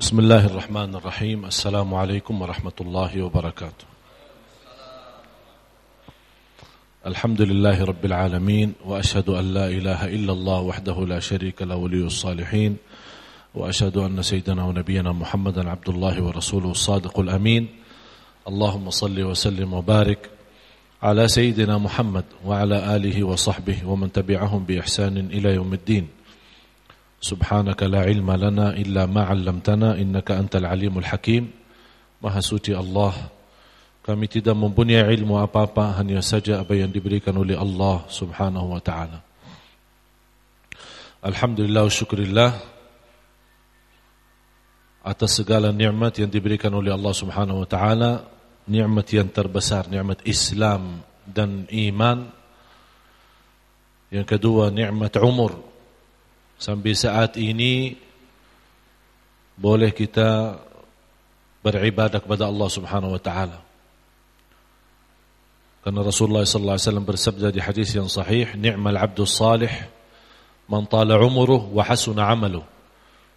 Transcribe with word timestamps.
بسم 0.00 0.18
الله 0.18 0.46
الرحمن 0.46 0.94
الرحيم 0.94 1.44
السلام 1.44 1.94
عليكم 1.94 2.42
ورحمة 2.42 2.72
الله 2.80 3.22
وبركاته 3.22 3.86
الحمد 7.06 7.42
لله 7.42 7.84
رب 7.84 8.04
العالمين 8.04 8.72
وأشهد 8.84 9.28
أن 9.28 9.54
لا 9.54 9.66
إله 9.68 10.04
إلا 10.06 10.32
الله 10.32 10.60
وحده 10.60 11.06
لا 11.06 11.20
شريك 11.20 11.62
له 11.62 11.76
ولي 11.76 12.06
الصالحين 12.06 12.76
وأشهد 13.54 13.96
أن 13.96 14.22
سيدنا 14.22 14.64
ونبينا 14.64 15.12
محمدا 15.12 15.70
عبد 15.70 15.88
الله 15.88 16.22
ورسوله 16.22 16.70
الصادق 16.70 17.20
الأمين 17.20 17.68
اللهم 18.48 18.90
صل 18.90 19.22
وسلم 19.22 19.74
وبارك 19.74 20.30
على 21.02 21.28
سيدنا 21.28 21.78
محمد 21.78 22.24
وعلى 22.46 22.96
آله 22.96 23.24
وصحبه 23.24 23.78
ومن 23.86 24.12
تبعهم 24.12 24.64
بإحسان 24.64 25.16
إلى 25.16 25.54
يوم 25.54 25.72
الدين 25.74 26.08
Subhanaka 27.18 27.90
la 27.90 28.06
ilma 28.06 28.38
lana 28.38 28.78
illa 28.78 29.10
ma'allamtana. 29.10 29.98
innaka 29.98 30.38
antal 30.38 30.70
alimul 30.70 31.02
hakim. 31.02 31.50
Maha 32.22 32.38
suci 32.38 32.70
Allah. 32.70 33.14
Kami 34.06 34.24
tidak 34.24 34.56
mempunyai 34.56 35.04
ilmu 35.20 35.36
apa-apa 35.36 36.00
hanya 36.00 36.24
saja 36.24 36.64
apa 36.64 36.72
yang 36.72 36.88
diberikan 36.88 37.36
oleh 37.36 37.58
Allah 37.58 38.08
Subhanahu 38.08 38.72
wa 38.72 38.80
taala. 38.80 39.20
Alhamdulillah 41.20 41.84
wa 41.84 41.92
syukurillah 41.92 42.50
atas 45.04 45.36
segala 45.36 45.74
nikmat 45.76 46.24
yang 46.24 46.32
diberikan 46.32 46.72
oleh 46.72 46.88
Allah 46.88 47.12
Subhanahu 47.12 47.66
wa 47.66 47.68
taala, 47.68 48.24
nikmat 48.64 49.12
yang 49.12 49.28
terbesar 49.28 49.92
nikmat 49.92 50.24
Islam 50.24 51.04
dan 51.28 51.68
iman. 51.68 52.32
Yang 54.08 54.26
kedua 54.38 54.72
nikmat 54.72 55.20
umur 55.20 55.67
sampai 56.58 56.92
saat 56.92 57.38
ini 57.38 57.94
boleh 59.54 59.94
kita 59.94 60.58
beribadah 61.62 62.18
kepada 62.18 62.46
Allah 62.46 62.68
Subhanahu 62.70 63.14
wa 63.14 63.22
taala. 63.22 63.58
Karena 65.82 66.04
Rasulullah 66.04 66.44
sallallahu 66.44 66.76
alaihi 66.76 66.86
wasallam 66.90 67.08
bersabda 67.08 67.48
di 67.54 67.60
hadis 67.62 67.94
yang 67.94 68.10
sahih, 68.10 68.52
"Ni'mal 68.58 68.98
'abdu 68.98 69.24
salih 69.24 69.72
man 70.68 70.84
tala 70.84 71.16
umruhu 71.16 71.72
wa 71.72 71.82
hasuna 71.86 72.28
'amaluhu." 72.28 72.66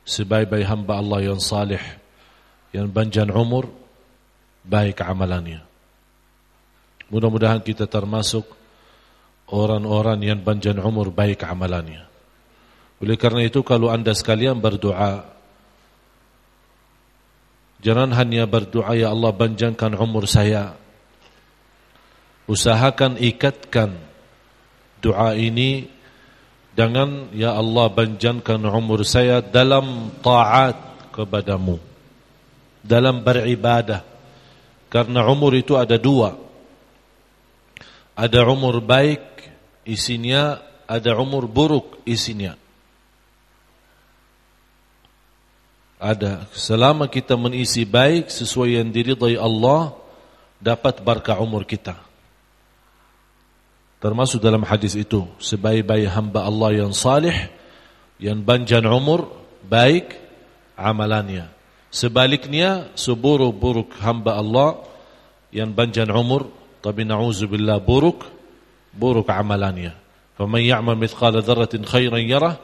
Sebaik-baik 0.02 0.66
hamba 0.66 0.98
Allah 0.98 1.32
yang 1.32 1.38
salih, 1.38 1.80
yang 2.74 2.90
panjang 2.90 3.30
umur, 3.30 3.70
baik 4.66 4.98
amalannya. 5.06 5.62
Mudah-mudahan 7.14 7.62
kita 7.62 7.86
termasuk 7.86 8.44
orang-orang 9.54 10.20
yang 10.26 10.40
panjang 10.42 10.82
umur 10.82 11.14
baik 11.14 11.46
amalannya. 11.46 12.11
Oleh 13.02 13.18
karena 13.18 13.42
itu 13.42 13.66
kalau 13.66 13.90
anda 13.90 14.14
sekalian 14.14 14.62
berdoa 14.62 15.26
Jangan 17.82 18.14
hanya 18.14 18.46
berdoa 18.46 18.94
Ya 18.94 19.10
Allah 19.10 19.34
panjangkan 19.34 19.98
umur 19.98 20.30
saya. 20.30 20.78
Usahakan 22.46 23.18
ikatkan 23.18 23.98
Doa 25.02 25.34
ini 25.34 25.90
Dengan 26.78 27.34
Ya 27.34 27.58
Allah 27.58 27.90
panjangkan 27.90 28.62
umur 28.70 29.02
saya 29.02 29.42
Dalam 29.42 30.14
taat 30.22 30.78
kepadamu 31.10 31.82
Dalam 32.86 33.26
beribadah. 33.26 34.06
Karena 34.94 35.26
umur 35.26 35.58
itu 35.58 35.74
ada 35.74 35.98
dua. 35.98 36.38
Ada 38.14 38.46
umur 38.46 38.78
baik 38.78 39.26
Isinya 39.90 40.62
Ada 40.86 41.18
umur 41.18 41.50
buruk 41.50 42.06
isinya 42.06 42.54
ada. 46.02 46.50
Selama 46.58 47.06
kita 47.06 47.38
mengisi 47.38 47.86
baik 47.86 48.34
sesuai 48.34 48.82
yang 48.82 48.90
diridai 48.90 49.38
Allah 49.38 49.94
dapat 50.58 50.98
berkah 51.06 51.38
umur 51.38 51.62
kita. 51.62 51.94
Termasuk 54.02 54.42
dalam 54.42 54.66
hadis 54.66 54.98
itu 54.98 55.30
sebaik-baik 55.38 56.10
hamba 56.10 56.50
Allah 56.50 56.74
yang 56.74 56.90
salih 56.90 57.38
yang 58.18 58.42
panjang 58.42 58.82
umur 58.90 59.30
baik 59.62 60.18
amalannya. 60.74 61.46
Sebaliknya 61.94 62.90
seburuk-buruk 62.98 63.94
hamba 64.02 64.42
Allah 64.42 64.82
yang 65.54 65.70
panjang 65.78 66.10
umur 66.10 66.50
tapi 66.82 67.06
na'udzubillah 67.06 67.78
buruk 67.78 68.26
buruk 68.90 69.30
amalannya. 69.30 69.94
Faman 70.34 70.66
ya'mal 70.66 70.98
mithqala 70.98 71.46
dzarratin 71.46 71.86
khairan 71.86 72.26
yarah 72.26 72.58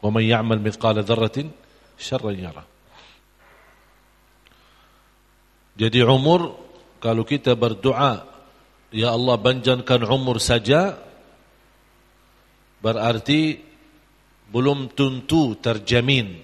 wa 0.00 0.08
man 0.08 0.24
ya'mal 0.24 0.62
mithqala 0.62 1.04
dzarratin 1.04 1.52
syarran 2.00 2.38
Jadi 5.78 6.02
umur 6.02 6.58
kalau 6.98 7.22
kita 7.22 7.54
berdoa 7.54 8.26
ya 8.90 9.14
Allah 9.14 9.38
panjangkan 9.38 10.02
umur 10.10 10.42
saja 10.42 10.98
berarti 12.82 13.62
belum 14.50 14.90
tentu 14.90 15.54
terjamin 15.54 16.42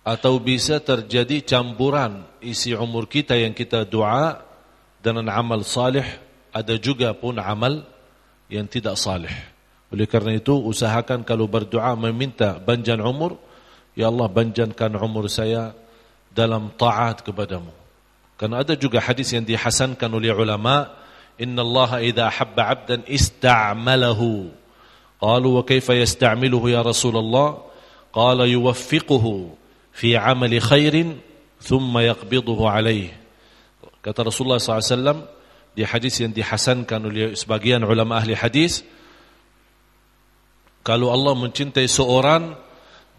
atau 0.00 0.40
bisa 0.40 0.80
terjadi 0.80 1.44
campuran 1.44 2.24
isi 2.40 2.72
umur 2.72 3.04
kita 3.04 3.36
yang 3.36 3.52
kita 3.52 3.84
doa 3.84 4.40
dengan 5.04 5.28
amal 5.28 5.60
salih 5.60 6.06
ada 6.48 6.74
juga 6.80 7.12
pun 7.12 7.36
amal 7.36 7.84
yang 8.48 8.64
tidak 8.64 8.96
salih. 8.96 9.32
Oleh 9.92 10.08
karena 10.08 10.38
itu 10.38 10.56
usahakan 10.56 11.28
kalau 11.28 11.44
berdoa 11.44 11.92
meminta 11.92 12.56
panjang 12.56 13.04
umur 13.04 13.36
ya 13.92 14.08
Allah 14.08 14.32
panjangkan 14.32 14.96
umur 14.96 15.28
saya 15.28 15.76
dalam 16.30 16.70
taat 16.78 17.26
kepadamu. 17.26 17.74
Karena 18.40 18.64
ada 18.64 18.72
juga 18.72 19.02
hadis 19.02 19.36
yang 19.36 19.44
dihasankan 19.44 20.08
oleh 20.08 20.32
ulama, 20.32 20.88
"Inna 21.36 21.60
Allah 21.60 22.00
idza 22.00 22.26
habba 22.32 22.72
'abdan 22.72 23.04
ista'malahu." 23.04 24.48
Qalu 25.20 25.48
wa 25.60 25.62
kaifa 25.66 25.92
yasta'miluhu 25.92 26.72
ya 26.72 26.80
Rasulullah? 26.80 27.60
Qala 28.08 28.48
yuwaffiquhu 28.48 29.52
fi 29.92 30.16
'amali 30.16 30.56
khairin 30.56 31.20
thumma 31.60 32.08
yaqbiduhu 32.08 32.64
'alayhi. 32.64 33.12
Kata 34.00 34.24
Rasulullah 34.24 34.56
SAW 34.56 35.28
di 35.76 35.84
hadis 35.84 36.16
yang 36.24 36.32
dihasankan 36.32 37.00
oleh 37.04 37.36
sebagian 37.36 37.84
ulama 37.84 38.16
ahli 38.16 38.32
hadis, 38.32 38.80
kalau 40.80 41.12
Allah 41.12 41.36
mencintai 41.36 41.84
seorang 41.84 42.56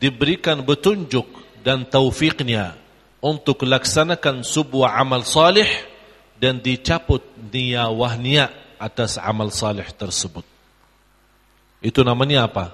diberikan 0.02 0.66
petunjuk 0.66 1.30
dan 1.62 1.86
taufiknya 1.86 2.81
untuk 3.22 3.64
laksanakan 3.64 4.42
sebuah 4.42 4.98
amal 4.98 5.22
salih 5.22 5.68
dan 6.42 6.58
dicabut 6.58 7.22
niyawahnya 7.38 8.50
atas 8.82 9.22
amal 9.22 9.54
salih 9.54 9.86
tersebut. 9.94 10.42
Itu 11.86 12.02
namanya 12.02 12.50
apa? 12.50 12.74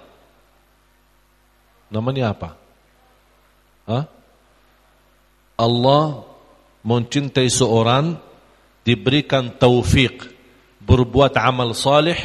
Namanya 1.92 2.32
apa? 2.32 2.50
Hah? 3.88 4.04
Allah 5.60 6.24
mencintai 6.84 7.52
seorang 7.52 8.16
diberikan 8.88 9.52
taufik 9.52 10.32
berbuat 10.80 11.36
amal 11.36 11.76
salih 11.76 12.16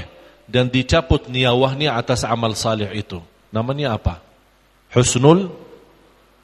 dan 0.46 0.70
dicabut 0.70 1.26
niyawahnya 1.26 1.98
atas 1.98 2.22
amal 2.22 2.54
salih 2.54 2.86
itu. 2.94 3.18
Namanya 3.50 3.98
apa? 3.98 4.22
Husnul 4.94 5.50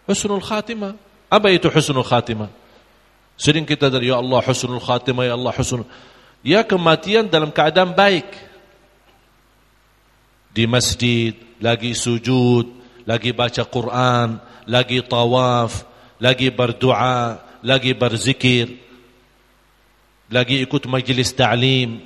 Husnul 0.09 0.41
khatimah. 0.41 0.97
Apa 1.29 1.53
itu 1.53 1.69
husnul 1.69 2.05
khatimah? 2.05 2.49
Sering 3.39 3.69
kita 3.69 3.93
dari 3.93 4.09
ya 4.09 4.19
Allah 4.19 4.41
husnul 4.41 4.81
khatimah 4.81 5.29
ya 5.29 5.35
Allah 5.37 5.53
husnul. 5.53 5.89
Ya 6.41 6.61
kematian 6.65 7.29
dalam 7.29 7.53
keadaan 7.53 7.93
baik. 7.93 8.27
Di 10.57 10.65
masjid, 10.65 11.37
lagi 11.61 11.93
sujud, 11.95 12.67
lagi 13.05 13.31
baca 13.37 13.63
Quran, 13.63 14.41
lagi 14.67 15.05
tawaf, 15.05 15.87
lagi 16.19 16.51
berdoa, 16.51 17.39
lagi 17.63 17.95
berzikir, 17.95 18.75
lagi 20.33 20.65
ikut 20.65 20.83
majlis 20.89 21.31
ta'lim. 21.37 22.05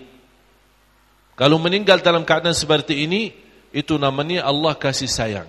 Kalau 1.33 1.57
meninggal 1.57 2.05
dalam 2.05 2.23
keadaan 2.29 2.55
seperti 2.55 3.09
ini, 3.09 3.33
itu 3.73 3.97
namanya 3.97 4.45
Allah 4.45 4.77
kasih 4.77 5.09
sayang. 5.09 5.49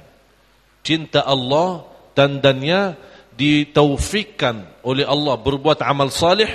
Cinta 0.80 1.24
Allah 1.24 1.84
tandanya 2.16 2.96
ditaufikkan 3.34 4.66
oleh 4.86 5.06
Allah 5.08 5.36
berbuat 5.40 5.82
amal 5.82 6.14
salih 6.14 6.50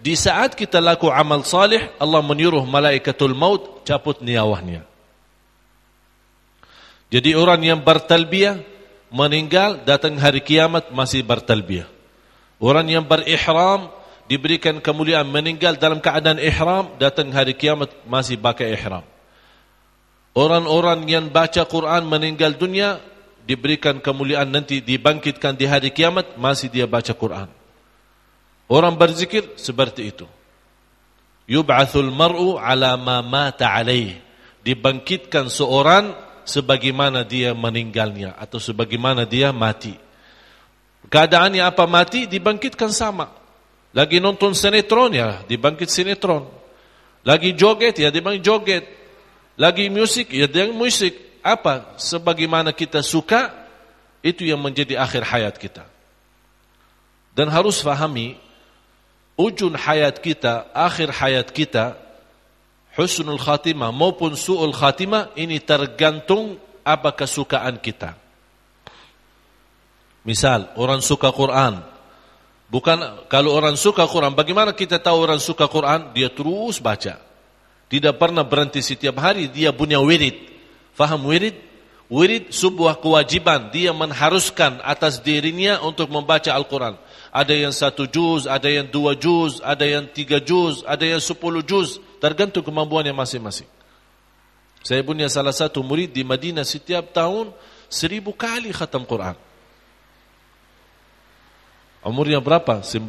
di 0.00 0.16
saat 0.16 0.54
kita 0.54 0.78
laku 0.78 1.10
amal 1.10 1.42
salih 1.44 1.90
Allah 1.98 2.22
menyuruh 2.22 2.64
malaikatul 2.64 3.34
maut 3.34 3.82
cabut 3.84 4.22
niyawahnya 4.22 4.86
jadi 7.10 7.34
orang 7.34 7.60
yang 7.66 7.80
bertalbiyah 7.82 8.62
meninggal 9.10 9.82
datang 9.82 10.14
hari 10.16 10.38
kiamat 10.40 10.94
masih 10.94 11.26
bertalbiyah. 11.26 11.90
Orang 12.62 12.86
yang 12.86 13.02
berihram 13.02 13.90
diberikan 14.30 14.78
kemuliaan 14.78 15.26
meninggal 15.26 15.74
dalam 15.74 15.98
keadaan 15.98 16.38
ihram 16.38 16.94
datang 17.02 17.34
hari 17.34 17.58
kiamat 17.58 17.90
masih 18.06 18.38
pakai 18.38 18.78
ihram. 18.78 19.02
Orang-orang 20.30 21.02
yang 21.10 21.26
baca 21.26 21.66
Quran 21.66 22.06
meninggal 22.06 22.54
dunia 22.54 23.02
diberikan 23.50 23.98
kemuliaan 23.98 24.46
nanti 24.46 24.78
dibangkitkan 24.78 25.58
di 25.58 25.66
hari 25.66 25.90
kiamat 25.90 26.38
masih 26.38 26.70
dia 26.70 26.86
baca 26.86 27.10
Quran. 27.10 27.50
Orang 28.70 28.94
berzikir 28.94 29.58
seperti 29.58 30.14
itu. 30.14 30.30
Yub'athul 31.50 32.14
mar'u 32.14 32.54
ala 32.62 32.94
ma 32.94 33.18
mata 33.26 33.74
alaih. 33.74 34.22
Dibangkitkan 34.62 35.50
seorang 35.50 36.14
sebagaimana 36.46 37.26
dia 37.26 37.50
meninggalnya 37.50 38.38
atau 38.38 38.62
sebagaimana 38.62 39.26
dia 39.26 39.50
mati. 39.50 39.98
Keadaannya 41.10 41.66
apa 41.66 41.90
mati 41.90 42.30
dibangkitkan 42.30 42.94
sama. 42.94 43.34
Lagi 43.90 44.22
nonton 44.22 44.54
sinetron 44.54 45.10
ya 45.10 45.42
dibangkit 45.50 45.90
sinetron. 45.90 46.46
Lagi 47.26 47.50
joget 47.58 47.98
ya 47.98 48.14
dibangkit 48.14 48.46
joget. 48.46 48.84
Lagi 49.58 49.90
musik 49.90 50.30
ya 50.30 50.46
dia 50.46 50.70
musik 50.70 51.29
apa 51.40 51.96
sebagaimana 52.00 52.70
kita 52.70 53.00
suka 53.04 53.52
itu 54.20 54.44
yang 54.44 54.60
menjadi 54.60 55.00
akhir 55.00 55.24
hayat 55.24 55.56
kita. 55.56 55.84
Dan 57.32 57.48
harus 57.48 57.80
fahami 57.80 58.36
ujung 59.40 59.72
hayat 59.72 60.20
kita, 60.20 60.68
akhir 60.76 61.08
hayat 61.16 61.48
kita 61.48 61.96
husnul 62.98 63.40
khatimah 63.40 63.94
maupun 63.94 64.36
su'ul 64.36 64.74
khatimah 64.76 65.32
ini 65.38 65.62
tergantung 65.62 66.60
apa 66.84 67.14
kesukaan 67.16 67.80
kita. 67.80 68.18
Misal 70.26 70.68
orang 70.76 71.00
suka 71.00 71.32
Quran. 71.32 71.80
Bukan 72.70 73.26
kalau 73.26 73.56
orang 73.56 73.74
suka 73.74 74.06
Quran, 74.06 74.30
bagaimana 74.36 74.70
kita 74.70 75.02
tahu 75.02 75.26
orang 75.26 75.42
suka 75.42 75.66
Quran? 75.66 76.14
Dia 76.14 76.30
terus 76.30 76.78
baca. 76.78 77.18
Tidak 77.90 78.14
pernah 78.14 78.46
berhenti 78.46 78.78
setiap 78.78 79.18
hari, 79.18 79.50
dia 79.50 79.74
punya 79.74 79.98
wirid. 79.98 80.59
Faham 81.00 81.32
wirid? 81.32 81.56
Wirid 82.12 82.52
sebuah 82.52 83.00
kewajiban. 83.00 83.72
Dia 83.72 83.96
mengharuskan 83.96 84.84
atas 84.84 85.16
dirinya 85.16 85.80
untuk 85.80 86.12
membaca 86.12 86.52
Al-Quran. 86.52 87.00
Ada 87.32 87.56
yang 87.56 87.72
satu 87.72 88.04
juz, 88.04 88.44
ada 88.44 88.68
yang 88.68 88.84
dua 88.84 89.16
juz, 89.16 89.64
ada 89.64 89.88
yang 89.88 90.04
tiga 90.12 90.36
juz, 90.44 90.84
ada 90.84 91.08
yang 91.08 91.22
sepuluh 91.24 91.64
juz. 91.64 91.96
Tergantung 92.20 92.60
kemampuannya 92.60 93.16
masing-masing. 93.16 93.64
Saya 94.84 95.00
punya 95.00 95.24
salah 95.32 95.56
satu 95.56 95.80
murid 95.80 96.12
di 96.12 96.20
Madinah 96.20 96.68
setiap 96.68 97.16
tahun 97.16 97.48
seribu 97.88 98.36
kali 98.36 98.68
khatam 98.68 99.08
Quran. 99.08 99.40
Umurnya 102.04 102.44
berapa? 102.44 102.84
19 102.84 103.08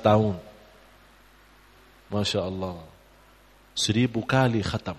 tahun. 0.00 0.36
Masya 2.12 2.40
Allah. 2.44 2.84
Seribu 3.72 4.24
kali 4.28 4.60
khatam. 4.60 4.96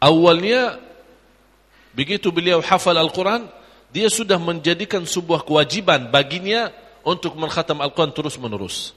Awalnya 0.00 0.80
begitu 1.92 2.32
beliau 2.32 2.64
hafal 2.64 2.96
Al-Quran, 2.96 3.52
dia 3.92 4.08
sudah 4.08 4.40
menjadikan 4.40 5.04
sebuah 5.04 5.44
kewajiban 5.44 6.08
baginya 6.08 6.72
untuk 7.04 7.36
menghatam 7.36 7.84
Al-Quran 7.84 8.16
terus 8.16 8.40
menerus. 8.40 8.96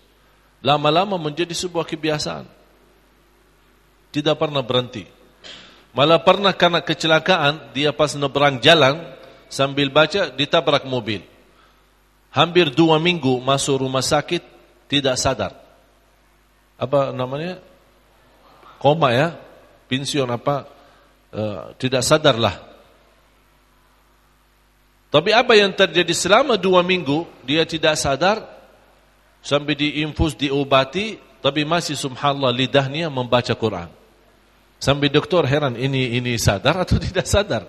Lama-lama 0.64 1.20
menjadi 1.20 1.52
sebuah 1.52 1.84
kebiasaan. 1.84 2.48
Tidak 4.16 4.36
pernah 4.40 4.64
berhenti. 4.64 5.04
Malah 5.92 6.24
pernah 6.24 6.56
karena 6.56 6.80
kecelakaan, 6.80 7.76
dia 7.76 7.92
pas 7.92 8.16
neberang 8.16 8.58
jalan, 8.64 9.04
sambil 9.52 9.92
baca, 9.92 10.32
ditabrak 10.32 10.88
mobil. 10.88 11.22
Hampir 12.34 12.74
dua 12.74 12.98
minggu 12.98 13.38
masuk 13.44 13.86
rumah 13.86 14.02
sakit, 14.02 14.42
tidak 14.90 15.20
sadar. 15.22 15.54
Apa 16.82 17.14
namanya? 17.14 17.62
Koma 18.82 19.14
ya? 19.14 19.38
Pensiun 19.86 20.26
apa? 20.34 20.73
Eh, 21.34 21.62
tidak 21.82 22.06
sadarlah. 22.06 22.62
Tapi 25.10 25.34
apa 25.34 25.58
yang 25.58 25.74
terjadi 25.74 26.14
selama 26.14 26.62
dua 26.62 26.86
minggu, 26.86 27.26
dia 27.42 27.66
tidak 27.66 27.98
sadar, 27.98 28.46
sampai 29.42 29.74
diinfus, 29.74 30.38
diobati, 30.38 31.18
tapi 31.42 31.66
masih 31.66 31.98
subhanallah 31.98 32.54
lidahnya 32.54 33.10
membaca 33.10 33.50
Quran. 33.58 33.90
Sampai 34.78 35.10
doktor 35.10 35.50
heran, 35.50 35.74
ini 35.74 36.22
ini 36.22 36.38
sadar 36.38 36.86
atau 36.86 37.02
tidak 37.10 37.26
sadar? 37.26 37.66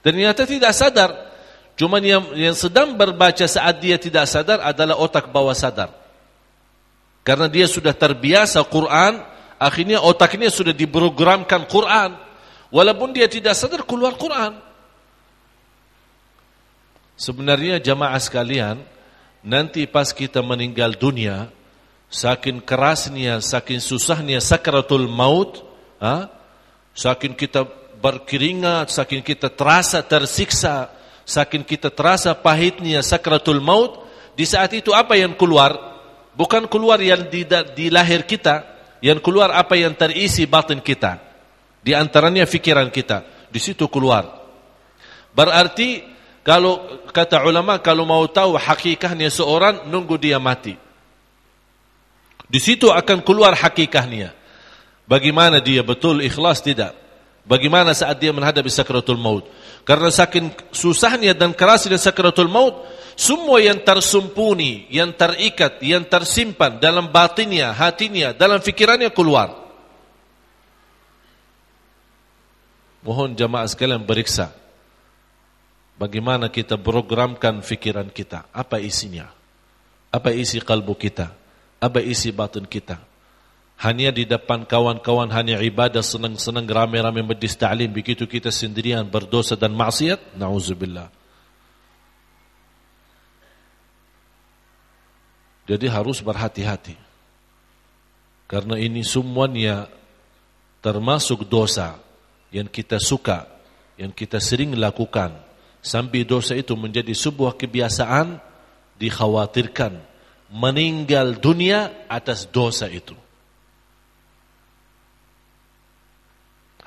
Ternyata 0.00 0.48
tidak 0.48 0.72
sadar. 0.72 1.10
Cuma 1.76 2.00
yang, 2.00 2.32
yang 2.40 2.56
sedang 2.56 2.96
berbaca 2.96 3.44
saat 3.44 3.84
dia 3.84 4.00
tidak 4.00 4.24
sadar 4.24 4.64
adalah 4.64 4.96
otak 4.96 5.28
bawah 5.28 5.52
sadar. 5.52 5.92
Karena 7.20 7.52
dia 7.52 7.68
sudah 7.68 7.92
terbiasa 7.92 8.64
Quran, 8.64 9.20
akhirnya 9.60 10.00
otaknya 10.00 10.48
sudah 10.48 10.72
diprogramkan 10.72 11.68
Quran. 11.68 12.27
Walaupun 12.68 13.16
dia 13.16 13.24
tidak 13.28 13.56
sadar 13.56 13.84
keluar 13.88 14.16
Quran. 14.20 14.60
Sebenarnya 17.18 17.80
jamaah 17.82 18.20
sekalian, 18.20 18.78
nanti 19.42 19.88
pas 19.88 20.12
kita 20.12 20.44
meninggal 20.44 20.94
dunia, 20.94 21.50
saking 22.12 22.62
kerasnya, 22.62 23.40
saking 23.42 23.80
susahnya 23.82 24.38
sakratul 24.38 25.10
maut, 25.10 25.64
ha? 25.98 26.30
saking 26.94 27.34
kita 27.34 27.66
berkeringat, 27.98 28.94
saking 28.94 29.24
kita 29.24 29.50
terasa 29.50 29.98
tersiksa, 30.04 30.92
saking 31.26 31.66
kita 31.66 31.90
terasa 31.90 32.36
pahitnya 32.36 33.02
sakratul 33.02 33.58
maut, 33.58 34.06
di 34.38 34.46
saat 34.46 34.70
itu 34.76 34.94
apa 34.94 35.18
yang 35.18 35.34
keluar? 35.34 35.74
Bukan 36.38 36.70
keluar 36.70 37.02
yang 37.02 37.26
di, 37.26 37.42
di 37.74 37.90
lahir 37.90 38.22
kita, 38.22 38.62
yang 39.02 39.18
keluar 39.18 39.50
apa 39.50 39.74
yang 39.74 39.90
terisi 39.98 40.46
batin 40.46 40.78
kita. 40.78 41.27
Di 41.82 41.94
antaranya 41.94 42.44
fikiran 42.44 42.90
kita. 42.90 43.24
Di 43.48 43.60
situ 43.62 43.88
keluar. 43.88 44.28
Berarti 45.32 46.02
kalau 46.42 47.04
kata 47.12 47.44
ulama 47.44 47.76
kalau 47.78 48.08
mau 48.08 48.24
tahu 48.24 48.56
hakikahnya 48.56 49.28
seorang 49.28 49.84
nunggu 49.86 50.16
dia 50.16 50.40
mati. 50.40 50.76
Di 52.48 52.56
situ 52.56 52.88
akan 52.88 53.20
keluar 53.20 53.52
hakikahnya. 53.52 54.32
Bagaimana 55.04 55.60
dia 55.60 55.84
betul 55.84 56.24
ikhlas 56.24 56.64
tidak? 56.64 56.96
Bagaimana 57.48 57.96
saat 57.96 58.20
dia 58.20 58.28
menghadapi 58.28 58.68
sakratul 58.68 59.16
maut? 59.20 59.48
Karena 59.88 60.12
saking 60.12 60.52
susahnya 60.68 61.32
dan 61.32 61.56
kerasnya 61.56 61.96
sakratul 61.96 62.48
maut, 62.48 62.84
semua 63.16 63.56
yang 63.60 63.80
tersumpuni, 63.80 64.84
yang 64.92 65.16
terikat, 65.16 65.80
yang 65.80 66.04
tersimpan 66.04 66.76
dalam 66.76 67.08
batinnya, 67.08 67.72
hatinya, 67.72 68.36
dalam 68.36 68.60
fikirannya 68.60 69.08
keluar. 69.08 69.67
Mohon 73.02 73.38
jamaah 73.38 73.68
sekalian 73.70 74.02
beriksa. 74.02 74.50
Bagaimana 75.98 76.46
kita 76.50 76.78
programkan 76.78 77.58
fikiran 77.62 78.06
kita. 78.10 78.46
Apa 78.54 78.78
isinya? 78.78 79.30
Apa 80.14 80.30
isi 80.30 80.62
kalbu 80.62 80.94
kita? 80.94 81.34
Apa 81.82 81.98
isi 81.98 82.30
batin 82.30 82.66
kita? 82.66 83.02
Hanya 83.78 84.10
di 84.10 84.26
depan 84.26 84.66
kawan-kawan 84.66 85.30
hanya 85.30 85.62
ibadah 85.62 86.02
senang-senang 86.02 86.66
rame-rame 86.66 87.22
majlis 87.22 87.54
ta'lim. 87.54 87.90
Begitu 87.90 88.26
kita 88.26 88.50
sendirian 88.50 89.06
berdosa 89.06 89.54
dan 89.54 89.74
maksiat. 89.74 90.34
Na'udzubillah. 90.34 91.10
Jadi 95.68 95.86
harus 95.86 96.18
berhati-hati. 96.24 96.96
Karena 98.48 98.80
ini 98.80 99.04
semuanya 99.04 99.86
termasuk 100.80 101.44
dosa 101.44 102.00
yang 102.54 102.68
kita 102.68 102.96
suka, 103.00 103.48
yang 104.00 104.12
kita 104.12 104.40
sering 104.40 104.76
lakukan, 104.76 105.36
sampai 105.84 106.24
dosa 106.24 106.56
itu 106.56 106.72
menjadi 106.74 107.12
sebuah 107.12 107.56
kebiasaan, 107.56 108.40
dikhawatirkan 108.98 110.08
meninggal 110.48 111.36
dunia 111.36 112.08
atas 112.08 112.48
dosa 112.48 112.88
itu. 112.88 113.12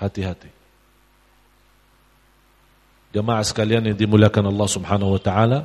Hati-hati. 0.01 0.49
Jemaah 3.13 3.45
sekalian 3.45 3.85
yang 3.85 3.97
dimuliakan 3.97 4.49
Allah 4.49 4.69
Subhanahu 4.71 5.13
wa 5.13 5.21
taala. 5.21 5.59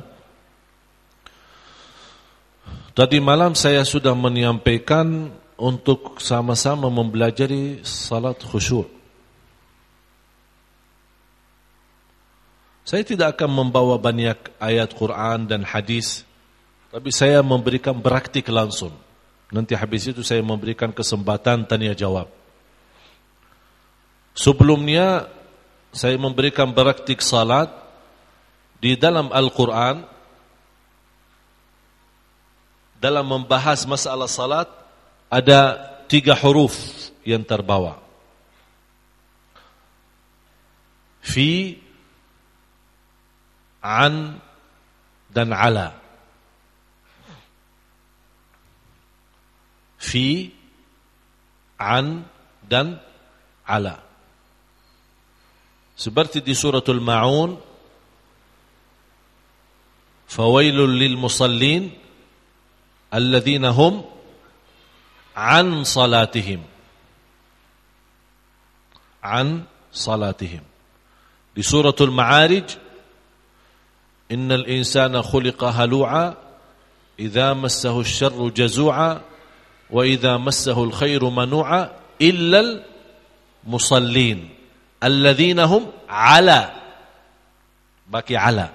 Tadi 2.93 3.17
malam 3.17 3.57
saya 3.57 3.81
sudah 3.81 4.13
menyampaikan 4.13 5.33
untuk 5.57 6.21
sama-sama 6.21 6.89
mempelajari 6.89 7.81
salat 7.81 8.37
khusyuk. 8.45 8.96
Saya 12.87 13.03
tidak 13.03 13.35
akan 13.35 13.51
membawa 13.51 13.99
banyak 13.99 14.39
ayat 14.63 14.95
Quran 14.95 15.43
dan 15.43 15.67
hadis, 15.67 16.23
tapi 16.87 17.11
saya 17.11 17.43
memberikan 17.43 17.99
praktik 17.99 18.47
langsung. 18.47 18.95
Nanti 19.51 19.75
habis 19.75 20.07
itu 20.07 20.23
saya 20.23 20.39
memberikan 20.39 20.95
kesempatan 20.95 21.67
tanya 21.67 21.91
jawab. 21.91 22.31
Sebelumnya 24.31 25.27
saya 25.91 26.15
memberikan 26.15 26.71
praktik 26.71 27.19
salat 27.19 27.67
di 28.79 28.95
dalam 28.95 29.35
Al-Quran 29.35 30.07
dalam 33.03 33.27
membahas 33.27 33.83
masalah 33.83 34.31
salat 34.31 34.71
ada 35.27 35.75
tiga 36.07 36.31
huruf 36.39 36.71
yang 37.27 37.43
terbawa. 37.43 37.99
Fi 41.19 41.83
an 43.87 44.43
dan 45.31 45.55
ala. 45.55 45.95
Fi, 49.97 50.51
an 51.79 52.27
dan 52.67 52.99
ala. 53.63 54.03
Seperti 55.95 56.43
di 56.43 56.51
suratul 56.51 56.99
Ma'un, 56.99 57.63
Fawailul 60.27 60.91
lil 60.91 61.15
musallin 61.15 61.87
alladzina 63.07 63.71
hum 63.71 64.03
an 65.31 65.87
salatihim. 65.87 66.59
An 69.23 69.63
salatihim. 69.87 70.67
Di 71.55 71.63
suratul 71.63 72.11
Ma'arij, 72.11 72.86
Innal 74.29 74.67
insana 74.67 75.23
khuliqa 75.23 75.71
halu'a 75.71 76.35
idza 77.17 77.55
massahu 77.55 78.01
asy-syarru 78.03 78.51
jazu'a 78.51 79.21
wa 79.89 80.05
idza 80.05 80.37
massahu 80.37 80.91
al-khairu 80.91 81.31
manu'a 81.31 81.95
illa 82.19 82.59
al-musallin 82.59 84.51
alladzina 85.01 85.63
hum 85.67 85.87
ala 86.09 86.75
baki 88.11 88.35
ala 88.35 88.73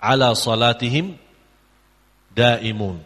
ala 0.00 0.34
salatihim 0.38 1.18
daimun 2.36 3.02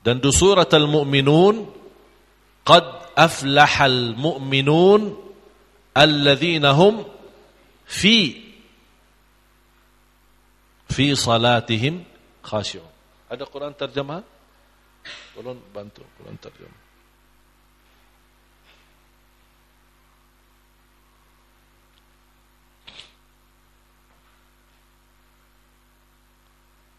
dan 0.00 0.16
di 0.22 0.32
surat 0.32 0.72
al-mu'minun 0.72 1.66
qad 2.64 2.84
aflahal 3.16 4.16
mu'minun 4.16 5.12
alladzina 5.92 6.72
hum 6.72 7.04
fi 7.84 8.45
fi 10.90 11.14
salatihim 11.16 12.04
khashi'un. 12.42 12.90
Ada 13.26 13.44
Quran 13.46 13.74
terjemah? 13.74 14.22
Tolong 15.34 15.58
bantu 15.74 16.02
Quran 16.18 16.38
terjemah. 16.38 16.82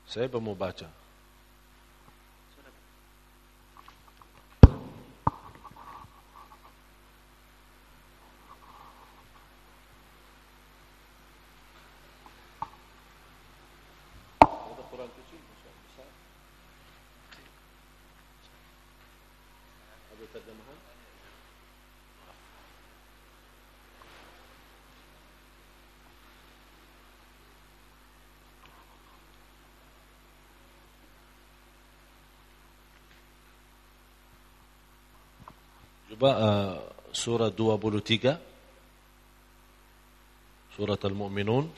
Saya 0.08 0.32
mau 0.40 0.56
baca. 0.56 1.07
Coba 36.18 36.34
uh, 36.34 36.74
surah 37.14 37.54
23 37.54 38.42
Surat 40.74 40.98
Al-Mu'minun. 41.06 41.70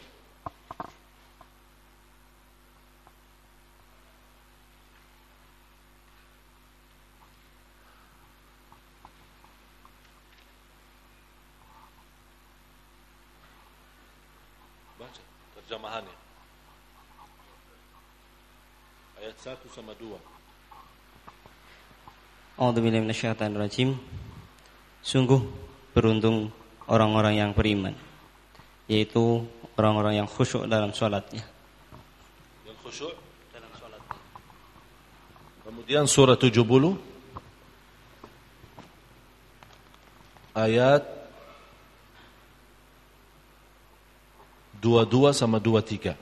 Baca 14.95 15.21
terjemahannya. 15.59 16.15
Ayat 19.19 19.35
1 19.35 19.67
sama 19.67 19.91
2 19.99 20.15
A'udzubillahi 22.55 23.03
minasyaitonirrajim. 23.03 23.99
Sungguh 24.99 25.41
beruntung 25.95 26.51
orang-orang 26.89 27.39
yang 27.39 27.51
beriman 27.55 27.95
Yaitu 28.89 29.45
orang-orang 29.77 30.19
yang 30.19 30.27
khusyuk 30.27 30.65
dalam 30.65 30.91
sholatnya. 30.91 31.45
Yang 32.65 32.77
khusyuk 32.83 33.13
dalam 33.53 33.71
sholatnya. 33.77 34.17
Kemudian 35.63 36.03
surah 36.09 36.35
70 36.35 36.65
Ayat 40.57 41.19
22 44.81 45.35
sama 45.35 45.59
23 45.59 46.15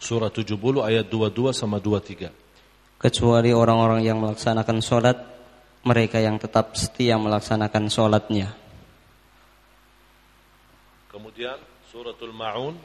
Surah 0.00 0.32
70 0.32 0.56
ayat 0.82 1.06
22 1.06 1.54
sama 1.54 1.78
23 1.78 2.32
Kecuali 3.00 3.50
orang-orang 3.54 4.04
yang 4.04 4.18
melaksanakan 4.20 4.78
sholat 4.84 5.16
mereka 5.80 6.20
yang 6.20 6.36
tetap 6.36 6.76
setia 6.76 7.16
melaksanakan 7.16 7.88
sholatnya. 7.88 8.52
Kemudian 11.08 11.56
suratul 11.88 12.32
Ma'un. 12.36 12.76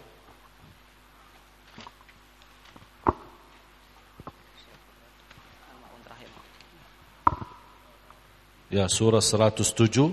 Ya 8.65 8.91
surah 8.91 9.23
107 9.23 10.11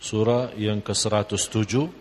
Surah 0.00 0.54
yang 0.56 0.80
ke-107 0.80 1.92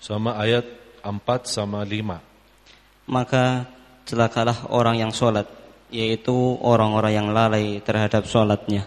Sama 0.00 0.38
ayat 0.38 0.64
4 1.04 1.44
sama 1.44 1.84
5 1.84 3.10
Maka 3.10 3.68
celakalah 4.08 4.64
orang 4.72 5.02
yang 5.02 5.12
sholat 5.12 5.59
yaitu 5.90 6.54
orang-orang 6.62 7.12
yang 7.12 7.34
lalai 7.34 7.82
terhadap 7.82 8.26
sholatnya. 8.26 8.86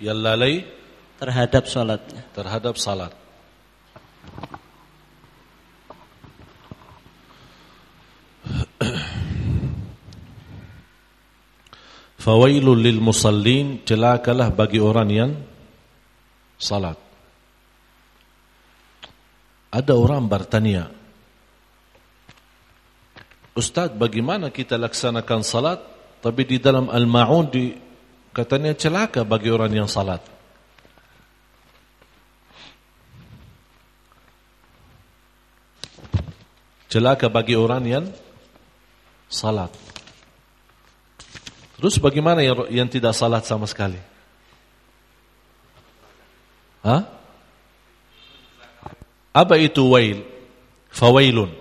Yang 0.00 0.18
lalai 0.24 0.64
terhadap 1.20 1.68
sholatnya. 1.68 2.24
Terhadap 2.32 2.80
salat. 2.80 3.12
Fawailul 12.24 12.80
lil 12.80 13.04
musallin 13.04 13.84
celakalah 13.84 14.48
bagi 14.48 14.80
orang 14.80 15.12
yang 15.12 15.36
salat. 16.56 16.96
Ada 19.70 19.94
orang 19.94 20.26
bertanya, 20.26 20.90
Ustaz, 23.54 23.94
bagaimana 23.94 24.50
kita 24.50 24.74
laksanakan 24.80 25.46
salat 25.46 25.89
tapi 26.20 26.44
di 26.44 26.60
dalam 26.60 26.92
Al-Ma'un 26.92 27.48
katanya 28.36 28.76
celaka 28.76 29.24
bagi 29.24 29.48
orang 29.48 29.72
yang 29.72 29.88
salat. 29.88 30.20
Celaka 36.92 37.32
bagi 37.32 37.56
orang 37.56 37.84
yang 37.88 38.04
salat. 39.30 39.72
Terus 41.80 41.96
bagaimana 41.96 42.44
yang, 42.44 42.68
yang 42.68 42.88
tidak 42.92 43.16
salat 43.16 43.48
sama 43.48 43.64
sekali? 43.64 43.96
Hah? 46.84 47.08
Apa 49.32 49.56
itu 49.56 49.88
wail? 49.88 50.20
Fawailun. 50.92 51.54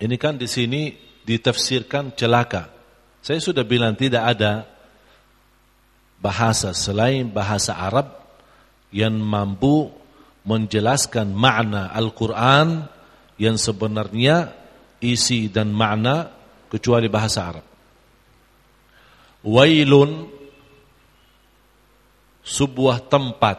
Ini 0.00 0.16
kan 0.18 0.34
di 0.34 0.48
sini 0.50 1.03
ditafsirkan 1.24 2.12
celaka. 2.12 2.70
Saya 3.24 3.40
sudah 3.40 3.64
bilang 3.64 3.96
tidak 3.96 4.36
ada 4.36 4.68
bahasa 6.20 6.76
selain 6.76 7.28
bahasa 7.28 7.76
Arab 7.76 8.08
yang 8.92 9.16
mampu 9.16 9.92
menjelaskan 10.44 11.32
makna 11.32 11.88
Al-Quran 11.90 12.84
yang 13.40 13.56
sebenarnya 13.56 14.52
isi 15.00 15.48
dan 15.48 15.72
makna 15.72 16.30
kecuali 16.68 17.08
bahasa 17.08 17.40
Arab. 17.48 17.66
Wailun 19.44 20.28
sebuah 22.44 23.08
tempat 23.08 23.56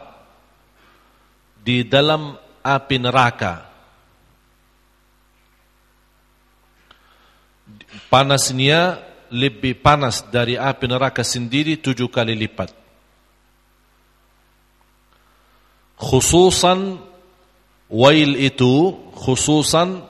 di 1.62 1.82
dalam 1.86 2.38
api 2.62 2.96
neraka 3.02 3.75
panasnya 8.12 9.02
lebih 9.30 9.82
panas 9.82 10.22
dari 10.30 10.54
api 10.54 10.86
neraka 10.86 11.26
sendiri 11.26 11.78
tujuh 11.82 12.06
kali 12.10 12.34
lipat. 12.38 12.70
Khususan 15.96 17.00
Wail 17.86 18.34
itu 18.34 18.98
khususan 19.14 20.02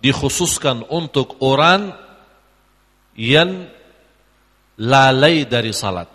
dikhususkan 0.00 0.80
untuk 0.88 1.36
orang 1.44 1.92
yang 3.12 3.68
lalai 4.80 5.44
dari 5.44 5.76
salat. 5.76 6.08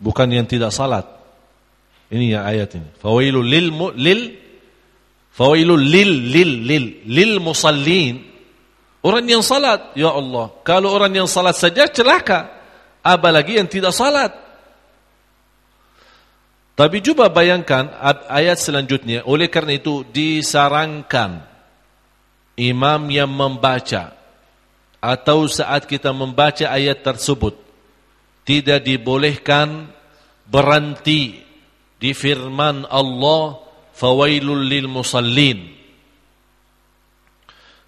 Bukan 0.00 0.28
yang 0.32 0.48
tidak 0.48 0.72
salat. 0.72 1.04
Ini 2.08 2.40
yang 2.40 2.44
ayat 2.46 2.70
ini. 2.78 2.88
Fawailul 2.96 3.44
lil 3.44 3.68
lil 4.00 4.20
fawailul 5.36 5.84
lil 5.84 6.32
lil 6.32 6.50
lil 6.64 6.84
lil 7.04 7.32
musallin. 7.38 8.24
Orang 9.04 9.28
yang 9.28 9.44
salat, 9.44 9.94
ya 9.94 10.10
Allah. 10.10 10.50
Kalau 10.66 10.90
orang 10.90 11.14
yang 11.14 11.28
salat 11.30 11.54
saja 11.54 11.86
celaka, 11.86 12.50
apalagi 13.06 13.54
yang 13.54 13.70
tidak 13.70 13.94
salat. 13.94 14.34
Tapi 16.76 17.00
coba 17.00 17.30
bayangkan 17.30 17.88
ayat 18.26 18.58
selanjutnya. 18.58 19.22
Oleh 19.24 19.46
karena 19.46 19.78
itu 19.78 20.02
disarankan 20.10 21.40
imam 22.58 23.00
yang 23.08 23.30
membaca 23.30 24.12
atau 25.00 25.46
saat 25.46 25.86
kita 25.86 26.10
membaca 26.10 26.66
ayat 26.66 27.00
tersebut 27.04 27.54
tidak 28.42 28.82
dibolehkan 28.84 29.88
berhenti 30.48 31.40
di 31.96 32.10
firman 32.12 32.84
Allah 32.88 33.65
fawailul 33.96 34.60
lil 34.60 34.86
musallin. 34.86 35.72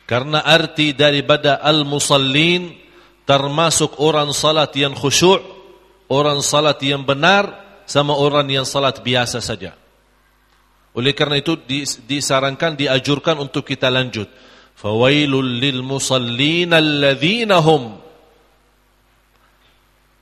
Karena 0.09 0.41
arti 0.41 0.97
daripada 0.97 1.61
al-musallin 1.61 2.73
termasuk 3.29 4.01
orang 4.01 4.33
salat 4.33 4.73
yang 4.73 4.97
khusyuk, 4.97 5.45
orang 6.09 6.41
salat 6.41 6.81
yang 6.81 7.05
benar, 7.05 7.45
sama 7.85 8.17
orang 8.17 8.49
yang 8.49 8.65
salat 8.65 9.05
biasa 9.05 9.45
saja. 9.45 9.77
Oleh 10.97 11.13
karena 11.13 11.37
itu 11.37 11.61
disarankan 12.09 12.73
diajurkan 12.73 13.37
untuk 13.37 13.69
kita 13.69 13.93
lanjut. 13.93 14.33
Fawailul 14.73 15.61
lil 15.61 15.83
musallin 15.85 16.71
alladzina 16.71 17.59
hum 17.59 17.99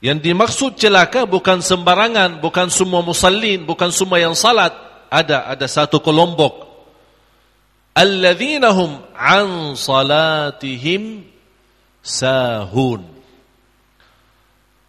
Yang 0.02 0.18
dimaksud 0.32 0.72
celaka 0.80 1.30
bukan 1.30 1.62
sembarangan, 1.62 2.42
bukan 2.42 2.68
semua 2.74 3.06
musallin, 3.06 3.62
bukan 3.62 3.94
semua 3.94 4.18
yang 4.18 4.34
salat. 4.34 4.74
Ada 5.10 5.50
ada 5.52 5.66
satu 5.66 6.02
kelompok. 6.02 6.66
Alladzina 7.96 8.72
hum 8.76 9.00
an 9.16 9.72
salatihim 9.78 11.24
sahun. 12.04 13.02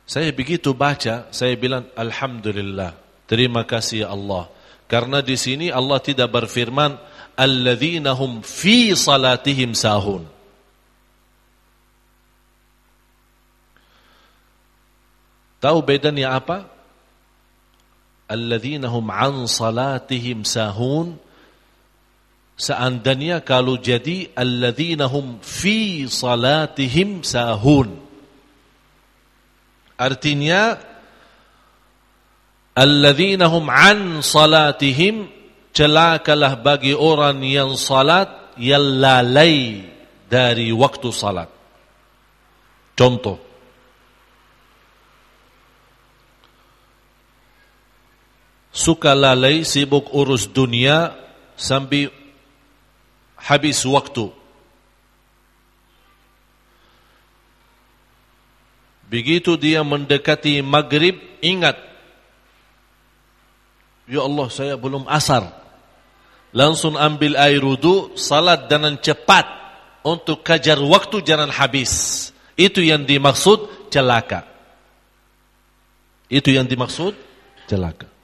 Saya 0.07 0.31
begitu 0.31 0.71
baca, 0.71 1.27
saya 1.31 1.55
bilang 1.59 1.88
alhamdulillah. 1.95 2.95
Terima 3.27 3.67
kasih 3.67 4.07
Allah. 4.07 4.47
Karena 4.88 5.19
di 5.19 5.36
sini 5.36 5.67
Allah 5.67 6.00
tidak 6.00 6.31
berfirman 6.31 6.95
alladzina 7.36 8.15
hum 8.15 8.39
fi 8.39 8.95
salatihim 8.95 9.75
sahun. 9.75 10.24
Tahu 15.57 15.79
bedanya 15.83 16.38
apa? 16.38 16.69
Alladzina 18.27 18.91
hum 18.91 19.07
an 19.07 19.48
salatihim 19.48 20.43
sahun. 20.43 21.15
Seandainya 22.60 23.39
kalau 23.46 23.79
jadi 23.79 24.27
alladzina 24.36 25.07
hum 25.07 25.39
fi 25.39 26.03
salatihim 26.10 27.24
sahun. 27.24 27.96
Artinya 29.96 30.75
alladzina 32.75 33.48
hum 33.48 33.72
an 33.72 34.19
salatihim 34.19 35.31
celakalah 35.72 36.60
bagi 36.60 36.91
orang 36.91 37.39
yang 37.47 37.80
salat 37.80 38.28
yang 38.60 38.99
lalai 38.99 39.88
dari 40.28 40.73
waktu 40.75 41.10
salat. 41.15 41.47
Contoh 42.97 43.46
suka 48.78 49.18
lalai 49.18 49.66
sibuk 49.66 50.13
urus 50.13 50.46
dunia 50.46 51.18
sampai 51.58 52.13
habis 53.42 53.82
waktu 53.82 54.30
Begitu 59.08 59.56
dia 59.56 59.88
mendekati 59.88 60.60
maghrib, 60.60 61.16
ingat. 61.40 61.80
Ya 64.04 64.20
Allah, 64.20 64.48
saya 64.52 64.76
belum 64.76 65.08
asar. 65.08 65.48
Langsung 66.52 67.00
ambil 67.00 67.40
air 67.40 67.63
wudu, 67.63 68.20
salat 68.20 68.68
dengan 68.68 69.00
cepat 69.00 69.48
untuk 70.04 70.44
kejar 70.44 70.76
waktu 70.84 71.24
jangan 71.24 71.48
habis. 71.48 71.92
Itu 72.60 72.84
yang 72.84 73.08
dimaksud 73.08 73.88
celaka. 73.88 74.44
Itu 76.28 76.52
yang 76.52 76.68
dimaksud 76.68 77.16
celaka. 77.72 78.16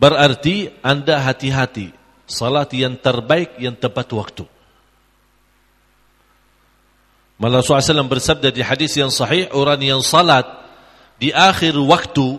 Berarti 0.00 0.72
anda 0.80 1.20
hati-hati. 1.20 1.92
Salat 2.24 2.72
yang 2.72 2.96
terbaik 2.96 3.60
yang 3.60 3.76
tepat 3.76 4.08
waktu. 4.16 4.48
Malah 7.40 7.60
SAW 7.60 8.08
bersabda 8.08 8.48
di 8.48 8.64
hadis 8.64 8.96
yang 8.96 9.12
sahih, 9.12 9.48
orang 9.52 9.80
yang 9.80 10.00
salat 10.04 10.44
di 11.16 11.32
akhir 11.32 11.72
waktu, 11.76 12.36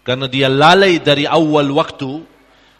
karena 0.00 0.28
dia 0.28 0.48
lalai 0.48 0.96
dari 1.00 1.28
awal 1.28 1.68
waktu, 1.76 2.24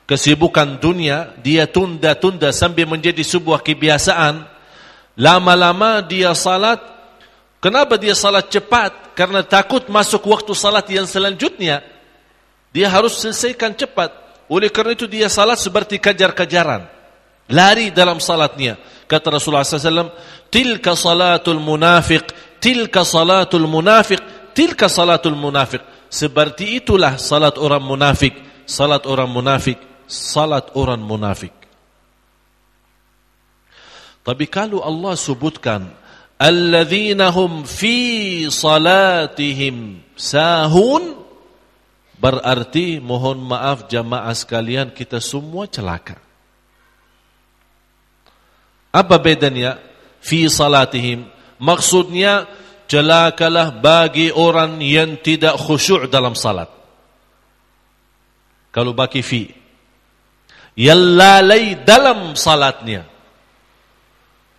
kesibukan 0.08 0.80
dunia, 0.80 1.36
dia 1.40 1.68
tunda-tunda 1.68 2.48
sampai 2.48 2.88
menjadi 2.88 3.20
sebuah 3.20 3.60
kebiasaan, 3.60 4.44
lama-lama 5.20 6.00
dia 6.00 6.32
salat, 6.32 6.80
kenapa 7.60 8.00
dia 8.00 8.16
salat 8.16 8.48
cepat? 8.48 9.12
Karena 9.12 9.44
takut 9.44 9.84
masuk 9.92 10.24
waktu 10.24 10.52
salat 10.56 10.88
yang 10.88 11.04
selanjutnya, 11.04 11.93
dia 12.74 12.90
harus 12.90 13.22
selesaikan 13.22 13.70
cepat. 13.78 14.10
Oleh 14.50 14.66
karena 14.68 14.98
itu 14.98 15.06
dia 15.06 15.30
salat 15.30 15.62
seperti 15.62 16.02
kejar-kejaran. 16.02 16.90
Lari 17.54 17.94
dalam 17.94 18.18
salatnya. 18.18 18.74
Kata 19.06 19.38
Rasulullah 19.38 19.62
SAW, 19.62 20.10
tilka 20.50 20.98
salatul 20.98 21.62
munafiq, 21.62 22.26
tilka 22.58 23.06
salatul 23.06 23.70
munafiq, 23.70 24.18
tilka 24.52 24.90
salatul 24.90 25.38
munafiq. 25.38 25.80
Seperti 26.10 26.82
itulah 26.82 27.14
salat 27.14 27.54
orang 27.62 27.82
munafik, 27.82 28.34
salat 28.66 29.06
orang 29.06 29.30
munafik, 29.30 29.78
salat 30.10 30.66
orang 30.74 31.02
munafik. 31.02 31.54
Tapi 34.24 34.48
kalau 34.48 34.80
Allah 34.80 35.14
sebutkan 35.20 35.90
alladzina 36.40 37.28
fi 37.68 37.96
salatihim 38.48 40.00
sahun 40.16 41.23
berarti 42.24 43.04
mohon 43.04 43.36
maaf 43.44 43.84
jamaah 43.84 44.32
sekalian 44.32 44.88
kita 44.96 45.20
semua 45.20 45.68
celaka. 45.68 46.16
Apa 48.88 49.20
bedanya? 49.20 49.76
Fi 50.24 50.48
salatihim. 50.48 51.28
Maksudnya 51.60 52.48
celakalah 52.88 53.76
bagi 53.76 54.32
orang 54.32 54.80
yang 54.80 55.20
tidak 55.20 55.60
khusyuk 55.60 56.08
dalam 56.08 56.32
salat. 56.32 56.72
Kalau 58.72 58.96
bagi 58.96 59.20
fi. 59.20 59.52
Yang 60.80 61.02
lalai 61.20 61.76
dalam 61.84 62.32
salatnya. 62.32 63.04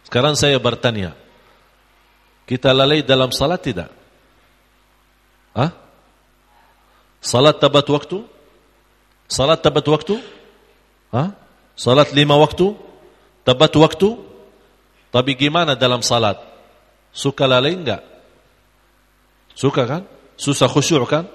Sekarang 0.05 0.37
saya 0.37 0.61
bertanya. 0.61 1.17
Kita 2.45 2.69
lalai 2.77 3.01
dalam 3.01 3.33
salat 3.33 3.59
tidak? 3.65 3.89
Hah? 5.57 5.84
Salat 7.25 7.57
tabat 7.57 7.89
waktu? 7.89 8.21
Salat 9.25 9.57
tabat 9.65 9.81
waktu? 9.89 10.21
Hah? 11.09 11.33
Salat 11.73 12.13
lima 12.13 12.37
waktu? 12.37 12.77
Tabat 13.41 13.73
waktu? 13.73 14.13
Tapi 15.09 15.33
gimana 15.33 15.73
dalam 15.73 16.05
salat? 16.05 16.37
Suka 17.09 17.49
lalai 17.49 17.73
enggak? 17.73 18.05
Suka 19.57 19.89
kan? 19.89 20.03
Susah 20.37 20.69
khusyuk 20.69 21.01
kan? 21.09 21.25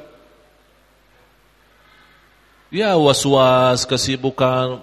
Ya 2.70 2.94
was-was, 2.94 3.83
kesibukan. 3.83 4.79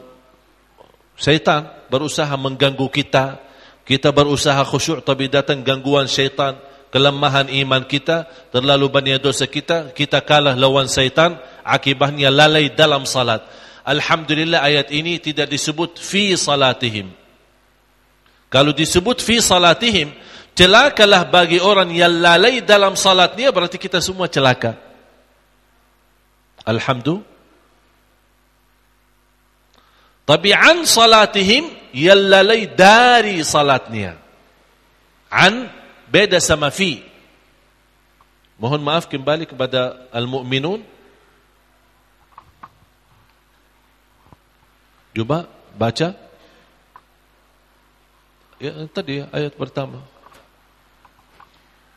Syaitan 1.15 1.71
berusaha 1.87 2.35
mengganggu 2.35 2.83
kita. 2.91 3.39
Kita 3.87 4.11
berusaha 4.11 4.59
khusyuk 4.67 5.07
tapi 5.07 5.31
datang 5.31 5.63
gangguan 5.63 6.11
syaitan. 6.11 6.59
Kelemahan 6.87 7.51
iman 7.51 7.83
kita, 7.83 8.25
terlalu 8.49 8.87
banyak 8.87 9.19
dosa 9.19 9.43
kita, 9.43 9.91
kita 9.91 10.23
kalah 10.23 10.55
lawan 10.55 10.87
syaitan. 10.87 11.35
Akibatnya 11.67 12.31
lalai 12.31 12.71
dalam 12.71 13.03
salat. 13.03 13.43
Alhamdulillah 13.83 14.63
ayat 14.63 14.87
ini 14.95 15.19
tidak 15.19 15.51
disebut 15.51 15.99
fi 15.99 16.31
salatihim. 16.35 17.11
Kalau 18.47 18.71
disebut 18.71 19.19
fi 19.19 19.43
salatihim, 19.43 20.15
celakalah 20.55 21.27
bagi 21.27 21.59
orang 21.59 21.91
yang 21.91 22.23
lalai 22.23 22.63
dalam 22.63 22.95
salatnya 22.95 23.51
berarti 23.51 23.75
kita 23.75 23.99
semua 23.99 24.31
celaka. 24.31 24.79
Alhamdulillah. 26.63 27.35
Tapi 30.27 30.51
an 30.51 30.83
salatihim 30.83 31.71
yallalai 31.95 32.67
dari 32.67 33.39
salatnya. 33.47 34.19
An 35.31 35.71
beda 36.11 36.39
sama 36.39 36.71
fi. 36.71 37.03
Mohon 38.57 38.81
maaf 38.81 39.05
kembali 39.05 39.45
kepada 39.45 40.09
al-mu'minun. 40.09 40.81
Coba 45.13 45.45
baca. 45.77 46.17
Ya, 48.57 48.73
tadi 48.89 49.21
ayat 49.21 49.53
pertama. 49.53 50.01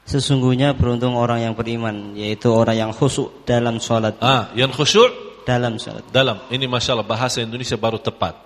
Sesungguhnya 0.04 0.76
beruntung 0.76 1.16
orang 1.16 1.40
yang 1.46 1.54
beriman, 1.56 2.12
yaitu 2.18 2.50
orang 2.52 2.76
yang 2.76 2.92
khusyuk 2.92 3.46
dalam 3.46 3.80
sholat. 3.80 4.18
Ah, 4.20 4.52
yang 4.58 4.68
khusyuk 4.74 5.08
dalam 5.46 5.80
sholat. 5.80 6.04
Dalam. 6.12 6.44
Ini 6.50 6.66
masya 6.68 6.98
Allah 6.98 7.08
bahasa 7.08 7.40
Indonesia 7.40 7.78
baru 7.78 7.96
tepat. 8.02 8.36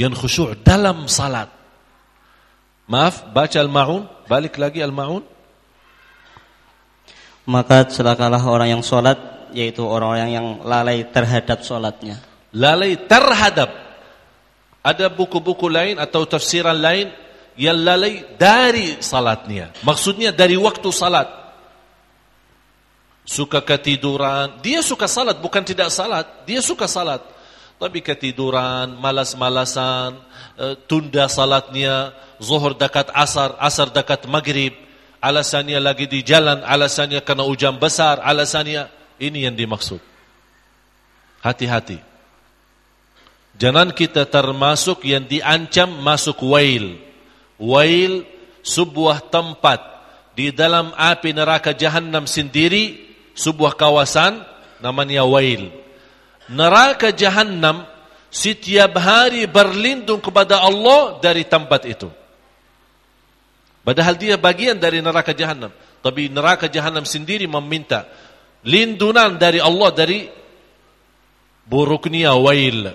Yang 0.00 0.24
khusyuk 0.24 0.64
dalam 0.64 1.04
salat. 1.06 1.59
Maaf, 2.90 3.30
baca 3.30 3.54
al-ma'un, 3.62 4.02
balik 4.26 4.58
lagi 4.58 4.82
al-ma'un. 4.82 5.22
Maka 7.46 7.86
celakalah 7.86 8.42
orang 8.42 8.74
yang 8.74 8.82
sholat, 8.82 9.14
yaitu 9.54 9.86
orang-orang 9.86 10.30
yang 10.34 10.46
lalai 10.66 11.06
terhadap 11.06 11.62
sholatnya. 11.62 12.18
Lalai 12.50 12.98
terhadap. 12.98 13.70
Ada 14.82 15.06
buku-buku 15.06 15.70
lain 15.70 16.02
atau 16.02 16.26
tafsiran 16.26 16.74
lain 16.74 17.14
yang 17.54 17.78
lalai 17.78 18.26
dari 18.34 18.98
salatnya. 18.98 19.70
Maksudnya 19.86 20.34
dari 20.34 20.58
waktu 20.58 20.90
salat. 20.90 21.30
Suka 23.22 23.62
ketiduran. 23.62 24.58
Dia 24.66 24.82
suka 24.82 25.06
salat, 25.06 25.38
bukan 25.38 25.62
tidak 25.62 25.94
salat. 25.94 26.26
Dia 26.42 26.58
suka 26.58 26.90
salat. 26.90 27.22
Tapi 27.80 28.04
ketiduran, 28.04 28.92
malas-malasan, 29.00 30.20
eh, 30.60 30.76
tunda 30.84 31.32
salatnya, 31.32 32.12
zuhur 32.36 32.76
dekat 32.76 33.08
asar, 33.16 33.56
asar 33.56 33.88
dekat 33.88 34.28
maghrib, 34.28 34.76
alasannya 35.16 35.80
lagi 35.80 36.04
di 36.04 36.20
jalan, 36.20 36.60
alasannya 36.60 37.24
kena 37.24 37.40
hujan 37.40 37.80
besar, 37.80 38.20
alasannya 38.20 38.84
ini 39.16 39.48
yang 39.48 39.56
dimaksud. 39.56 39.96
Hati-hati. 41.40 41.96
Jangan 43.56 43.96
kita 43.96 44.28
termasuk 44.28 45.04
yang 45.08 45.24
diancam 45.24 45.88
masuk 46.04 46.36
wail. 46.44 47.00
Wail 47.56 48.28
sebuah 48.60 49.24
tempat 49.32 49.80
di 50.36 50.52
dalam 50.52 50.92
api 50.96 51.32
neraka 51.32 51.72
jahanam 51.72 52.28
sendiri, 52.28 53.08
sebuah 53.36 53.72
kawasan 53.76 54.40
namanya 54.84 55.24
wail. 55.24 55.72
Neraka 56.50 57.14
jahanam 57.14 57.86
setiap 58.30 58.98
hari 58.98 59.46
berlindung 59.46 60.18
kepada 60.18 60.58
Allah 60.58 61.22
dari 61.22 61.46
tempat 61.46 61.86
itu. 61.86 62.10
Padahal 63.86 64.14
dia 64.18 64.34
bagian 64.36 64.76
dari 64.76 64.98
neraka 64.98 65.30
jahanam. 65.30 65.70
Tapi 66.00 66.32
neraka 66.32 66.66
jahanam 66.66 67.04
sendiri 67.06 67.46
meminta 67.46 68.08
lindunan 68.64 69.36
dari 69.40 69.60
Allah 69.60 69.90
dari 69.92 70.28
buruknya 71.64 72.34
wail. 72.36 72.92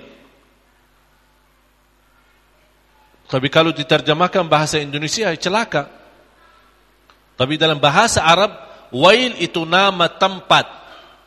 Tapi 3.25 3.47
kalau 3.49 3.73
diterjemahkan 3.73 4.45
bahasa 4.45 4.77
Indonesia 4.77 5.33
celaka. 5.33 5.89
Tapi 7.35 7.59
dalam 7.59 7.81
bahasa 7.81 8.23
Arab 8.23 8.53
wail 8.95 9.35
itu 9.43 9.67
nama 9.67 10.07
tempat, 10.07 10.84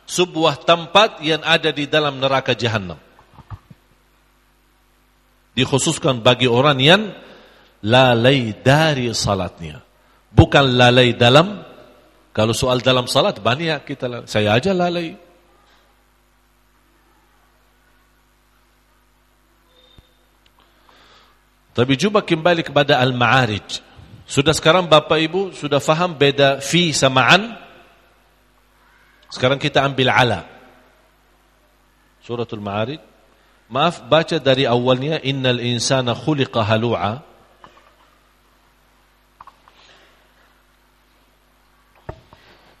sebuah 0.09 0.65
tempat 0.65 1.21
yang 1.21 1.45
ada 1.45 1.69
di 1.69 1.85
dalam 1.85 2.17
neraka 2.17 2.57
jahanam. 2.57 2.97
Dikhususkan 5.53 6.25
bagi 6.25 6.49
orang 6.49 6.81
yang 6.81 7.13
lalai 7.85 8.57
dari 8.57 9.13
salatnya. 9.13 9.85
Bukan 10.33 10.65
lalai 10.73 11.13
dalam, 11.13 11.61
kalau 12.33 12.57
soal 12.57 12.81
dalam 12.81 13.05
salat 13.05 13.37
banyak 13.37 13.85
kita. 13.85 14.25
Saya 14.25 14.57
aja 14.57 14.73
lalai. 14.73 15.13
Tapi 21.69 21.93
coba 21.95 22.25
kembali 22.25 22.65
kepada 22.65 22.97
Al-Ma'arij. 22.97 23.85
Sudah 24.25 24.53
sekarang 24.57 24.89
Bapak 24.89 25.21
Ibu 25.21 25.41
sudah 25.53 25.77
faham 25.81 26.17
beda 26.17 26.61
fi 26.61 26.93
sama 26.93 27.29
an? 27.29 27.68
Sekarang 29.29 29.61
kita 29.61 29.85
ambil 29.85 30.09
ala. 30.09 30.41
Suratul 32.25 32.61
Ma'arij. 32.61 33.01
Maaf 33.69 34.09
baca 34.09 34.41
dari 34.41 34.65
awalnya 34.65 35.21
innal 35.21 35.61
insana 35.61 36.17
khuliqa 36.17 36.65
halu'a. 36.65 37.21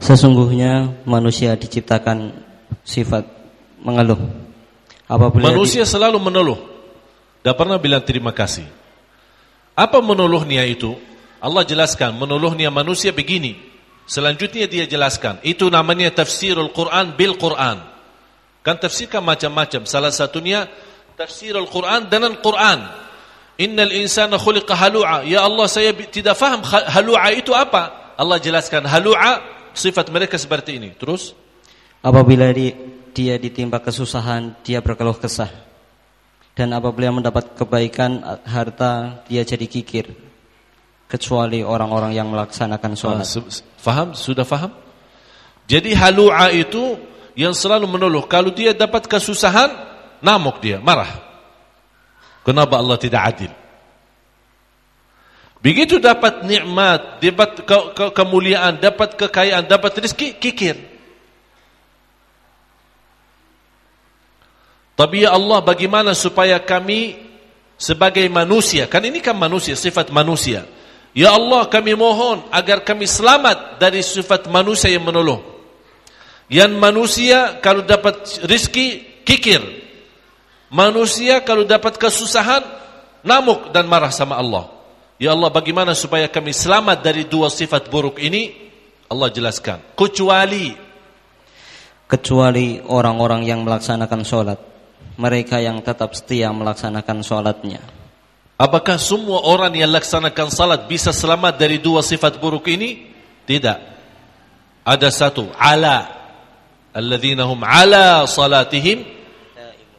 Sesungguhnya 0.01 1.05
manusia 1.05 1.53
diciptakan 1.53 2.33
sifat 2.81 3.29
mengeluh. 3.85 4.17
Apabila 5.05 5.53
manusia 5.53 5.85
di... 5.85 5.89
selalu 5.93 6.17
mengeluh. 6.17 6.57
Tidak 7.39 7.53
pernah 7.53 7.77
bilang 7.77 8.01
terima 8.01 8.33
kasih. 8.33 8.65
Apa 9.77 10.01
mengeluhnya 10.01 10.65
itu? 10.65 10.97
Allah 11.37 11.61
jelaskan 11.61 12.17
mengeluhnya 12.17 12.73
manusia 12.73 13.13
begini. 13.13 13.55
Selanjutnya 14.09 14.65
dia 14.65 14.89
jelaskan. 14.89 15.37
Itu 15.45 15.69
namanya 15.69 16.09
tafsirul 16.09 16.73
Quran 16.73 17.13
bil 17.13 17.37
Quran. 17.37 17.77
Kan 18.65 18.75
tafsirkan 18.81 19.21
macam-macam. 19.21 19.85
Salah 19.85 20.09
satunya 20.09 20.65
tafsirul 21.13 21.69
Quran 21.69 22.09
dengan 22.09 22.33
Quran. 22.41 22.89
Innal 23.61 23.93
insana 23.93 24.41
khuliqa 24.41 24.73
halu'a. 24.73 25.29
Ya 25.29 25.45
Allah 25.45 25.69
saya 25.69 25.93
tidak 25.93 26.33
faham 26.33 26.65
halu'a 26.65 27.37
itu 27.37 27.53
apa? 27.53 28.15
Allah 28.17 28.41
jelaskan 28.41 28.89
halu'a 28.89 29.45
sifat 29.77 30.09
mereka 30.09 30.41
seperti 30.41 30.81
ini. 30.81 30.89
Terus 30.97 31.37
apabila 32.01 32.49
di, 32.49 32.73
dia 33.13 33.37
ditimpa 33.37 33.77
kesusahan, 33.77 34.57
dia 34.65 34.81
berkeluh 34.81 35.21
kesah. 35.21 35.53
Dan 36.57 36.73
apabila 36.73 37.13
mendapat 37.13 37.53
kebaikan 37.53 38.25
harta, 38.41 39.21
dia 39.29 39.45
jadi 39.45 39.69
kikir. 39.69 40.28
Kecuali 41.09 41.65
orang-orang 41.65 42.13
yang 42.13 42.29
melaksanakan 42.29 42.93
sholat. 42.93 43.25
Ah, 43.25 43.49
faham? 43.81 44.13
Sudah 44.13 44.45
faham? 44.45 44.69
Jadi 45.65 45.97
halu'a 45.97 46.53
itu 46.53 47.01
yang 47.33 47.57
selalu 47.57 47.89
mengeluh. 47.89 48.29
Kalau 48.29 48.53
dia 48.53 48.77
dapat 48.77 49.09
kesusahan, 49.09 49.73
namuk 50.21 50.61
dia, 50.61 50.77
marah. 50.77 51.09
Kenapa 52.45 52.77
Allah 52.77 52.97
tidak 53.01 53.21
adil? 53.25 53.51
Begitu 55.59 55.99
dapat 55.99 56.47
nikmat, 56.47 57.19
dapat 57.19 57.49
ke, 57.67 57.77
ke, 57.91 58.05
kemuliaan, 58.15 58.79
dapat 58.79 59.19
kekayaan, 59.19 59.67
dapat 59.67 59.91
rezeki, 59.99 60.39
kikir. 60.39 60.77
Tapi 64.95 65.27
ya 65.27 65.35
Allah 65.35 65.59
bagaimana 65.63 66.15
supaya 66.15 66.59
kami 66.59 67.15
sebagai 67.75 68.23
manusia, 68.31 68.87
kan 68.87 69.03
ini 69.03 69.19
kan 69.19 69.35
manusia, 69.35 69.75
sifat 69.75 70.11
manusia. 70.11 70.63
Ya 71.17 71.33
Allah 71.33 71.65
kami 71.65 71.97
mohon 71.97 72.45
agar 72.53 72.85
kami 72.85 73.09
selamat 73.09 73.81
dari 73.81 74.05
sifat 74.05 74.45
manusia 74.47 74.93
yang 74.93 75.05
menolong. 75.05 75.41
Yang 76.49 76.73
manusia 76.77 77.37
kalau 77.61 77.85
dapat 77.85 78.41
rezeki, 78.45 79.21
kikir. 79.25 79.61
Manusia 80.69 81.41
kalau 81.41 81.65
dapat 81.65 81.97
kesusahan, 81.97 82.61
namuk 83.25 83.73
dan 83.73 83.89
marah 83.89 84.13
sama 84.13 84.37
Allah. 84.37 84.69
Ya 85.17 85.33
Allah 85.33 85.49
bagaimana 85.49 85.97
supaya 85.97 86.29
kami 86.29 86.53
selamat 86.53 87.01
dari 87.01 87.25
dua 87.25 87.49
sifat 87.49 87.89
buruk 87.89 88.21
ini? 88.21 88.53
Allah 89.09 89.33
jelaskan. 89.33 89.81
Kecuali 89.97 90.89
kecuali 92.09 92.81
orang-orang 92.81 93.45
yang 93.45 93.61
melaksanakan 93.61 94.21
sholat. 94.25 94.59
Mereka 95.19 95.61
yang 95.61 95.83
tetap 95.83 96.15
setia 96.17 96.49
melaksanakan 96.49 97.21
sholatnya. 97.21 97.98
Apakah 98.59 98.99
semua 98.99 99.47
orang 99.47 99.71
yang 99.71 99.87
melaksanakan 99.87 100.51
salat 100.51 100.83
bisa 100.91 101.15
selamat 101.15 101.55
dari 101.55 101.79
dua 101.79 102.03
sifat 102.03 102.43
buruk 102.43 102.67
ini? 102.67 103.07
Tidak. 103.47 103.79
Ada 104.83 105.07
satu. 105.07 105.47
Ala. 105.55 106.19
Alladzina 106.91 107.47
hum 107.47 107.63
ala 107.63 108.27
salatihim 108.27 109.07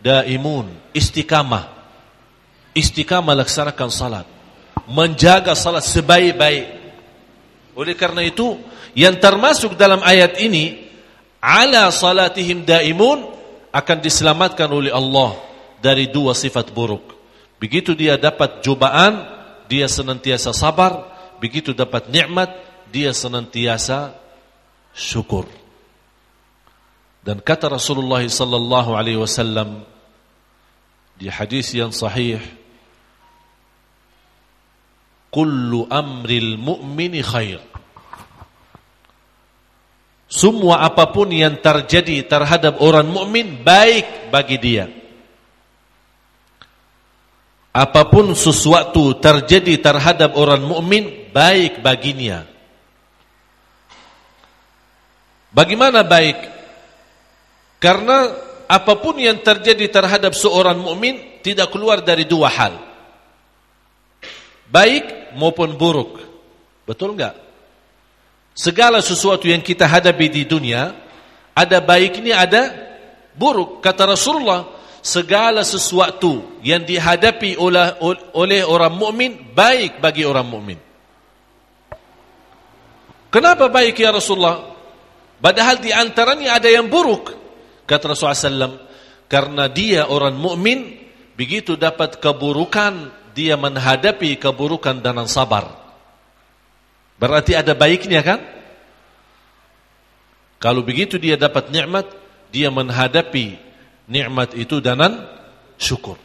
daimun. 0.05 0.69
Istiqamah. 0.93 1.73
Istiqamah 2.77 3.33
laksanakan 3.41 3.89
salat 3.89 4.29
menjaga 4.91 5.55
salat 5.55 5.87
sebaik-baik. 5.87 6.67
Oleh 7.79 7.95
karena 7.95 8.27
itu, 8.27 8.59
yang 8.99 9.17
termasuk 9.23 9.79
dalam 9.79 10.03
ayat 10.03 10.37
ini, 10.43 10.91
ala 11.39 11.89
salatihim 11.95 12.67
daimun 12.67 13.31
akan 13.71 13.99
diselamatkan 14.03 14.67
oleh 14.69 14.91
Allah 14.91 15.39
dari 15.79 16.11
dua 16.11 16.35
sifat 16.35 16.75
buruk. 16.75 17.10
Begitu 17.61 17.93
dia 17.93 18.17
dapat 18.17 18.65
cobaan, 18.65 19.21
dia 19.69 19.85
senantiasa 19.85 20.57
sabar, 20.57 21.05
begitu 21.45 21.77
dapat 21.77 22.09
nikmat, 22.09 22.49
dia 22.89 23.13
senantiasa 23.13 24.17
syukur. 24.97 25.45
Dan 27.21 27.45
kata 27.45 27.69
Rasulullah 27.69 28.25
sallallahu 28.25 28.97
alaihi 28.97 29.21
wasallam 29.21 29.85
di 31.21 31.29
hadis 31.29 31.77
yang 31.77 31.93
sahih, 31.93 32.41
"Kullu 35.29 35.85
amril 35.93 36.57
mu'mini 36.57 37.21
khair." 37.21 37.61
Semua 40.31 40.87
apa 40.87 41.11
pun 41.13 41.29
yang 41.29 41.61
terjadi 41.61 42.25
terhadap 42.25 42.81
orang 42.81 43.05
mukmin 43.11 43.61
baik 43.67 44.31
bagi 44.31 44.57
dia. 44.63 45.00
Apa 47.71 48.03
pun 48.11 48.35
sesuatu 48.35 49.15
terjadi 49.23 49.79
terhadap 49.79 50.35
orang 50.35 50.59
mukmin 50.67 51.31
baik 51.31 51.79
baginya. 51.87 52.43
Bagaimana 55.55 56.03
baik? 56.03 56.39
Karena 57.79 58.31
apa 58.71 58.95
pun 58.99 59.19
yang 59.19 59.39
terjadi 59.43 59.87
terhadap 59.91 60.35
seorang 60.35 60.79
mukmin 60.79 61.43
tidak 61.43 61.71
keluar 61.71 62.03
dari 62.03 62.27
dua 62.27 62.51
hal. 62.51 62.75
Baik 64.71 65.35
maupun 65.35 65.75
buruk. 65.75 66.23
Betul 66.87 67.19
enggak? 67.19 67.35
Segala 68.55 68.99
sesuatu 69.03 69.47
yang 69.47 69.63
kita 69.63 69.87
hadapi 69.87 70.27
di 70.27 70.43
dunia 70.47 70.95
ada 71.55 71.79
baiknya 71.83 72.47
ada 72.47 72.63
buruk. 73.35 73.83
Kata 73.83 74.15
Rasulullah, 74.15 74.80
segala 75.01 75.65
sesuatu 75.65 76.61
yang 76.61 76.85
dihadapi 76.85 77.57
oleh 77.57 77.97
oleh 78.37 78.61
orang 78.65 78.95
mukmin 78.95 79.33
baik 79.53 79.99
bagi 80.01 80.25
orang 80.29 80.47
mukmin. 80.47 80.79
Kenapa 83.31 83.71
baik 83.71 83.97
ya 83.97 84.11
Rasulullah? 84.11 84.75
Padahal 85.41 85.81
di 85.81 85.95
antaranya 85.95 86.61
ada 86.61 86.69
yang 86.69 86.91
buruk. 86.91 87.33
Kata 87.89 88.13
Rasulullah 88.13 88.37
SAW, 88.37 88.87
karena 89.31 89.71
dia 89.71 90.07
orang 90.11 90.37
mukmin 90.37 90.99
begitu 91.39 91.79
dapat 91.79 92.19
keburukan, 92.19 93.09
dia 93.33 93.55
menghadapi 93.55 94.37
keburukan 94.37 94.99
dengan 95.01 95.31
sabar. 95.31 95.79
Berarti 97.17 97.55
ada 97.55 97.73
baiknya 97.73 98.21
kan? 98.21 98.41
Kalau 100.61 100.85
begitu 100.85 101.17
dia 101.17 101.41
dapat 101.41 101.73
nikmat, 101.73 102.05
dia 102.53 102.69
menghadapi 102.69 103.70
nikmat 104.11 104.59
itu 104.59 104.83
dengan 104.83 105.15
syukur. 105.79 106.19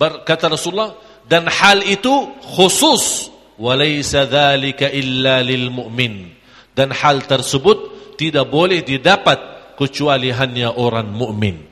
Kata 0.00 0.48
Rasulullah, 0.48 0.96
dan 1.28 1.44
hal 1.46 1.84
itu 1.84 2.32
khusus 2.56 3.28
walaysa 3.60 4.24
dzalika 4.24 4.88
illa 4.88 5.44
lil 5.44 5.68
mu'min. 5.68 6.32
Dan 6.72 6.94
hal 6.94 7.26
tersebut 7.26 7.98
tidak 8.16 8.48
boleh 8.48 8.86
didapat 8.86 9.58
kecuali 9.78 10.34
hanya 10.34 10.74
orang 10.74 11.10
mukmin. 11.10 11.62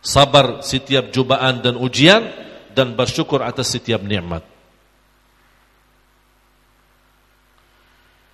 Sabar 0.00 0.62
setiap 0.62 1.10
cobaan 1.10 1.60
dan 1.60 1.74
ujian 1.76 2.24
dan 2.76 2.92
bersyukur 2.94 3.40
atas 3.42 3.72
setiap 3.74 4.04
nikmat. 4.04 4.44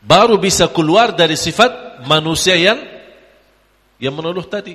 Baru 0.03 0.35
bisa 0.37 0.67
keluar 0.67 1.15
dari 1.15 1.39
sifat 1.39 2.03
manusia 2.11 2.59
yang 2.59 2.92
yang 4.03 4.19
menuluh 4.19 4.43
tadi. 4.51 4.75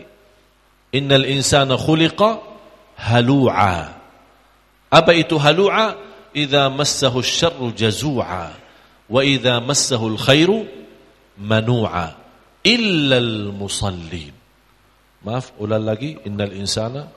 Innal 0.96 1.28
insana 1.28 1.76
khuliqa 1.76 2.40
halu'a. 2.96 3.92
Apa 4.88 5.12
itu 5.12 5.36
halu'a? 5.36 6.00
Idza 6.32 6.72
massahu 6.72 7.20
syarru 7.20 7.76
jazu'a 7.76 8.56
wa 9.08 9.22
idza 9.24 9.60
massahu 9.60 10.16
al-khairu 10.16 10.64
manu'a 11.36 12.16
illal 12.64 13.52
musallin. 13.52 14.32
Maaf, 15.28 15.52
ulang 15.60 15.84
lagi. 15.84 16.16
Innal 16.24 16.56
insana 16.56 17.12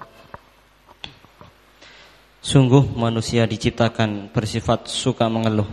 Sungguh 2.41 2.97
manusia 2.97 3.45
diciptakan 3.45 4.33
bersifat 4.33 4.89
suka 4.89 5.29
mengeluh. 5.29 5.69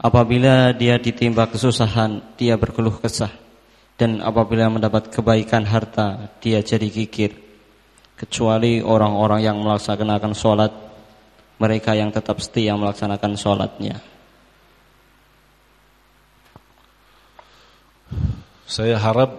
Apabila 0.00 0.72
dia 0.72 0.96
ditimpa 0.96 1.44
kesusahan, 1.52 2.32
dia 2.40 2.56
berkeluh 2.56 2.96
kesah. 2.96 3.28
Dan 3.96 4.24
apabila 4.24 4.72
mendapat 4.72 5.12
kebaikan 5.12 5.68
harta, 5.68 6.32
dia 6.42 6.64
jadi 6.64 6.88
kikir. 6.88 7.38
Kecuali 8.18 8.78
orang-orang 8.78 9.40
yang 9.42 9.58
melaksanakan 9.60 10.32
sholat, 10.32 10.72
mereka 11.58 11.94
yang 11.94 12.10
tetap 12.10 12.38
setia 12.38 12.74
melaksanakan 12.74 13.34
sholatnya. 13.34 13.98
Saya 18.66 18.96
harap 18.96 19.36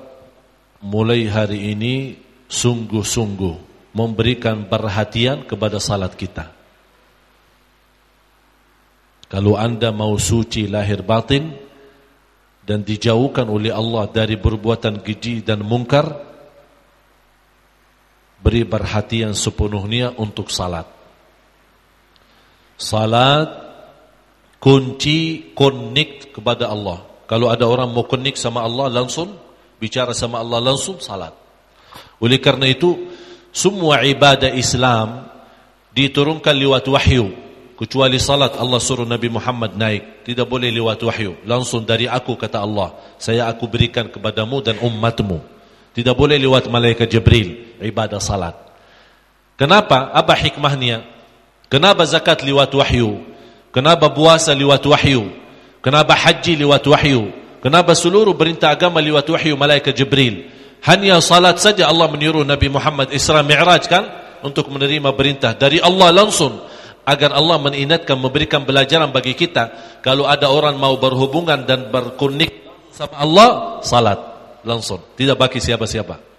mulai 0.84 1.26
hari 1.26 1.74
ini 1.74 2.20
sungguh-sungguh 2.52 3.74
memberikan 3.98 4.70
perhatian 4.70 5.48
kepada 5.48 5.82
salat 5.82 6.14
kita. 6.14 6.54
Kalau 9.32 9.58
anda 9.58 9.90
mau 9.90 10.14
suci 10.22 10.70
lahir 10.70 11.02
batin 11.02 11.58
dan 12.64 12.88
dijauhkan 12.88 13.48
oleh 13.52 13.72
Allah 13.76 14.08
dari 14.08 14.40
perbuatan 14.40 15.04
keji 15.04 15.44
dan 15.44 15.64
mungkar, 15.64 16.08
beri 18.40 18.64
perhatian 18.64 19.36
sepenuhnya 19.36 20.16
untuk 20.16 20.48
salat. 20.48 20.88
Salat 22.80 23.52
kunci 24.64 25.52
connect 25.52 26.32
kepada 26.32 26.72
Allah. 26.72 27.04
Kalau 27.28 27.52
ada 27.52 27.68
orang 27.68 27.92
mau 27.92 28.08
connect 28.08 28.40
sama 28.40 28.64
Allah 28.64 28.88
langsung, 28.88 29.36
bicara 29.80 30.16
sama 30.16 30.40
Allah 30.40 30.64
langsung, 30.64 31.04
salat. 31.04 31.36
Oleh 32.24 32.40
karena 32.40 32.72
itu, 32.72 33.12
semua 33.52 34.08
ibadah 34.08 34.56
Islam 34.56 35.28
diturunkan 35.92 36.56
lewat 36.56 36.88
wahyu. 36.88 37.43
Kecuali 37.84 38.16
salat 38.16 38.56
Allah 38.56 38.80
suruh 38.80 39.04
Nabi 39.04 39.28
Muhammad 39.28 39.76
naik. 39.76 40.24
Tidak 40.24 40.48
boleh 40.48 40.72
lewat 40.72 41.04
wahyu. 41.04 41.36
Langsung 41.44 41.84
dari 41.84 42.08
aku 42.08 42.40
kata 42.40 42.64
Allah. 42.64 42.96
Saya 43.20 43.44
aku 43.52 43.68
berikan 43.68 44.08
kepadamu 44.08 44.64
dan 44.64 44.80
umatmu. 44.80 45.44
Tidak 45.92 46.16
boleh 46.16 46.40
lewat 46.40 46.72
malaikat 46.72 47.12
Jibril. 47.12 47.76
Ibadah 47.84 48.24
salat. 48.24 48.56
Kenapa? 49.60 50.16
Apa 50.16 50.32
hikmahnya? 50.32 51.04
Kenapa 51.68 52.08
zakat 52.08 52.40
lewat 52.48 52.72
wahyu? 52.72 53.20
Kenapa 53.76 54.08
puasa 54.08 54.56
lewat 54.56 54.80
wahyu? 54.88 55.36
Kenapa 55.84 56.16
haji 56.16 56.64
lewat 56.64 56.88
wahyu? 56.88 57.36
Kenapa 57.60 57.92
seluruh 58.00 58.32
perintah 58.32 58.72
agama 58.72 59.04
lewat 59.04 59.28
wahyu 59.28 59.60
malaikat 59.60 59.92
Jibril? 59.92 60.48
Hanya 60.88 61.20
salat 61.20 61.60
saja 61.60 61.92
Allah 61.92 62.08
menyuruh 62.08 62.48
Nabi 62.48 62.72
Muhammad 62.72 63.12
Isra 63.12 63.44
Mi'raj 63.44 63.92
kan 63.92 64.08
untuk 64.40 64.72
menerima 64.72 65.12
perintah 65.20 65.52
dari 65.52 65.84
Allah 65.84 66.16
langsung 66.16 66.64
agar 67.04 67.36
Allah 67.36 67.60
mengingatkan 67.60 68.16
memberikan 68.16 68.64
pelajaran 68.64 69.12
bagi 69.12 69.36
kita 69.36 70.00
kalau 70.00 70.24
ada 70.28 70.48
orang 70.48 70.80
mau 70.80 70.96
berhubungan 70.96 71.68
dan 71.68 71.92
berkunik 71.92 72.64
sama 72.96 73.16
Allah 73.20 73.50
salat 73.84 74.20
langsung 74.64 75.04
tidak 75.20 75.36
bagi 75.36 75.60
siapa-siapa 75.60 76.34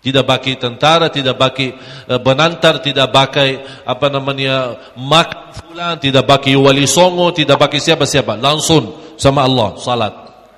tidak 0.00 0.24
bagi 0.24 0.56
tentara, 0.56 1.12
tidak 1.12 1.36
bagi 1.36 1.76
benantar, 2.08 2.80
tidak 2.80 3.12
bagi 3.12 3.60
apa 3.84 4.06
namanya 4.08 4.80
mak 4.96 5.52
fulan, 5.52 6.00
tidak 6.00 6.24
bagi 6.24 6.56
wali 6.56 6.88
songo, 6.88 7.28
tidak 7.36 7.60
bagi 7.60 7.84
siapa-siapa. 7.84 8.40
Langsung 8.40 8.96
sama 9.20 9.44
Allah 9.44 9.76
salat. 9.76 10.14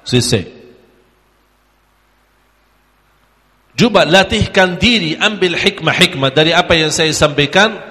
Selesai. 0.07 0.63
Cuba 3.75 4.07
latihkan 4.07 4.79
diri, 4.79 5.19
ambil 5.19 5.59
hikmah-hikmah 5.59 6.31
dari 6.31 6.55
apa 6.55 6.79
yang 6.79 6.95
saya 6.95 7.11
sampaikan, 7.11 7.83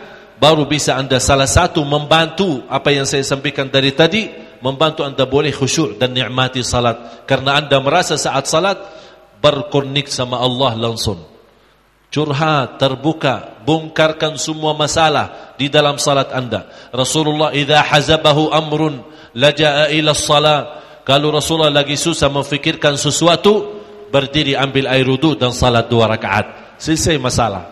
baru 0.41 0.65
bisa 0.65 0.97
anda 0.97 1.21
salah 1.21 1.45
satu 1.45 1.86
membantu 1.86 2.65
apa 2.65 2.89
yang 2.89 3.06
saya 3.06 3.21
sampaikan 3.21 3.69
dari 3.69 3.93
tadi, 3.93 4.25
membantu 4.65 5.06
anda 5.06 5.30
boleh 5.30 5.54
khusyuk 5.54 6.01
dan 6.01 6.17
nikmati 6.17 6.65
salat. 6.65 7.30
Karena 7.30 7.62
anda 7.62 7.77
merasa 7.77 8.17
saat 8.17 8.49
salat 8.49 8.82
berkonik 9.38 10.10
sama 10.10 10.41
Allah 10.41 10.73
langsung 10.73 11.30
curhat, 12.12 12.75
terbuka, 12.75 13.63
bongkarkan 13.63 14.36
semua 14.36 14.75
masalah 14.75 15.56
di 15.56 15.71
dalam 15.71 15.95
salat 15.95 16.30
anda. 16.36 16.67
Rasulullah 16.91 17.56
idza 17.56 17.80
hazabahu 17.80 18.51
amrun 18.51 18.99
laja'a 19.32 19.89
ila 19.95 20.12
salat. 20.12 20.65
Kalau 21.08 21.34
Rasulullah 21.34 21.71
lagi 21.71 21.95
susah 21.97 22.30
memfikirkan 22.30 22.99
sesuatu, 22.99 23.82
berdiri 24.12 24.54
ambil 24.60 24.91
air 24.91 25.08
wudu 25.08 25.39
dan 25.39 25.56
salat 25.56 25.88
dua 25.88 26.12
rakaat. 26.12 26.77
Selesai 26.77 27.15
masalah. 27.17 27.70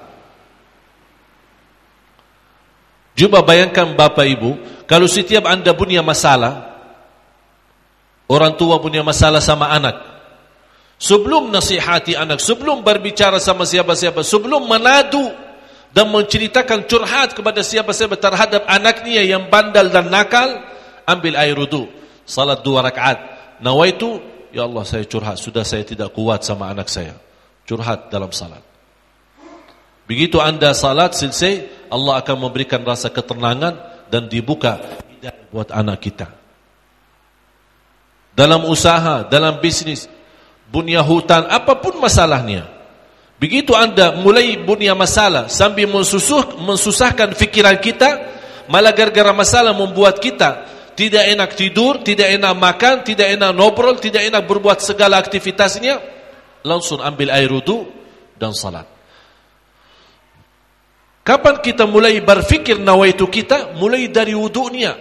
Cuba 3.20 3.44
bayangkan 3.44 4.00
Bapak 4.00 4.24
Ibu, 4.24 4.52
kalau 4.88 5.04
setiap 5.04 5.44
anda 5.44 5.76
punya 5.76 6.00
masalah, 6.00 6.72
orang 8.32 8.56
tua 8.56 8.80
punya 8.80 9.04
masalah 9.04 9.44
sama 9.44 9.68
anak, 9.76 10.00
Sebelum 11.00 11.48
nasihati 11.48 12.12
anak, 12.20 12.44
sebelum 12.44 12.84
berbicara 12.84 13.40
sama 13.40 13.64
siapa-siapa, 13.64 14.20
sebelum 14.20 14.68
menadu 14.68 15.32
dan 15.96 16.12
menceritakan 16.12 16.92
curhat 16.92 17.32
kepada 17.32 17.64
siapa-siapa 17.64 18.20
terhadap 18.20 18.68
anaknya 18.68 19.24
yang 19.24 19.48
bandal 19.48 19.88
dan 19.88 20.12
nakal, 20.12 20.60
ambil 21.08 21.40
air 21.40 21.56
wudu, 21.56 21.88
salat 22.28 22.60
dua 22.68 22.84
rakaat. 22.84 23.16
Nawaitu 23.64 24.20
Ya 24.50 24.66
Allah 24.66 24.82
saya 24.82 25.06
curhat, 25.06 25.38
sudah 25.38 25.62
saya 25.62 25.86
tidak 25.86 26.10
kuat 26.12 26.42
sama 26.42 26.74
anak 26.74 26.90
saya. 26.90 27.14
Curhat 27.70 28.10
dalam 28.10 28.34
salat. 28.34 28.66
Begitu 30.10 30.42
anda 30.42 30.74
salat 30.74 31.14
selesai, 31.14 31.86
Allah 31.94 32.18
akan 32.26 32.50
memberikan 32.50 32.82
rasa 32.82 33.14
ketenangan 33.14 33.78
dan 34.10 34.26
dibuka 34.26 34.82
hidayah 35.06 35.38
buat 35.54 35.70
anak 35.70 36.02
kita. 36.02 36.34
Dalam 38.34 38.66
usaha, 38.66 39.22
dalam 39.30 39.62
bisnis, 39.62 40.10
bunya 40.74 41.06
hutan, 41.06 41.46
apa 41.46 41.78
pun 41.78 42.02
masalahnya. 42.02 42.66
Begitu 43.38 43.78
anda 43.78 44.18
mulai 44.18 44.58
bunya 44.58 44.98
masalah 44.98 45.46
sambil 45.46 45.86
mensusuh, 45.86 46.58
mensusahkan 46.58 47.38
fikiran 47.38 47.78
kita, 47.78 48.34
malah 48.66 48.92
gara-gara 48.98 49.30
masalah 49.30 49.78
membuat 49.78 50.18
kita 50.18 50.66
tidak 51.00 51.32
enak 51.32 51.56
tidur, 51.56 52.04
tidak 52.04 52.28
enak 52.36 52.52
makan, 52.60 53.08
tidak 53.08 53.32
enak 53.32 53.56
ngobrol, 53.56 53.96
tidak 53.96 54.28
enak 54.28 54.44
berbuat 54.44 54.84
segala 54.84 55.16
aktivitasnya, 55.24 55.96
langsung 56.68 57.00
ambil 57.00 57.32
air 57.32 57.48
wudu 57.48 57.88
dan 58.36 58.52
salat. 58.52 58.99
Kapan 61.30 61.62
kita 61.62 61.86
mulai 61.86 62.18
berfikir 62.26 62.82
nawaitu 62.82 63.30
kita? 63.30 63.78
Mulai 63.78 64.10
dari 64.10 64.34
wudunya. 64.34 64.98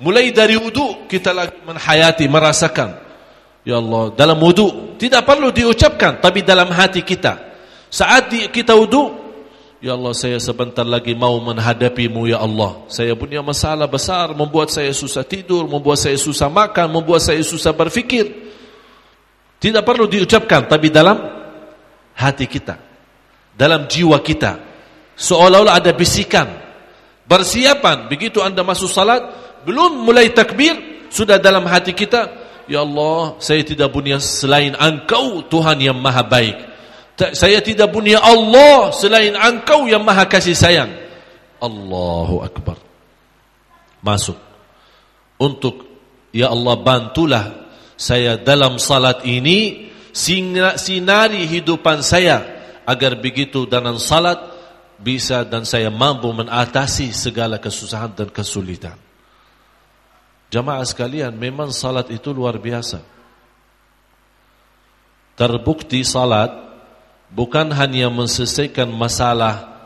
Mulai 0.00 0.32
dari 0.32 0.56
wudu 0.56 1.04
kita 1.04 1.36
lagi 1.36 1.60
menhayati, 1.60 2.24
merasakan. 2.24 2.96
Ya 3.68 3.76
Allah, 3.76 4.16
dalam 4.16 4.40
wudu 4.40 4.96
tidak 4.96 5.28
perlu 5.28 5.52
diucapkan, 5.52 6.24
tapi 6.24 6.40
dalam 6.40 6.72
hati 6.72 7.04
kita. 7.04 7.36
Saat 7.92 8.32
kita 8.48 8.72
wudu, 8.72 9.28
Ya 9.76 9.92
Allah 9.92 10.16
saya 10.16 10.40
sebentar 10.40 10.88
lagi 10.88 11.12
mau 11.12 11.36
menghadapimu 11.36 12.24
ya 12.24 12.40
Allah. 12.40 12.80
Saya 12.88 13.12
punya 13.12 13.44
masalah 13.44 13.84
besar, 13.84 14.32
membuat 14.32 14.72
saya 14.72 14.88
susah 14.88 15.20
tidur, 15.20 15.68
membuat 15.68 16.00
saya 16.00 16.16
susah 16.16 16.48
makan, 16.48 16.96
membuat 16.96 17.20
saya 17.20 17.44
susah 17.44 17.76
berfikir. 17.76 18.24
Tidak 19.60 19.84
perlu 19.84 20.08
diucapkan, 20.08 20.64
tapi 20.64 20.88
dalam 20.88 21.20
hati 22.16 22.48
kita 22.48 22.85
dalam 23.56 23.88
jiwa 23.88 24.20
kita. 24.20 24.60
Seolah-olah 25.16 25.80
ada 25.80 25.96
bisikan. 25.96 26.46
Persiapan 27.26 28.06
begitu 28.06 28.38
anda 28.44 28.62
masuk 28.62 28.86
salat 28.86 29.18
belum 29.66 30.06
mulai 30.06 30.30
takbir 30.30 31.08
sudah 31.10 31.42
dalam 31.42 31.66
hati 31.66 31.90
kita 31.90 32.30
ya 32.70 32.86
Allah 32.86 33.34
saya 33.42 33.66
tidak 33.66 33.90
punya 33.90 34.22
selain 34.22 34.78
engkau 34.78 35.42
Tuhan 35.50 35.82
yang 35.82 35.98
maha 35.98 36.22
baik. 36.22 36.56
Saya 37.16 37.64
tidak 37.64 37.90
punya 37.90 38.20
Allah 38.20 38.92
selain 38.92 39.32
engkau 39.32 39.88
yang 39.88 40.04
maha 40.04 40.28
kasih 40.28 40.54
sayang. 40.54 40.92
Allahu 41.58 42.44
Akbar. 42.44 42.76
Masuk. 44.04 44.36
Untuk 45.40 45.88
ya 46.30 46.52
Allah 46.52 46.76
bantulah 46.78 47.44
saya 47.96 48.36
dalam 48.36 48.76
salat 48.76 49.24
ini 49.24 49.88
sinari 50.12 51.48
hidupan 51.48 52.04
saya 52.04 52.55
agar 52.86 53.18
begitu 53.18 53.66
dalam 53.66 53.98
salat 53.98 54.38
bisa 54.96 55.44
dan 55.44 55.66
saya 55.66 55.92
mampu 55.92 56.30
menatasi 56.30 57.12
segala 57.12 57.58
kesusahan 57.58 58.14
dan 58.16 58.30
kesulitan. 58.32 58.96
Jamaah 60.48 60.86
sekalian, 60.86 61.34
memang 61.34 61.74
salat 61.74 62.08
itu 62.14 62.30
luar 62.30 62.56
biasa. 62.56 63.02
Terbukti 65.36 66.00
salat 66.06 66.48
bukan 67.28 67.74
hanya 67.74 68.08
menyelesaikan 68.08 68.88
masalah 68.88 69.84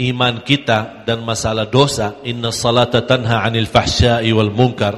iman 0.00 0.40
kita 0.40 1.04
dan 1.04 1.20
masalah 1.26 1.68
dosa, 1.68 2.16
inna 2.24 2.54
salata 2.54 3.04
tanha 3.04 3.44
'anil 3.44 3.68
fahsya'i 3.68 4.30
wal 4.32 4.54
munkar. 4.54 4.96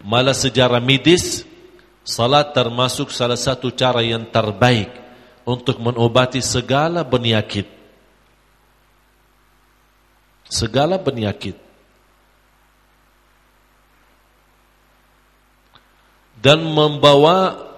Malah 0.00 0.34
sejarah 0.34 0.80
medis, 0.80 1.44
salat 2.02 2.56
termasuk 2.56 3.12
salah 3.12 3.38
satu 3.38 3.70
cara 3.70 4.00
yang 4.00 4.24
terbaik 4.32 5.09
untuk 5.44 5.80
mengobati 5.80 6.40
segala 6.44 7.04
penyakit. 7.06 7.66
Segala 10.50 10.98
penyakit. 10.98 11.56
Dan 16.40 16.64
membawa 16.72 17.68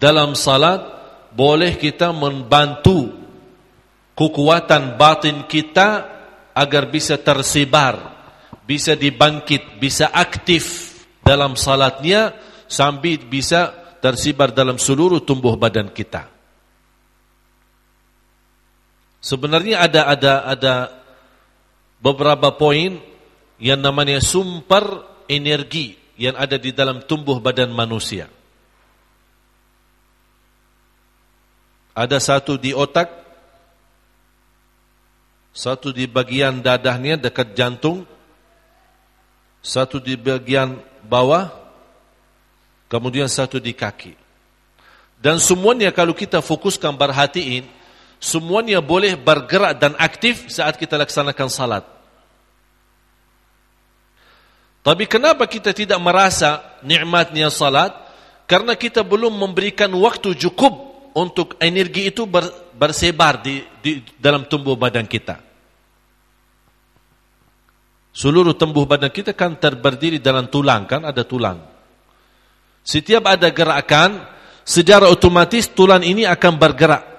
dalam 0.00 0.32
salat 0.32 0.80
boleh 1.36 1.76
kita 1.76 2.08
membantu 2.10 3.12
kekuatan 4.16 4.96
batin 4.96 5.44
kita 5.44 6.08
agar 6.56 6.88
bisa 6.88 7.20
tersebar, 7.20 7.96
bisa 8.64 8.96
dibangkit, 8.96 9.76
bisa 9.76 10.08
aktif 10.08 10.96
dalam 11.20 11.56
salatnya 11.56 12.32
sambil 12.68 13.20
bisa 13.28 13.72
tersebar 14.00 14.50
dalam 14.50 14.80
seluruh 14.80 15.20
tumbuh 15.20 15.54
badan 15.60 15.92
kita. 15.92 16.31
Sebenarnya 19.22 19.86
ada 19.86 20.10
ada 20.10 20.32
ada 20.50 20.74
beberapa 22.02 22.50
poin 22.58 22.98
yang 23.62 23.78
namanya 23.78 24.18
sumber 24.18 25.06
energi 25.30 25.94
yang 26.18 26.34
ada 26.34 26.58
di 26.58 26.74
dalam 26.74 27.06
tumbuh 27.06 27.38
badan 27.38 27.70
manusia. 27.70 28.26
Ada 31.94 32.18
satu 32.18 32.58
di 32.58 32.74
otak, 32.74 33.06
satu 35.54 35.94
di 35.94 36.10
bagian 36.10 36.58
dadahnya 36.58 37.14
dekat 37.20 37.54
jantung, 37.54 38.02
satu 39.62 40.02
di 40.02 40.18
bagian 40.18 40.82
bawah, 41.06 41.52
kemudian 42.90 43.30
satu 43.30 43.62
di 43.62 43.70
kaki. 43.70 44.18
Dan 45.22 45.38
semuanya 45.38 45.94
kalau 45.94 46.16
kita 46.16 46.42
fokuskan 46.42 46.98
perhatiin, 46.98 47.81
semuanya 48.22 48.78
boleh 48.78 49.18
bergerak 49.18 49.82
dan 49.82 49.98
aktif 49.98 50.46
saat 50.46 50.78
kita 50.78 50.94
laksanakan 50.94 51.50
salat. 51.50 51.84
Tapi 54.82 55.10
kenapa 55.10 55.50
kita 55.50 55.74
tidak 55.74 55.98
merasa 55.98 56.78
nikmatnya 56.86 57.50
salat? 57.50 57.90
Karena 58.46 58.78
kita 58.78 59.02
belum 59.02 59.34
memberikan 59.34 59.90
waktu 59.98 60.38
cukup 60.38 60.74
untuk 61.18 61.58
energi 61.58 62.10
itu 62.14 62.26
bersebar 62.74 63.42
di, 63.42 63.62
di 63.82 64.02
dalam 64.18 64.46
tubuh 64.46 64.78
badan 64.78 65.06
kita. 65.06 65.38
Seluruh 68.12 68.52
tubuh 68.52 68.84
badan 68.84 69.08
kita 69.08 69.32
kan 69.32 69.56
terberdiri 69.56 70.20
dalam 70.20 70.46
tulang, 70.52 70.84
kan 70.84 71.00
ada 71.06 71.24
tulang. 71.24 71.64
Setiap 72.82 73.24
ada 73.24 73.48
gerakan, 73.54 74.20
secara 74.66 75.08
otomatis 75.08 75.70
tulang 75.70 76.02
ini 76.02 76.26
akan 76.26 76.52
bergerak. 76.58 77.11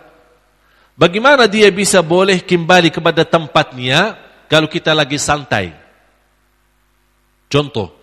Bagaimana 0.94 1.50
dia 1.50 1.74
bisa 1.74 2.06
boleh 2.06 2.46
kembali 2.46 2.94
kepada 2.94 3.26
tempatnya 3.26 4.14
kalau 4.46 4.70
kita 4.70 4.94
lagi 4.94 5.18
santai? 5.18 5.74
Contoh, 7.50 7.94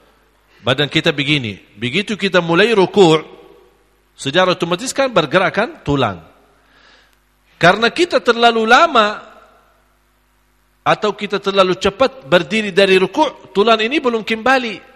badan 0.67 0.91
kita 0.91 1.15
begini. 1.15 1.59
Begitu 1.79 2.19
kita 2.19 2.43
mulai 2.43 2.75
ruku', 2.75 3.23
secara 4.19 4.59
otomatis 4.59 4.91
kan 4.91 5.11
bergerakkan 5.11 5.87
tulang. 5.87 6.23
Karena 7.63 7.95
kita 7.95 8.19
terlalu 8.19 8.67
lama 8.67 9.23
atau 10.83 11.15
kita 11.15 11.39
terlalu 11.39 11.79
cepat 11.79 12.27
berdiri 12.27 12.75
dari 12.75 12.99
ruku', 12.99 13.55
tulang 13.55 13.79
ini 13.79 14.03
belum 14.03 14.27
kembali. 14.27 14.91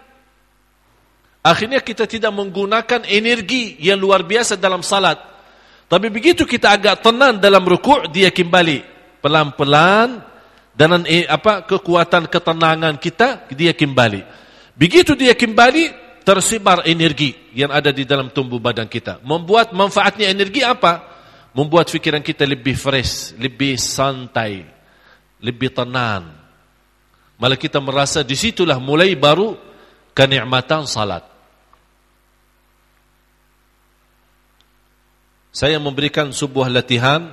Akhirnya 1.45 1.79
kita 1.79 2.09
tidak 2.09 2.33
menggunakan 2.33 3.05
energi 3.07 3.79
yang 3.79 4.01
luar 4.01 4.25
biasa 4.25 4.59
dalam 4.59 4.83
salat. 4.83 5.34
Tapi 5.85 6.09
begitu 6.09 6.49
kita 6.49 6.73
agak 6.73 7.05
tenang 7.05 7.37
dalam 7.37 7.61
rukuk, 7.61 8.09
dia 8.09 8.33
kembali 8.33 8.81
pelan-pelan 9.21 10.21
dengan 10.73 11.05
eh, 11.05 11.29
apa 11.29 11.63
kekuatan 11.65 12.25
ketenangan 12.25 12.97
kita 12.97 13.45
dia 13.53 13.71
kembali. 13.71 14.21
Begitu 14.75 15.13
dia 15.13 15.37
kembali 15.37 16.05
tersebar 16.25 16.83
energi 16.89 17.37
yang 17.53 17.69
ada 17.69 17.93
di 17.93 18.03
dalam 18.03 18.33
tubuh 18.33 18.57
badan 18.57 18.89
kita. 18.89 19.21
Membuat 19.21 19.71
manfaatnya 19.71 20.33
energi 20.33 20.65
apa? 20.65 21.05
Membuat 21.53 21.87
fikiran 21.87 22.19
kita 22.19 22.43
lebih 22.43 22.75
fresh, 22.75 23.37
lebih 23.37 23.77
santai, 23.79 24.65
lebih 25.39 25.71
tenang. 25.71 26.33
Malah 27.37 27.55
kita 27.55 27.79
merasa 27.79 28.25
di 28.25 28.35
situlah 28.35 28.81
mulai 28.81 29.13
baru 29.15 29.55
kenikmatan 30.17 30.89
salat. 30.89 31.34
Saya 35.55 35.79
memberikan 35.79 36.35
sebuah 36.35 36.67
latihan 36.67 37.31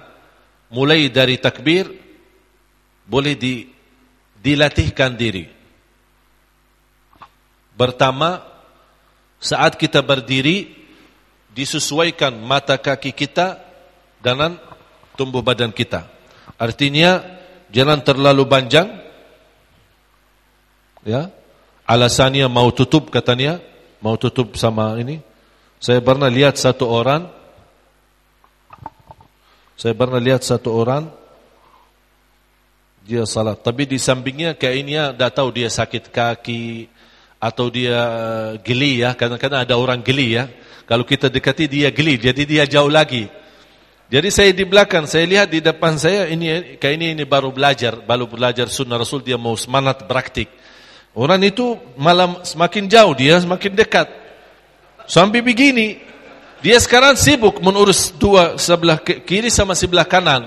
mulai 0.71 1.11
dari 1.11 1.43
takbir 1.43 1.91
boleh 3.03 3.35
di, 3.35 3.67
dilatihkan 4.39 5.19
diri. 5.19 5.51
Pertama, 7.75 8.47
saat 9.43 9.75
kita 9.75 10.07
berdiri 10.07 10.71
disesuaikan 11.51 12.31
mata 12.39 12.79
kaki 12.79 13.11
kita 13.11 13.59
dengan 14.23 14.55
tumbuh 15.19 15.43
badan 15.43 15.75
kita. 15.75 16.07
Artinya 16.55 17.27
jangan 17.75 18.07
terlalu 18.07 18.47
panjang. 18.47 19.03
Ya. 21.03 21.35
Alasannya 21.83 22.47
mau 22.47 22.71
tutup 22.71 23.11
katanya 23.11 23.59
mau 23.99 24.15
tutup 24.15 24.55
sama 24.55 24.95
ini. 25.03 25.19
Saya 25.83 25.99
pernah 25.99 26.31
lihat 26.31 26.55
satu 26.55 26.87
orang, 26.87 27.42
saya 29.83 29.99
pernah 29.99 30.23
lihat 30.23 30.47
satu 30.47 30.79
orang, 30.79 31.11
dia 33.03 33.27
salat. 33.27 33.59
Tapi 33.67 33.83
di 33.83 33.99
sampingnya 33.99 34.55
kayaknya 34.55 35.11
dah 35.11 35.27
tahu 35.27 35.51
dia 35.51 35.67
sakit 35.67 36.15
kaki 36.15 36.87
atau 37.43 37.67
dia 37.67 37.99
geli 38.63 39.03
ya. 39.03 39.19
Kadang-kadang 39.19 39.67
ada 39.67 39.75
orang 39.75 39.99
geli 39.99 40.39
ya. 40.39 40.47
Kalau 40.87 41.03
kita 41.03 41.27
dekati 41.27 41.67
dia 41.67 41.91
geli, 41.91 42.15
jadi 42.15 42.43
dia 42.47 42.63
jauh 42.63 42.87
lagi. 42.87 43.27
Jadi 44.07 44.29
saya 44.31 44.55
di 44.55 44.63
belakang, 44.63 45.11
saya 45.11 45.27
lihat 45.27 45.51
di 45.51 45.59
depan 45.59 45.99
saya 45.99 46.31
ini 46.31 46.79
kayak 46.79 46.95
ini 47.03 47.19
ini 47.19 47.25
baru 47.27 47.51
belajar, 47.51 47.99
baru 48.07 48.31
belajar 48.31 48.71
sunnah 48.71 49.03
Rasul 49.03 49.27
dia 49.27 49.35
mau 49.35 49.59
semangat 49.59 50.07
praktik. 50.07 50.47
Orang 51.11 51.43
itu 51.43 51.75
malam 51.99 52.39
semakin 52.47 52.87
jauh 52.87 53.19
dia 53.19 53.35
semakin 53.43 53.75
dekat. 53.75 54.07
Sampai 55.11 55.43
begini, 55.43 56.12
dia 56.63 56.79
sekarang 56.79 57.19
sibuk 57.19 57.59
mengurus 57.59 58.15
dua 58.15 58.55
sebelah 58.55 59.03
kiri 59.03 59.51
sama 59.51 59.75
sebelah 59.75 60.07
kanan. 60.07 60.47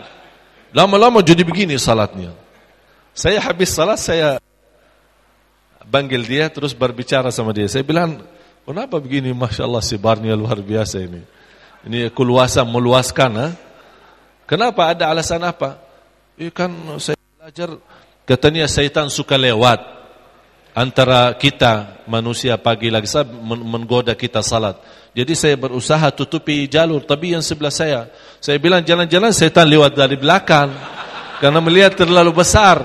Lama-lama 0.71 1.19
jadi 1.19 1.43
begini 1.43 1.75
salatnya. 1.75 2.31
Saya 3.11 3.39
habis 3.43 3.71
salat 3.75 3.99
saya 3.99 4.39
panggil 5.87 6.23
dia 6.23 6.47
terus 6.47 6.71
berbicara 6.71 7.31
sama 7.31 7.51
dia. 7.51 7.67
Saya 7.67 7.83
bilang, 7.83 8.23
kenapa 8.63 8.99
begini? 8.99 9.31
Masya 9.31 9.67
Allah 9.67 9.83
sebarnya 9.83 10.35
luar 10.35 10.59
biasa 10.59 11.03
ini. 11.03 11.23
Ini 11.87 12.11
keluasan 12.11 12.67
meluaskan. 12.67 13.31
Ha? 13.35 13.47
Kenapa 14.47 14.91
ada 14.91 15.11
alasan 15.11 15.43
apa? 15.43 15.79
Eh, 16.35 16.51
kan 16.51 16.71
saya 16.99 17.15
belajar 17.39 17.79
katanya 18.27 18.67
syaitan 18.67 19.07
suka 19.07 19.39
lewat 19.39 19.94
antara 20.75 21.31
kita 21.39 22.03
manusia 22.03 22.59
pagi 22.59 22.91
lagi 22.91 23.07
saya 23.07 23.23
menggoda 23.47 24.11
kita 24.13 24.43
salat. 24.43 24.75
Jadi 25.15 25.31
saya 25.31 25.55
berusaha 25.55 26.11
tutupi 26.11 26.67
jalur 26.67 26.99
tapi 27.07 27.31
yang 27.31 27.39
sebelah 27.39 27.71
saya 27.71 28.11
saya 28.43 28.59
bilang 28.59 28.83
jalan-jalan 28.83 29.31
setan 29.31 29.71
lewat 29.71 29.95
dari 29.95 30.19
belakang 30.19 30.75
karena 31.39 31.59
melihat 31.63 31.95
terlalu 31.95 32.35
besar. 32.35 32.83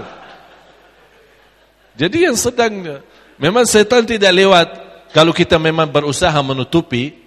Jadi 1.99 2.31
yang 2.31 2.39
sedang 2.39 3.03
memang 3.35 3.67
setan 3.67 4.07
tidak 4.07 4.31
lewat 4.31 4.69
kalau 5.11 5.35
kita 5.35 5.59
memang 5.59 5.91
berusaha 5.91 6.39
menutupi 6.47 7.19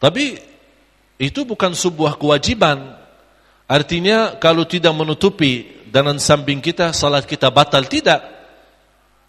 tapi 0.00 0.40
itu 1.20 1.44
bukan 1.44 1.76
sebuah 1.76 2.16
kewajiban. 2.16 2.96
Artinya 3.68 4.40
kalau 4.40 4.64
tidak 4.64 4.96
menutupi 4.96 5.84
dan 5.92 6.16
samping 6.16 6.64
kita 6.64 6.96
salat 6.96 7.28
kita 7.28 7.52
batal 7.52 7.84
tidak. 7.84 8.37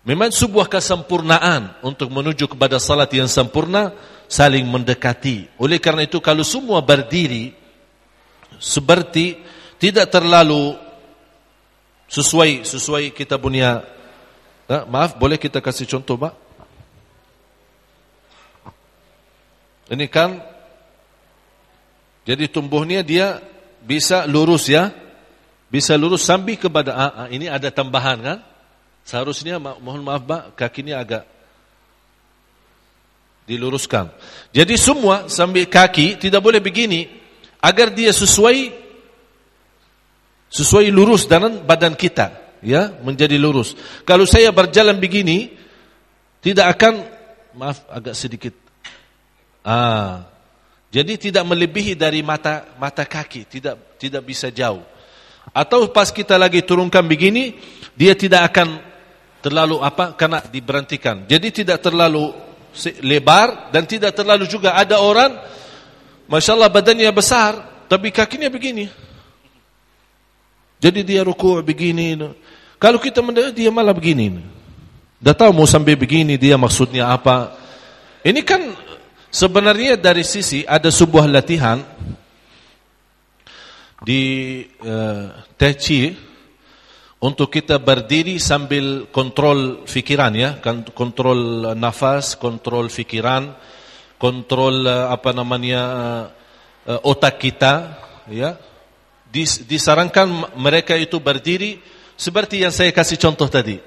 Memang 0.07 0.31
sebuah 0.31 0.71
kesempurnaan 0.71 1.75
untuk 1.83 2.07
menuju 2.07 2.47
kepada 2.47 2.79
salat 2.79 3.11
yang 3.11 3.27
sempurna 3.27 3.91
saling 4.31 4.63
mendekati. 4.63 5.51
Oleh 5.59 5.81
karena 5.81 6.07
itu 6.07 6.23
kalau 6.23 6.45
semua 6.47 6.79
berdiri 6.79 7.51
seperti 8.57 9.37
tidak 9.75 10.07
terlalu 10.07 10.75
sesuai 12.09 12.65
sesuai 12.65 13.03
kita 13.13 13.37
punya 13.37 13.85
eh, 14.65 14.83
maaf 14.87 15.19
boleh 15.19 15.35
kita 15.35 15.59
kasih 15.59 15.85
contoh 15.85 16.15
Pak? 16.15 16.33
Ini 19.89 20.05
kan 20.07 20.39
jadi 22.29 22.45
tumbuhnya 22.45 23.01
dia 23.01 23.41
bisa 23.83 24.29
lurus 24.29 24.69
ya. 24.69 24.93
Bisa 25.69 25.93
lurus 25.93 26.25
sampai 26.25 26.57
kepada 26.57 26.97
ah, 26.97 27.11
ah, 27.25 27.27
ini 27.29 27.45
ada 27.45 27.69
tambahan 27.69 28.17
kan? 28.21 28.39
Seharusnya 29.09 29.57
mohon 29.57 30.05
maaf 30.05 30.21
Pak, 30.21 30.53
kakinya 30.53 31.01
agak 31.01 31.25
diluruskan. 33.49 34.13
Jadi 34.53 34.77
semua 34.77 35.25
sampai 35.25 35.65
kaki 35.65 36.21
tidak 36.21 36.45
boleh 36.45 36.61
begini 36.61 37.09
agar 37.57 37.89
dia 37.89 38.13
sesuai 38.13 38.69
sesuai 40.53 40.93
lurus 40.93 41.25
dengan 41.25 41.57
badan 41.65 41.97
kita, 41.97 42.37
ya, 42.61 43.01
menjadi 43.01 43.33
lurus. 43.41 43.73
Kalau 44.05 44.29
saya 44.29 44.53
berjalan 44.53 45.01
begini 45.01 45.57
tidak 46.45 46.77
akan 46.77 47.01
maaf 47.57 47.81
agak 47.89 48.13
sedikit 48.13 48.53
ah 49.65 50.29
jadi 50.93 51.17
tidak 51.17 51.49
melebihi 51.49 51.97
dari 51.97 52.21
mata 52.21 52.77
mata 52.77 53.09
kaki, 53.09 53.49
tidak 53.49 53.97
tidak 53.97 54.21
bisa 54.21 54.53
jauh. 54.53 54.85
Atau 55.49 55.89
pas 55.89 56.13
kita 56.13 56.37
lagi 56.37 56.61
turunkan 56.61 57.01
begini, 57.09 57.57
dia 57.97 58.13
tidak 58.13 58.53
akan 58.53 58.88
terlalu 59.39 59.81
apa 59.83 60.15
karena 60.15 60.43
diberhentikan. 60.43 61.25
Jadi 61.27 61.63
tidak 61.63 61.83
terlalu 61.83 62.31
lebar 63.01 63.73
dan 63.73 63.83
tidak 63.89 64.13
terlalu 64.13 64.45
juga 64.45 64.77
ada 64.77 65.01
orang 65.01 65.33
Masya 66.29 66.53
Allah 66.53 66.69
badannya 66.69 67.09
besar 67.09 67.85
tapi 67.89 68.13
kakinya 68.13 68.47
begini. 68.51 68.85
Jadi 70.79 71.03
dia 71.03 71.25
ruku 71.25 71.59
begini. 71.65 72.15
Kalau 72.79 73.01
kita 73.01 73.19
mendengar 73.19 73.51
dia 73.51 73.67
malah 73.73 73.91
begini. 73.91 74.39
Dah 75.19 75.35
tahu 75.35 75.51
mau 75.51 75.67
sampai 75.67 75.99
begini 75.99 76.39
dia 76.39 76.55
maksudnya 76.55 77.11
apa. 77.11 77.51
Ini 78.23 78.39
kan 78.43 78.61
Sebenarnya 79.29 79.93
dari 79.93 80.25
sisi 80.25 80.65
ada 80.65 80.89
sebuah 80.89 81.29
latihan 81.29 81.85
di 84.01 84.65
uh, 84.81 85.29
Tai 85.53 85.73
Chi 85.77 86.09
untuk 87.19 87.51
kita 87.51 87.83
berdiri 87.83 88.39
sambil 88.39 89.11
kontrol 89.11 89.83
fikiran 89.83 90.31
ya, 90.31 90.49
kan, 90.63 90.87
kontrol 90.95 91.71
nafas, 91.75 92.39
kontrol 92.39 92.87
fikiran, 92.87 93.59
kontrol 94.15 94.87
uh, 94.87 95.11
apa 95.11 95.35
namanya 95.35 95.81
uh, 96.87 96.99
otak 97.03 97.39
kita 97.43 97.73
ya. 98.31 98.55
Dis, 99.29 99.61
disarankan 99.61 100.57
mereka 100.57 100.97
itu 100.97 101.21
berdiri 101.21 101.77
seperti 102.17 102.65
yang 102.65 102.73
saya 102.73 102.89
kasih 102.89 103.19
contoh 103.19 103.45
tadi. 103.45 103.77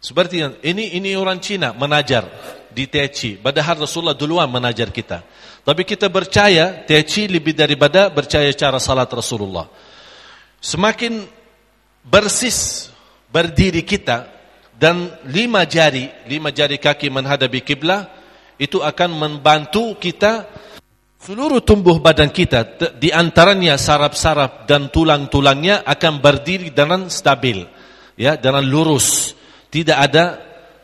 Seperti 0.00 0.40
yang 0.40 0.56
ini 0.64 0.96
ini 0.96 1.12
orang 1.12 1.38
Cina 1.44 1.76
menajar 1.76 2.24
di 2.72 2.88
Teci. 2.88 3.36
Padahal 3.36 3.84
Rasulullah 3.84 4.16
duluan 4.16 4.48
menajar 4.48 4.88
kita. 4.88 5.20
Tapi 5.60 5.84
kita 5.84 6.08
percaya 6.08 6.82
Teci 6.88 7.28
lebih 7.28 7.52
daripada 7.52 8.08
percaya 8.08 8.48
cara 8.56 8.80
salat 8.80 9.12
Rasulullah. 9.12 9.68
Semakin 10.58 11.39
bersis 12.04 12.88
berdiri 13.30 13.84
kita 13.84 14.28
dan 14.80 15.12
lima 15.28 15.68
jari, 15.68 16.08
lima 16.24 16.48
jari 16.50 16.80
kaki 16.80 17.12
menghadapi 17.12 17.60
kiblah 17.60 18.08
itu 18.56 18.80
akan 18.80 19.10
membantu 19.12 19.96
kita 20.00 20.48
seluruh 21.20 21.60
tumbuh 21.60 22.00
badan 22.00 22.32
kita 22.32 22.96
di 22.96 23.12
antaranya 23.12 23.76
saraf-saraf 23.76 24.64
dan 24.64 24.88
tulang-tulangnya 24.88 25.84
akan 25.84 26.20
berdiri 26.24 26.72
dengan 26.72 27.12
stabil 27.12 27.60
ya 28.16 28.40
dengan 28.40 28.64
lurus 28.64 29.36
tidak 29.70 29.98
ada 30.10 30.24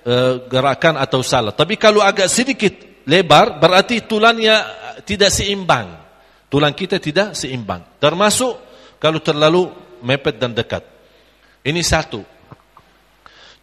uh, 0.06 0.34
gerakan 0.46 0.94
atau 0.96 1.20
salah. 1.20 1.52
Tapi 1.52 1.74
kalau 1.74 2.00
agak 2.00 2.30
sedikit 2.30 3.02
lebar, 3.04 3.58
berarti 3.58 4.06
tulangnya 4.06 4.62
tidak 5.02 5.34
seimbang. 5.34 6.06
Tulang 6.46 6.72
kita 6.72 7.02
tidak 7.02 7.34
seimbang. 7.34 7.98
Termasuk 7.98 8.54
kalau 9.02 9.18
terlalu 9.18 9.68
mepet 10.06 10.38
dan 10.38 10.54
dekat. 10.54 10.86
Ini 11.66 11.82
satu. 11.82 12.22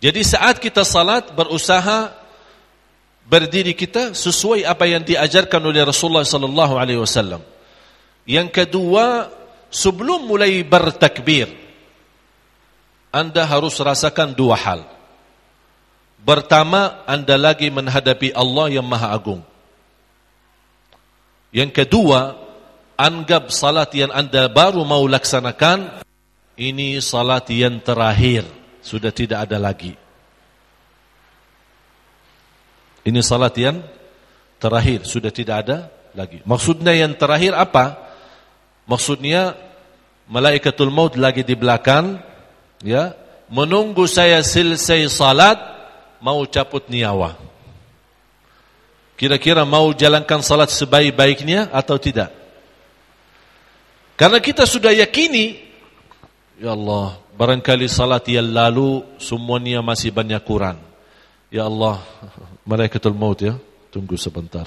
Jadi 0.04 0.20
saat 0.28 0.60
kita 0.60 0.84
salat 0.84 1.32
berusaha 1.32 2.12
berdiri 3.24 3.72
kita 3.72 4.12
sesuai 4.12 4.68
apa 4.68 4.84
yang 4.84 4.99
diajarkan 5.08 5.64
oleh 5.64 5.88
Rasulullah 5.88 6.28
sallallahu 6.28 6.76
alaihi 6.76 6.99
wasallam. 6.99 7.39
Yang 8.28 8.51
kedua, 8.51 9.32
sebelum 9.72 10.28
mulai 10.28 10.60
bertakbir, 10.68 11.47
anda 13.08 13.47
harus 13.47 13.80
rasakan 13.80 14.36
dua 14.36 14.60
hal. 14.60 14.82
Pertama, 16.24 17.04
anda 17.08 17.39
lagi 17.39 17.72
menghadapi 17.72 18.36
Allah 18.36 18.68
yang 18.80 18.88
maha 18.88 19.16
agung. 19.16 19.39
Yang 21.56 21.84
kedua, 21.84 22.36
anggap 22.99 23.51
salat 23.51 23.91
yang 23.95 24.12
anda 24.12 24.47
baru 24.51 24.84
mau 24.88 25.04
laksanakan, 25.04 26.04
ini 26.58 27.01
salat 27.01 27.49
yang 27.49 27.82
terakhir. 27.82 28.45
Sudah 28.84 29.16
tidak 29.16 29.47
ada 29.47 29.58
lagi. 29.58 29.95
Ini 33.04 33.20
salat 33.24 33.56
yang 33.56 33.80
terakhir. 34.60 35.08
Sudah 35.08 35.32
tidak 35.32 35.66
ada 35.68 35.78
lagi. 36.14 36.43
Maksudnya 36.45 36.93
yang 36.93 37.16
terakhir 37.18 37.56
apa? 37.58 37.99
Maksudnya, 38.86 39.56
malaikatul 40.28 40.91
maut 40.91 41.16
lagi 41.16 41.41
di 41.41 41.56
belakang, 41.56 42.20
ya, 42.84 43.16
menunggu 43.47 44.04
saya 44.06 44.43
selesai 44.43 45.08
salat, 45.08 45.58
mau 46.20 46.43
cabut 46.47 46.84
nyawa. 46.91 47.39
Kira-kira 49.16 49.64
mau 49.64 49.88
jalankan 49.95 50.43
salat 50.43 50.68
sebaik-baiknya 50.74 51.72
atau 51.72 51.95
tidak? 51.95 52.34
Karena 54.20 54.43
kita 54.43 54.68
sudah 54.68 54.91
yakini, 54.91 55.72
Ya 56.62 56.78
Allah, 56.78 57.18
barangkali 57.34 57.89
salat 57.89 58.30
yang 58.30 58.45
lalu 58.54 59.01
semuanya 59.18 59.82
masih 59.82 60.14
banyak 60.14 60.38
kurang. 60.45 60.78
Ya 61.49 61.66
Allah, 61.66 61.97
malaikatul 62.70 63.18
maut 63.18 63.41
ya. 63.41 63.58
Tunggu 63.89 64.18
sebentar. 64.18 64.66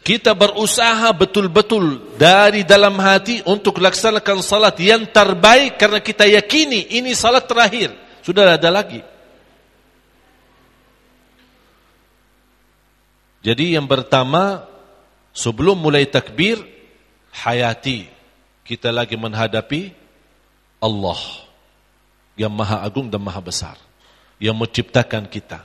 Kita 0.00 0.32
berusaha 0.32 1.12
betul-betul 1.12 2.16
dari 2.16 2.64
dalam 2.64 2.96
hati 2.96 3.44
untuk 3.44 3.84
laksanakan 3.84 4.40
salat 4.40 4.80
yang 4.80 5.04
terbaik 5.12 5.76
karena 5.76 6.00
kita 6.00 6.24
yakini 6.24 6.96
ini 6.96 7.12
salat 7.12 7.44
terakhir. 7.44 7.92
Sudah 8.24 8.56
ada 8.56 8.72
lagi. 8.72 9.04
Jadi 13.44 13.76
yang 13.76 13.84
pertama 13.84 14.64
sebelum 15.36 15.76
mulai 15.76 16.08
takbir 16.08 16.64
hayati 17.44 18.13
kita 18.64 18.88
lagi 18.88 19.14
menghadapi 19.14 19.92
Allah 20.80 21.20
yang 22.34 22.50
maha 22.50 22.80
agung 22.80 23.12
dan 23.12 23.20
maha 23.20 23.38
besar 23.44 23.76
yang 24.40 24.56
menciptakan 24.56 25.28
kita. 25.28 25.62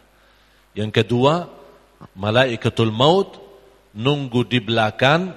Yang 0.78 1.04
kedua, 1.04 1.50
malaikatul 2.14 2.94
maut 2.94 3.40
nunggu 3.96 4.46
di 4.46 4.60
belakang 4.62 5.34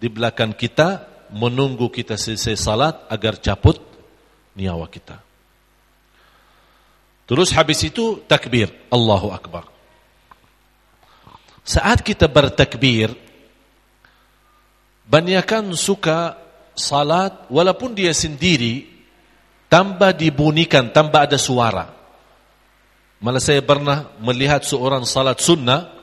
di 0.00 0.08
belakang 0.08 0.54
kita 0.56 1.04
menunggu 1.34 1.90
kita 1.90 2.14
selesai 2.14 2.56
salat 2.56 2.94
agar 3.10 3.36
cabut 3.42 3.82
nyawa 4.56 4.86
kita. 4.86 5.20
Terus 7.26 7.50
habis 7.50 7.82
itu 7.82 8.22
takbir, 8.30 8.70
Allahu 8.86 9.34
Akbar. 9.34 9.66
Saat 11.66 12.06
kita 12.06 12.30
bertakbir, 12.30 13.10
banyakkan 15.10 15.66
suka 15.74 16.45
salat 16.76 17.48
walaupun 17.48 17.96
dia 17.96 18.12
sendiri 18.12 18.84
tambah 19.66 20.12
dibunyikan, 20.14 20.92
tambah 20.92 21.26
ada 21.26 21.40
suara. 21.40 21.90
Malah 23.18 23.40
saya 23.40 23.64
pernah 23.64 24.12
melihat 24.20 24.62
seorang 24.62 25.08
salat 25.08 25.40
sunnah 25.40 25.96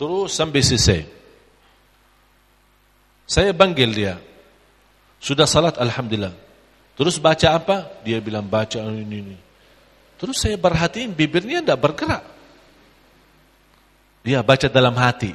Terus 0.00 0.32
sampai 0.32 0.64
selesai. 0.64 1.19
Saya 3.30 3.54
panggil 3.54 3.94
dia. 3.94 4.18
Sudah 5.22 5.46
salat 5.46 5.78
Alhamdulillah. 5.78 6.34
Terus 6.98 7.22
baca 7.22 7.46
apa? 7.54 7.86
Dia 8.02 8.18
bilang 8.18 8.42
baca 8.42 8.82
ini 8.90 9.22
ini. 9.22 9.38
Terus 10.18 10.42
saya 10.42 10.58
perhatiin 10.58 11.14
bibirnya 11.14 11.62
tidak 11.62 11.78
bergerak. 11.78 12.26
Dia 14.26 14.42
baca 14.42 14.66
dalam 14.66 14.98
hati. 14.98 15.30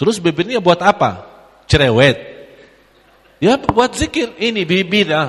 Terus 0.00 0.16
bibirnya 0.16 0.56
buat 0.56 0.80
apa? 0.80 1.28
Cerewet. 1.68 2.16
Ya 3.44 3.60
buat 3.60 3.92
zikir. 3.92 4.32
Ini 4.40 4.64
bibir, 4.64 5.12
ah, 5.12 5.28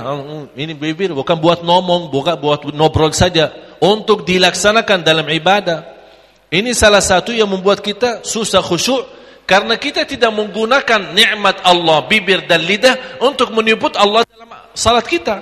ini 0.56 0.72
bibir 0.72 1.12
bukan 1.12 1.36
buat 1.36 1.68
ngomong, 1.68 2.16
bukan 2.16 2.40
buat 2.40 2.64
ngobrol 2.72 3.12
saja. 3.12 3.52
Untuk 3.84 4.24
dilaksanakan 4.24 5.04
dalam 5.04 5.28
ibadah. 5.28 6.00
Ini 6.48 6.72
salah 6.72 7.04
satu 7.04 7.36
yang 7.36 7.52
membuat 7.52 7.84
kita 7.84 8.24
susah 8.24 8.64
khusyuk 8.64 9.19
karena 9.50 9.82
kita 9.82 10.06
tidak 10.06 10.30
menggunakan 10.30 11.18
nikmat 11.18 11.66
Allah 11.66 12.06
bibir 12.06 12.46
dan 12.46 12.62
lidah 12.62 13.18
untuk 13.26 13.50
menyebut 13.50 13.98
Allah 13.98 14.22
dalam 14.30 14.46
salat 14.78 15.10
kita. 15.10 15.42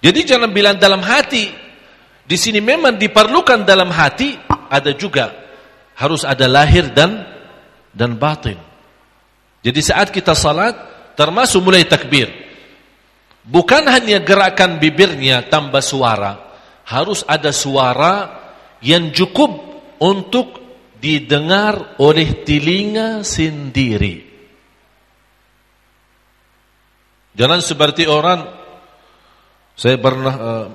Jadi 0.00 0.24
jangan 0.24 0.48
bilang 0.48 0.80
dalam 0.80 1.04
hati. 1.04 1.52
Di 2.24 2.40
sini 2.40 2.64
memang 2.64 2.96
diperlukan 2.96 3.68
dalam 3.68 3.92
hati, 3.92 4.32
ada 4.48 4.96
juga 4.96 5.28
harus 5.92 6.24
ada 6.24 6.48
lahir 6.48 6.88
dan 6.88 7.20
dan 7.92 8.16
batin. 8.16 8.56
Jadi 9.60 9.80
saat 9.84 10.08
kita 10.08 10.32
salat 10.32 10.72
termasuk 11.20 11.60
mulai 11.60 11.84
takbir. 11.84 12.32
Bukan 13.44 13.84
hanya 13.92 14.24
gerakan 14.24 14.80
bibirnya 14.80 15.44
tambah 15.52 15.84
suara, 15.84 16.56
harus 16.88 17.28
ada 17.28 17.52
suara 17.52 18.40
yang 18.80 19.12
cukup 19.12 19.52
untuk 20.00 20.63
didengar 21.04 22.00
oleh 22.00 22.40
telinga 22.48 23.20
sendiri. 23.20 24.24
Jangan 27.36 27.60
seperti 27.60 28.08
orang 28.08 28.48
saya 29.76 30.00
pernah 30.00 30.34
uh, 30.40 30.66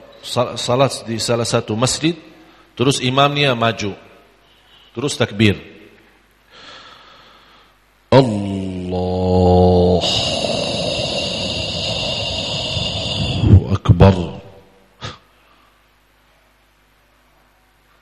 salat 0.54 1.08
di 1.10 1.18
salah 1.18 1.48
satu 1.50 1.74
masjid 1.74 2.14
terus 2.78 3.02
imamnya 3.02 3.58
maju 3.58 3.98
terus 4.94 5.18
takbir. 5.18 5.58
Allah. 8.14 10.06
Akbar. 13.74 14.16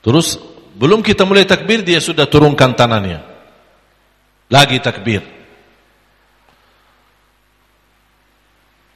Terus 0.02 0.47
belum 0.78 1.02
kita 1.02 1.26
mulai 1.26 1.42
takbir 1.42 1.82
dia 1.82 1.98
sudah 1.98 2.30
turunkan 2.30 2.78
tangannya. 2.78 3.18
Lagi 4.46 4.78
takbir. 4.78 5.26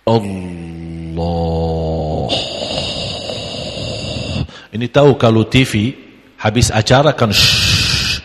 Allah. 0.07 0.23
Ini 4.73 4.87
tahu 4.89 5.19
kalau 5.21 5.45
TV 5.45 5.93
habis 6.41 6.73
acara 6.73 7.13
kan 7.13 7.35
shh, 7.35 8.23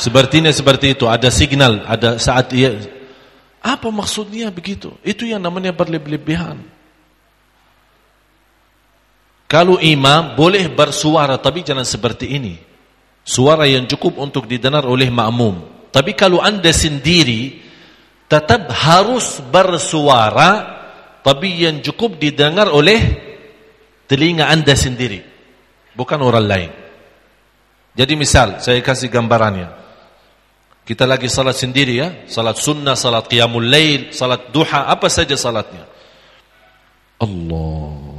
sepertinya 0.00 0.48
seperti 0.48 0.96
itu 0.96 1.04
ada 1.06 1.28
signal 1.28 1.84
ada 1.84 2.16
saat 2.16 2.50
ia 2.56 2.74
apa 3.62 3.86
maksudnya 3.92 4.50
begitu 4.50 4.90
itu 5.06 5.28
yang 5.28 5.38
namanya 5.38 5.70
berlebihan 5.70 6.58
kalau 9.52 9.76
imam 9.84 10.32
boleh 10.32 10.64
bersuara 10.72 11.36
tapi 11.36 11.60
jangan 11.60 11.84
seperti 11.84 12.40
ini. 12.40 12.71
Suara 13.22 13.70
yang 13.70 13.86
cukup 13.86 14.18
untuk 14.18 14.50
didengar 14.50 14.82
oleh 14.82 15.06
makmum. 15.08 15.88
Tapi 15.94 16.12
kalau 16.18 16.42
anda 16.42 16.74
sendiri 16.74 17.62
tetap 18.26 18.72
harus 18.72 19.38
bersuara 19.52 20.80
tapi 21.22 21.62
yang 21.62 21.84
cukup 21.84 22.18
didengar 22.18 22.66
oleh 22.72 22.98
telinga 24.10 24.50
anda 24.50 24.74
sendiri. 24.74 25.22
Bukan 25.92 26.18
orang 26.18 26.46
lain. 26.48 26.70
Jadi 27.92 28.12
misal 28.16 28.58
saya 28.58 28.80
kasih 28.80 29.12
gambarannya. 29.12 29.80
Kita 30.82 31.06
lagi 31.06 31.30
salat 31.30 31.54
sendiri 31.54 31.94
ya, 31.94 32.08
salat 32.26 32.58
sunnah, 32.58 32.98
salat 32.98 33.30
qiyamul 33.30 33.62
lail, 33.62 34.10
salat 34.10 34.50
duha, 34.50 34.90
apa 34.90 35.06
saja 35.06 35.38
salatnya. 35.38 35.86
Allah 37.22 38.12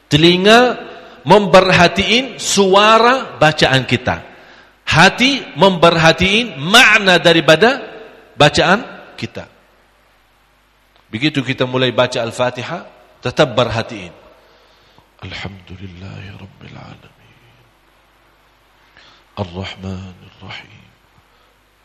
Telinga 0.10 0.82
memperhatiin 1.24 2.42
suara 2.42 3.38
bacaan 3.38 3.86
kita. 3.86 4.26
Hati 4.86 5.58
memperhatiin 5.58 6.58
makna 6.58 7.22
daripada 7.22 7.82
bacaan 8.34 9.14
kita. 9.14 9.46
Begitu 11.10 11.46
kita 11.46 11.70
mulai 11.70 11.94
baca 11.94 12.22
Al-Fatihah, 12.22 12.86
tetap 13.22 13.54
berhatiin. 13.56 14.14
Alhamdulillahi 15.24 16.28
Rabbil 16.38 16.76
Alamin. 16.76 17.38
Ar-Rahman 19.38 20.16
Ar-Rahim. 20.18 20.86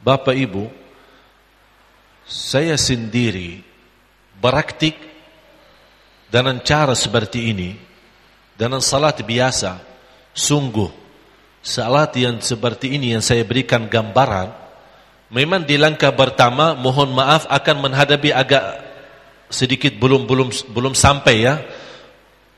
Bapak 0.01 0.35
Ibu, 0.37 0.65
saya 2.31 2.79
sendiri 2.79 3.59
beraktik 4.39 4.95
dengan 6.31 6.63
cara 6.63 6.95
seperti 6.95 7.51
ini, 7.51 7.75
dengan 8.55 8.79
salat 8.79 9.19
biasa, 9.19 9.83
sungguh 10.31 10.87
salat 11.59 12.15
yang 12.15 12.39
seperti 12.39 12.95
ini 12.95 13.19
yang 13.19 13.21
saya 13.21 13.43
berikan 13.43 13.91
gambaran, 13.91 14.55
memang 15.35 15.67
di 15.67 15.75
langkah 15.75 16.15
pertama 16.15 16.79
mohon 16.79 17.11
maaf 17.11 17.51
akan 17.51 17.91
menghadapi 17.91 18.31
agak 18.31 18.63
sedikit 19.51 19.99
belum 19.99 20.31
belum 20.31 20.55
belum 20.71 20.95
sampai 20.95 21.37
ya. 21.43 21.59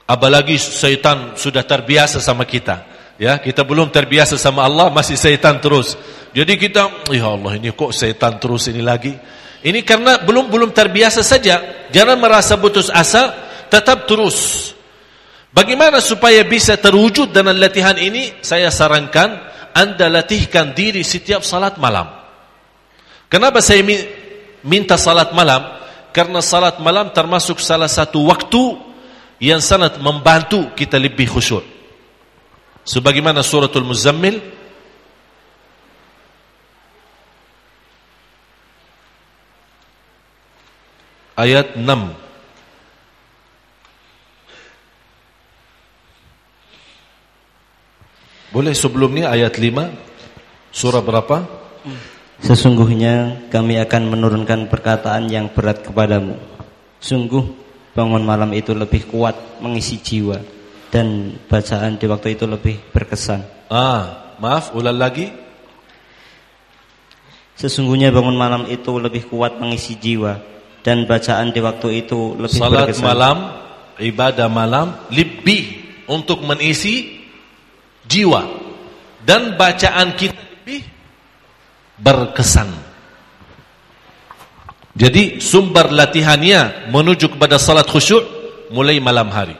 Apalagi 0.04 0.60
syaitan 0.60 1.32
sudah 1.40 1.64
terbiasa 1.64 2.20
sama 2.20 2.44
kita. 2.44 2.84
Ya, 3.16 3.40
kita 3.40 3.64
belum 3.64 3.88
terbiasa 3.88 4.36
sama 4.36 4.66
Allah, 4.66 4.92
masih 4.92 5.16
syaitan 5.16 5.56
terus. 5.56 5.96
Jadi 6.36 6.58
kita, 6.60 7.08
ya 7.08 7.32
Allah 7.32 7.56
ini 7.56 7.72
kok 7.72 7.96
syaitan 7.96 8.36
terus 8.36 8.68
ini 8.68 8.84
lagi. 8.84 9.16
Ini 9.62 9.86
karena 9.86 10.18
belum 10.18 10.50
belum 10.50 10.70
terbiasa 10.74 11.22
saja. 11.22 11.86
Jangan 11.94 12.18
merasa 12.18 12.58
putus 12.58 12.90
asa, 12.90 13.30
tetap 13.70 14.10
terus. 14.10 14.70
Bagaimana 15.54 16.02
supaya 16.02 16.42
bisa 16.42 16.74
terwujud 16.74 17.30
dengan 17.30 17.54
latihan 17.54 17.94
ini? 17.94 18.34
Saya 18.42 18.72
sarankan 18.74 19.38
Anda 19.70 20.10
latihkan 20.10 20.74
diri 20.74 21.06
setiap 21.06 21.46
salat 21.46 21.78
malam. 21.78 22.10
Kenapa 23.30 23.62
saya 23.62 23.84
minta 24.66 24.98
salat 24.98 25.30
malam? 25.30 25.62
Karena 26.12 26.44
salat 26.44 26.76
malam 26.82 27.14
termasuk 27.14 27.62
salah 27.62 27.88
satu 27.88 28.28
waktu 28.28 28.76
yang 29.40 29.62
sangat 29.62 29.96
membantu 30.02 30.74
kita 30.76 31.00
lebih 31.00 31.30
khusyuk. 31.30 31.64
Sebagaimana 32.82 33.46
suratul 33.46 33.86
Muzammil 33.86 34.42
ayat 41.42 41.74
6 41.74 41.82
Boleh 48.52 48.76
sebelumnya 48.76 49.32
ayat 49.32 49.56
5 49.56 50.76
surah 50.76 51.00
berapa? 51.00 51.48
Sesungguhnya 52.44 53.48
kami 53.48 53.80
akan 53.80 54.12
menurunkan 54.12 54.68
perkataan 54.68 55.32
yang 55.32 55.48
berat 55.56 55.80
kepadamu. 55.80 56.36
Sungguh 57.00 57.48
bangun 57.96 58.20
malam 58.20 58.52
itu 58.52 58.76
lebih 58.76 59.08
kuat 59.08 59.64
mengisi 59.64 60.04
jiwa 60.04 60.36
dan 60.92 61.32
bacaan 61.48 61.96
di 61.96 62.04
waktu 62.04 62.36
itu 62.36 62.44
lebih 62.44 62.76
berkesan. 62.92 63.40
Ah, 63.72 64.36
maaf, 64.36 64.76
ulang 64.76 65.00
lagi. 65.00 65.32
Sesungguhnya 67.56 68.12
bangun 68.12 68.36
malam 68.36 68.68
itu 68.68 68.92
lebih 69.00 69.32
kuat 69.32 69.56
mengisi 69.56 69.96
jiwa 69.96 70.51
dan 70.82 71.06
bacaan 71.06 71.54
di 71.54 71.62
waktu 71.62 72.06
itu 72.06 72.34
lebih 72.38 72.58
Salat 72.58 72.90
berkesan. 72.90 73.06
malam, 73.06 73.36
ibadah 74.02 74.48
malam 74.50 74.86
lebih 75.14 75.78
untuk 76.10 76.42
mengisi 76.42 77.22
jiwa 78.06 78.42
dan 79.22 79.54
bacaan 79.54 80.18
kita 80.18 80.34
lebih 80.34 80.82
berkesan. 82.02 82.68
Jadi 84.92 85.40
sumber 85.40 85.88
latihannya 85.88 86.92
menuju 86.92 87.32
kepada 87.32 87.56
salat 87.56 87.88
khusyuk 87.88 88.20
mulai 88.74 89.00
malam 89.00 89.32
hari. 89.32 89.56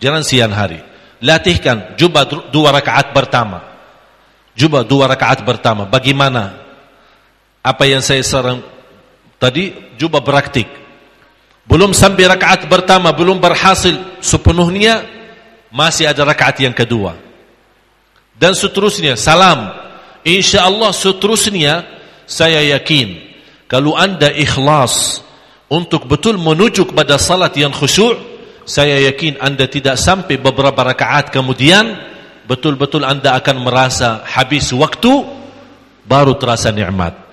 Jangan 0.00 0.24
siang 0.24 0.54
hari. 0.54 0.80
Latihkan 1.20 1.98
cuba 2.00 2.24
dua 2.24 2.72
rakaat 2.72 3.12
pertama. 3.12 3.60
Cuba 4.56 4.80
dua 4.86 5.10
rakaat 5.10 5.44
pertama. 5.44 5.84
Bagaimana? 5.84 6.62
Apa 7.64 7.88
yang 7.88 8.00
saya 8.00 8.20
sarang 8.24 8.60
tadi 9.44 9.76
cuba 10.00 10.24
praktik. 10.24 10.64
Belum 11.68 11.92
sampai 11.92 12.28
rakaat 12.28 12.64
pertama 12.68 13.12
belum 13.12 13.36
berhasil 13.36 13.92
sepenuhnya 14.24 15.04
masih 15.68 16.08
ada 16.08 16.24
rakaat 16.24 16.64
yang 16.64 16.72
kedua. 16.72 17.16
Dan 18.34 18.56
seterusnya 18.56 19.20
salam 19.20 19.84
Insya 20.24 20.64
Allah 20.64 20.88
seterusnya 20.96 21.84
saya 22.24 22.64
yakin 22.64 23.20
kalau 23.68 23.92
anda 23.92 24.32
ikhlas 24.32 25.20
untuk 25.68 26.08
betul 26.08 26.40
menuju 26.40 26.88
kepada 26.88 27.20
salat 27.20 27.52
yang 27.60 27.72
khusyuk, 27.72 28.16
saya 28.64 29.04
yakin 29.12 29.36
anda 29.36 29.68
tidak 29.68 30.00
sampai 30.00 30.40
beberapa 30.40 30.80
rakaat 30.80 31.28
kemudian 31.28 32.00
betul-betul 32.48 33.04
anda 33.04 33.36
akan 33.36 33.56
merasa 33.68 34.24
habis 34.24 34.72
waktu 34.72 35.12
baru 36.08 36.40
terasa 36.40 36.72
nikmat. 36.72 37.23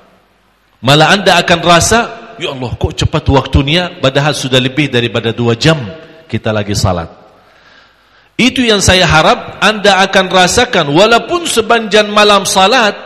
Malah 0.82 1.14
anda 1.14 1.38
akan 1.38 1.60
rasa, 1.62 2.00
ya 2.42 2.58
Allah 2.58 2.74
kok 2.74 2.98
cepat 2.98 3.22
waktunya 3.30 4.02
padahal 4.02 4.34
sudah 4.34 4.58
lebih 4.58 4.90
daripada 4.90 5.30
dua 5.30 5.54
jam 5.54 5.78
kita 6.26 6.50
lagi 6.50 6.74
salat. 6.74 7.22
Itu 8.34 8.66
yang 8.66 8.82
saya 8.82 9.06
harap 9.06 9.62
anda 9.62 10.02
akan 10.02 10.26
rasakan 10.34 10.90
walaupun 10.90 11.46
sepanjang 11.46 12.10
malam 12.10 12.50
salat 12.50 12.98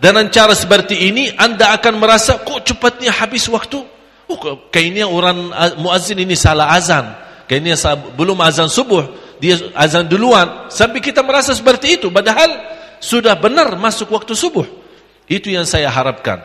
dengan 0.00 0.32
cara 0.32 0.56
seperti 0.56 1.12
ini 1.12 1.28
anda 1.36 1.76
akan 1.76 2.00
merasa 2.00 2.40
kok 2.40 2.64
cepatnya 2.64 3.12
habis 3.12 3.44
waktu. 3.52 3.84
Oh, 4.28 4.38
kayaknya 4.72 5.04
orang 5.04 5.52
muazzin 5.76 6.16
ini 6.16 6.32
salah 6.32 6.72
azan. 6.72 7.04
Kayaknya 7.44 7.76
belum 8.16 8.40
azan 8.40 8.72
subuh, 8.72 9.04
dia 9.36 9.60
azan 9.76 10.08
duluan. 10.08 10.72
Sampai 10.72 11.04
kita 11.04 11.20
merasa 11.20 11.52
seperti 11.52 12.00
itu 12.00 12.08
padahal 12.08 12.48
sudah 13.04 13.36
benar 13.36 13.76
masuk 13.76 14.08
waktu 14.16 14.32
subuh. 14.32 14.64
Itu 15.28 15.52
yang 15.52 15.68
saya 15.68 15.92
harapkan. 15.92 16.40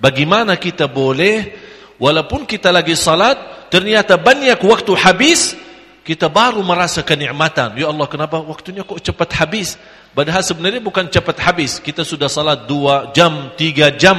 Bagaimana 0.00 0.56
kita 0.56 0.88
boleh 0.88 1.52
walaupun 2.00 2.48
kita 2.48 2.72
lagi 2.72 2.96
salat 2.96 3.68
ternyata 3.68 4.16
banyak 4.16 4.56
waktu 4.64 4.92
habis 4.96 5.54
kita 6.00 6.26
baru 6.26 6.64
merasa 6.64 7.04
kenikmatan. 7.04 7.76
Ya 7.76 7.86
Allah, 7.86 8.08
kenapa 8.08 8.40
waktunya 8.40 8.82
kok 8.82 8.98
cepat 8.98 9.30
habis? 9.36 9.76
Padahal 10.10 10.42
sebenarnya 10.42 10.82
bukan 10.82 11.06
cepat 11.06 11.38
habis. 11.38 11.78
Kita 11.78 12.02
sudah 12.02 12.26
salat 12.26 12.66
dua 12.66 13.14
jam, 13.14 13.52
tiga 13.54 13.94
jam. 13.94 14.18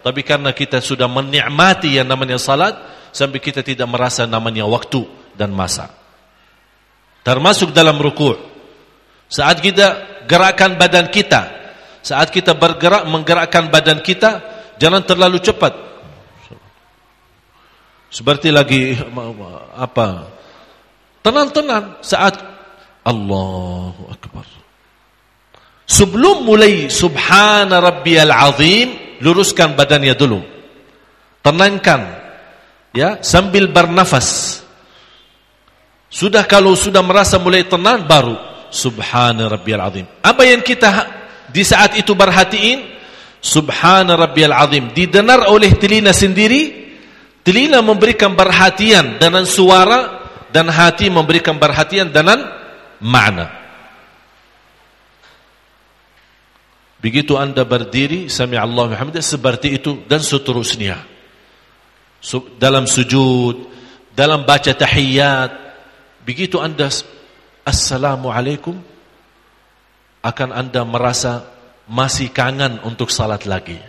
Tapi 0.00 0.24
karena 0.24 0.54
kita 0.54 0.80
sudah 0.80 1.10
menikmati 1.10 2.00
yang 2.00 2.08
namanya 2.08 2.40
salat, 2.40 2.78
sampai 3.12 3.42
kita 3.42 3.60
tidak 3.66 3.90
merasa 3.90 4.24
namanya 4.24 4.64
waktu 4.64 5.04
dan 5.36 5.52
masa. 5.52 5.90
Termasuk 7.26 7.76
dalam 7.76 7.98
ruku'. 8.00 8.38
Saat 9.28 9.60
kita 9.60 10.24
gerakkan 10.24 10.80
badan 10.80 11.12
kita, 11.12 11.44
saat 12.00 12.32
kita 12.32 12.56
bergerak 12.56 13.04
menggerakkan 13.04 13.68
badan 13.68 14.00
kita, 14.00 14.40
jangan 14.78 15.02
terlalu 15.04 15.38
cepat. 15.42 15.74
Seperti 18.08 18.48
lagi 18.48 18.96
apa? 19.76 20.32
Tenang-tenang 21.20 22.00
saat 22.00 22.40
Allahu 23.04 24.08
Akbar. 24.08 24.48
Sebelum 25.88 26.44
mulai 26.44 26.88
Subhana 26.88 27.80
Rabbiyal 27.80 28.32
Azim, 28.32 29.18
luruskan 29.20 29.76
badannya 29.76 30.16
dulu. 30.16 30.40
Tenangkan. 31.44 32.00
Ya, 32.96 33.20
sambil 33.20 33.68
bernafas. 33.68 34.60
Sudah 36.08 36.44
kalau 36.48 36.72
sudah 36.72 37.04
merasa 37.04 37.36
mulai 37.36 37.68
tenang 37.68 38.08
baru 38.08 38.36
Subhana 38.72 39.48
Rabbiyal 39.52 39.82
Azim. 39.84 40.06
Apa 40.24 40.44
yang 40.48 40.64
kita 40.64 41.08
di 41.52 41.60
saat 41.64 41.96
itu 42.00 42.16
perhatiin? 42.16 42.97
Subhana 43.38 44.18
Rabbiyal 44.18 44.54
Azim. 44.54 44.90
Didengar 44.90 45.46
oleh 45.50 45.74
telinga 45.78 46.10
sendiri, 46.10 46.94
telinga 47.46 47.78
memberikan 47.80 48.34
perhatian 48.34 49.18
dengan 49.18 49.46
suara 49.46 50.26
dan 50.50 50.66
hati 50.68 51.08
memberikan 51.08 51.56
perhatian 51.56 52.10
dengan 52.10 52.42
makna. 52.98 53.58
Begitu 56.98 57.38
anda 57.38 57.62
berdiri, 57.62 58.26
sami 58.26 58.58
Allah 58.58 58.90
Muhammad 58.90 59.22
seperti 59.22 59.78
itu 59.78 60.02
dan 60.10 60.18
seterusnya. 60.18 60.98
dalam 62.58 62.90
sujud, 62.90 63.70
dalam 64.18 64.42
baca 64.42 64.74
tahiyat, 64.74 65.54
begitu 66.26 66.58
Anda 66.58 66.90
Assalamualaikum 67.62 68.74
akan 70.26 70.48
Anda 70.50 70.82
merasa 70.82 71.46
masih 71.88 72.28
kangen 72.28 72.78
untuk 72.84 73.08
salat 73.08 73.48
lagi. 73.48 73.80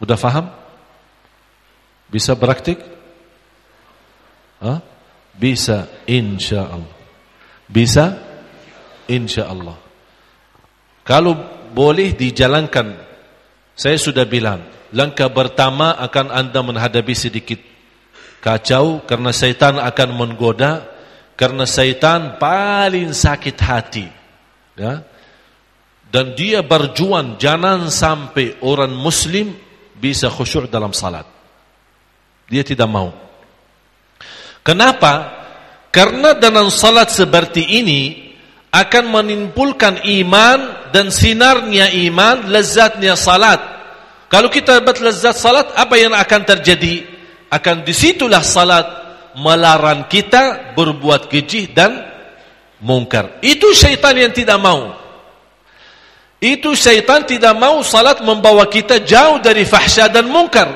Udah 0.00 0.16
faham? 0.16 0.50
Bisa 2.08 2.32
praktik? 2.34 2.80
Hah? 4.58 4.80
Bisa 5.36 5.86
insya 6.08 6.64
Allah. 6.66 6.96
Bisa 7.68 8.16
insya 9.08 9.48
Allah. 9.52 9.76
Kalau 11.04 11.36
boleh 11.76 12.16
dijalankan, 12.16 12.96
saya 13.76 13.98
sudah 14.00 14.24
bilang, 14.24 14.64
langkah 14.94 15.28
pertama 15.28 15.92
akan 16.00 16.32
anda 16.32 16.60
menghadapi 16.64 17.12
sedikit 17.12 17.60
kacau 18.40 19.04
karena 19.04 19.32
syaitan 19.32 19.76
akan 19.76 20.08
menggoda, 20.16 20.84
karena 21.34 21.68
syaitan 21.68 22.36
paling 22.40 23.10
sakit 23.12 23.56
hati. 23.58 24.06
Ya? 24.78 25.02
Dan 26.14 26.38
dia 26.38 26.62
berjuang 26.62 27.42
jangan 27.42 27.90
sampai 27.90 28.62
orang 28.62 28.94
muslim 28.94 29.50
bisa 29.98 30.30
khusyuk 30.30 30.70
dalam 30.70 30.94
salat. 30.94 31.26
Dia 32.46 32.62
tidak 32.62 32.86
mau. 32.86 33.10
Kenapa? 34.62 35.42
Karena 35.90 36.38
dalam 36.38 36.70
salat 36.70 37.10
seperti 37.10 37.66
ini 37.82 38.30
akan 38.70 39.04
menimbulkan 39.10 40.06
iman 40.06 40.86
dan 40.94 41.10
sinarnya 41.10 41.90
iman, 42.06 42.46
lezatnya 42.46 43.18
salat. 43.18 43.58
Kalau 44.30 44.46
kita 44.46 44.86
dapat 44.86 45.02
lezat 45.02 45.34
salat, 45.34 45.74
apa 45.74 45.98
yang 45.98 46.14
akan 46.14 46.42
terjadi? 46.46 47.10
Akan 47.50 47.82
di 47.82 47.90
situlah 47.90 48.46
salat 48.46 48.86
melarang 49.34 50.06
kita 50.06 50.78
berbuat 50.78 51.26
keji 51.26 51.74
dan 51.74 52.06
mungkar. 52.78 53.42
Itu 53.42 53.74
syaitan 53.74 54.14
yang 54.14 54.30
tidak 54.30 54.62
mau. 54.62 55.03
Itu 56.42 56.76
syaitan 56.76 57.24
tidak 57.24 57.56
mau 57.56 57.80
salat 57.80 58.20
membawa 58.20 58.68
kita 58.68 59.00
jauh 59.00 59.40
dari 59.40 59.64
fahsya 59.64 60.12
dan 60.12 60.28
mungkar. 60.28 60.66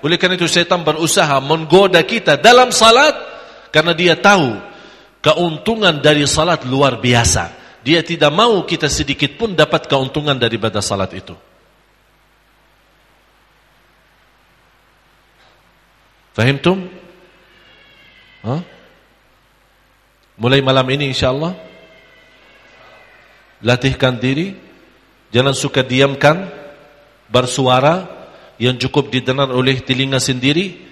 Oleh 0.00 0.16
karena 0.16 0.38
itu 0.38 0.46
syaitan 0.46 0.80
berusaha 0.80 1.36
menggoda 1.42 2.00
kita 2.06 2.38
dalam 2.38 2.70
salat 2.70 3.12
karena 3.74 3.92
dia 3.92 4.14
tahu 4.16 4.56
keuntungan 5.20 5.98
dari 6.00 6.24
salat 6.24 6.64
luar 6.64 7.02
biasa. 7.02 7.54
Dia 7.82 8.02
tidak 8.02 8.32
mau 8.32 8.62
kita 8.64 8.86
sedikit 8.86 9.36
pun 9.36 9.54
dapat 9.54 9.86
keuntungan 9.90 10.36
daripada 10.38 10.78
salat 10.80 11.12
itu. 11.14 11.34
Fahimtum? 16.32 16.86
Huh? 18.46 18.62
Mulai 20.38 20.62
malam 20.62 20.86
ini 20.94 21.10
insyaAllah 21.10 21.68
Latihkan 23.58 24.22
diri 24.22 24.54
Jangan 25.28 25.52
suka 25.52 25.84
diamkan 25.84 26.48
bersuara 27.28 28.08
yang 28.56 28.76
cukup 28.80 29.12
didengar 29.12 29.48
oleh 29.52 29.80
telinga 29.84 30.18
sendiri. 30.18 30.88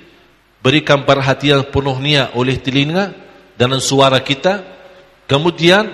Berikan 0.61 1.07
perhatian 1.07 1.69
penuhnya 1.71 2.35
oleh 2.35 2.59
telinga 2.59 3.15
dan 3.57 3.77
suara 3.79 4.21
kita. 4.21 4.65
Kemudian 5.31 5.89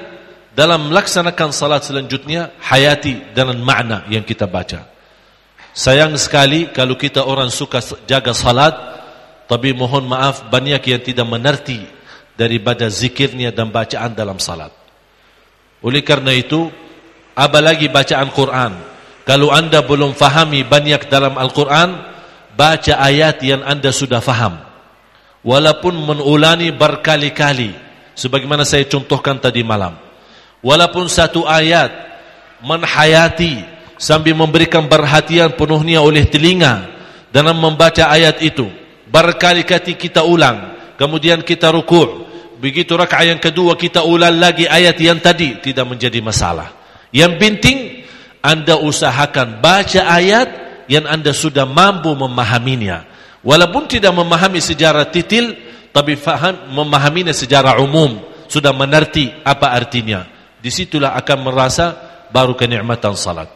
dalam 0.52 0.92
melaksanakan 0.92 1.50
salat 1.52 1.84
selanjutnya 1.84 2.52
hayati 2.60 3.32
dengan 3.32 3.56
makna 3.60 4.04
yang 4.08 4.24
kita 4.24 4.44
baca. 4.44 4.88
Sayang 5.72 6.12
sekali 6.20 6.68
kalau 6.68 7.00
kita 7.00 7.24
orang 7.24 7.48
suka 7.48 7.80
jaga 8.04 8.36
salat 8.36 8.76
tapi 9.48 9.72
mohon 9.72 10.04
maaf 10.04 10.48
banyak 10.52 10.80
yang 10.84 11.00
tidak 11.00 11.24
mengerti 11.24 11.80
daripada 12.36 12.88
zikirnya 12.92 13.52
dan 13.52 13.72
bacaan 13.72 14.12
dalam 14.12 14.36
salat. 14.36 14.72
Oleh 15.80 16.04
karena 16.04 16.32
itu 16.36 16.68
apalagi 17.36 17.88
bacaan 17.88 18.28
Quran. 18.32 18.72
Kalau 19.22 19.54
anda 19.54 19.84
belum 19.86 20.18
fahami 20.18 20.66
banyak 20.66 21.06
dalam 21.06 21.38
Al-Quran, 21.38 21.94
baca 22.58 22.94
ayat 22.98 23.38
yang 23.46 23.62
anda 23.62 23.94
sudah 23.94 24.18
faham. 24.18 24.58
Walaupun 25.46 25.94
menulani 25.94 26.74
berkali-kali, 26.74 27.74
sebagaimana 28.14 28.66
saya 28.66 28.86
contohkan 28.86 29.38
tadi 29.38 29.62
malam. 29.62 29.94
Walaupun 30.62 31.06
satu 31.10 31.46
ayat 31.46 31.90
menhayati 32.62 33.62
sambil 33.98 34.34
memberikan 34.38 34.86
perhatian 34.86 35.54
penuhnya 35.54 36.02
oleh 36.02 36.26
telinga 36.26 36.90
dalam 37.30 37.58
membaca 37.58 38.10
ayat 38.10 38.42
itu. 38.42 38.66
Berkali-kali 39.06 39.94
kita 39.94 40.26
ulang, 40.26 40.74
kemudian 40.98 41.42
kita 41.46 41.70
rukur. 41.70 42.26
Begitu 42.62 42.94
rakaat 42.94 43.34
yang 43.34 43.42
kedua 43.42 43.74
kita 43.74 44.06
ulang 44.06 44.38
lagi 44.38 44.70
ayat 44.70 44.94
yang 44.98 45.18
tadi, 45.18 45.58
tidak 45.58 45.86
menjadi 45.86 46.22
masalah. 46.22 46.81
Yang 47.12 47.32
penting 47.38 47.78
anda 48.42 48.80
usahakan 48.80 49.62
baca 49.62 50.00
ayat 50.02 50.48
yang 50.90 51.06
anda 51.06 51.30
sudah 51.30 51.68
mampu 51.68 52.10
memahaminya. 52.16 53.06
Walaupun 53.44 53.86
tidak 53.86 54.10
memahami 54.16 54.58
sejarah 54.58 55.12
titil, 55.12 55.54
tapi 55.94 56.18
faham 56.18 56.72
memahaminya 56.72 57.30
secara 57.30 57.78
umum, 57.78 58.18
sudah 58.48 58.72
mengerti 58.74 59.30
apa 59.44 59.76
artinya. 59.76 60.26
Di 60.58 60.70
situlah 60.70 61.14
akan 61.18 61.38
merasa 61.42 61.86
baru 62.30 62.56
kenikmatan 62.56 63.14
salat. 63.14 63.50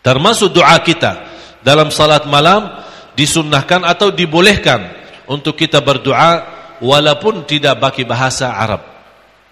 Termasuk 0.00 0.56
doa 0.56 0.76
kita 0.80 1.28
dalam 1.60 1.92
salat 1.92 2.24
malam 2.24 2.80
disunnahkan 3.16 3.84
atau 3.84 4.08
dibolehkan 4.12 4.88
untuk 5.28 5.56
kita 5.56 5.84
berdoa 5.84 6.48
walaupun 6.80 7.44
tidak 7.44 7.76
bagi 7.76 8.08
bahasa 8.08 8.56
Arab. 8.56 8.80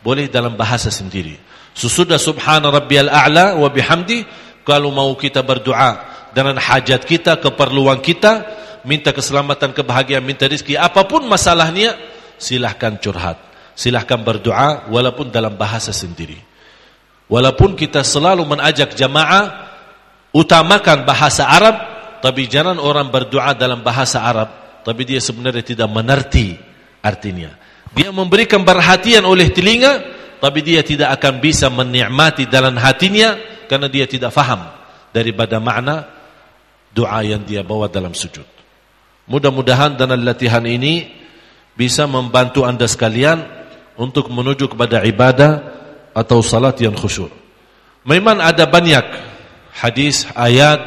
Boleh 0.01 0.31
dalam 0.31 0.57
bahasa 0.57 0.89
sendiri. 0.89 1.48
Sesudah 1.79 2.19
subhana 2.19 2.75
rabbiyal 2.75 3.07
a'la 3.07 3.55
wa 3.55 3.71
bihamdi 3.71 4.27
kalau 4.67 4.91
mau 4.91 5.15
kita 5.15 5.47
berdoa 5.47 6.03
dengan 6.35 6.59
hajat 6.59 7.07
kita, 7.07 7.39
keperluan 7.39 8.03
kita, 8.03 8.43
minta 8.83 9.15
keselamatan, 9.15 9.71
kebahagiaan, 9.71 10.27
minta 10.27 10.51
rezeki, 10.51 10.75
apa 10.75 11.07
pun 11.07 11.23
masalahnya, 11.31 11.95
silahkan 12.35 12.99
curhat. 12.99 13.39
Silahkan 13.79 14.19
berdoa 14.19 14.91
walaupun 14.91 15.31
dalam 15.31 15.55
bahasa 15.55 15.95
sendiri. 15.95 16.35
Walaupun 17.31 17.79
kita 17.79 18.03
selalu 18.03 18.43
mengajak 18.43 18.99
jamaah 18.99 19.71
utamakan 20.35 21.07
bahasa 21.07 21.47
Arab, 21.47 21.79
tapi 22.19 22.51
jangan 22.51 22.83
orang 22.83 23.07
berdoa 23.07 23.55
dalam 23.55 23.87
bahasa 23.87 24.27
Arab, 24.27 24.83
tapi 24.83 25.07
dia 25.07 25.23
sebenarnya 25.23 25.63
tidak 25.63 25.87
mengerti 25.95 26.59
artinya. 27.07 27.55
Dia 27.95 28.11
memberikan 28.11 28.67
perhatian 28.67 29.23
oleh 29.23 29.55
telinga, 29.55 30.18
tapi 30.39 30.63
dia 30.63 30.83
tidak 30.87 31.19
akan 31.19 31.43
bisa 31.43 31.67
menikmati 31.71 32.47
dalam 32.47 32.79
hatinya 32.79 33.37
karena 33.67 33.87
dia 33.91 34.07
tidak 34.07 34.31
faham 34.31 34.65
daripada 35.11 35.59
makna 35.59 36.09
doa 36.95 37.21
yang 37.23 37.43
dia 37.45 37.63
bawa 37.63 37.91
dalam 37.91 38.15
sujud. 38.15 38.47
Mudah-mudahan 39.29 39.99
dalam 40.01 40.25
latihan 40.25 40.65
ini 40.65 41.05
bisa 41.77 42.09
membantu 42.09 42.65
anda 42.65 42.89
sekalian 42.89 43.45
untuk 44.01 44.33
menuju 44.33 44.73
kepada 44.73 45.05
ibadah 45.05 45.53
atau 46.17 46.41
salat 46.41 46.81
yang 46.81 46.97
khusyuk. 46.97 47.31
Memang 48.09 48.41
ada 48.41 48.65
banyak 48.65 49.05
hadis, 49.77 50.25
ayat 50.33 50.81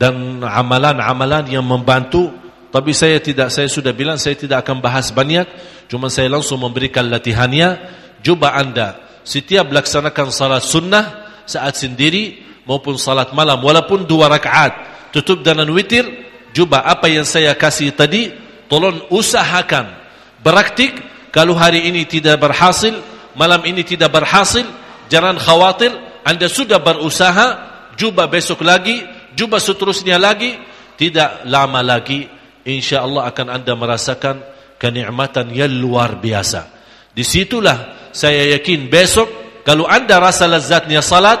dan 0.00 0.40
amalan-amalan 0.40 1.46
yang 1.48 1.64
membantu 1.64 2.32
tapi 2.70 2.94
saya 2.94 3.18
tidak 3.18 3.50
saya 3.50 3.66
sudah 3.66 3.92
bilang 3.92 4.16
saya 4.16 4.38
tidak 4.38 4.64
akan 4.64 4.80
bahas 4.80 5.10
banyak 5.10 5.44
cuma 5.90 6.08
saya 6.08 6.30
langsung 6.30 6.62
memberikan 6.62 7.10
latihannya 7.10 7.99
Cuba 8.20 8.52
anda. 8.56 9.20
Setiap 9.24 9.68
laksanakan 9.68 10.32
salat 10.32 10.64
sunnah 10.64 11.04
saat 11.44 11.76
sendiri 11.76 12.40
maupun 12.64 12.96
salat 12.96 13.32
malam 13.36 13.60
walaupun 13.60 14.04
dua 14.08 14.30
rakaat 14.30 14.72
tutup 15.10 15.42
dengan 15.42 15.66
witir 15.74 16.06
cuba 16.54 16.82
apa 16.86 17.10
yang 17.10 17.26
saya 17.26 17.54
kasih 17.54 17.92
tadi 17.94 18.30
tolong 18.70 19.10
usahakan. 19.10 19.98
Beraktik 20.40 20.96
kalau 21.34 21.54
hari 21.54 21.90
ini 21.90 22.08
tidak 22.08 22.40
berhasil 22.40 22.96
malam 23.36 23.62
ini 23.66 23.84
tidak 23.84 24.10
berhasil 24.10 24.64
jangan 25.12 25.36
khawatir 25.36 25.92
anda 26.24 26.48
sudah 26.48 26.80
berusaha 26.80 27.46
cuba 27.94 28.26
besok 28.26 28.64
lagi 28.64 29.04
cuba 29.36 29.60
seterusnya 29.60 30.16
lagi 30.16 30.56
tidak 30.96 31.44
lama 31.46 31.80
lagi 31.84 32.24
insyaallah 32.64 33.28
akan 33.30 33.46
anda 33.60 33.72
merasakan 33.76 34.36
kenikmatan 34.80 35.52
yang 35.52 35.72
luar 35.76 36.16
biasa. 36.16 36.80
Di 37.12 37.20
situlah 37.20 37.99
saya 38.10 38.58
yakin 38.58 38.90
besok 38.90 39.40
kalau 39.62 39.86
anda 39.86 40.18
rasa 40.18 40.48
lezatnya 40.48 41.04
salat, 41.04 41.38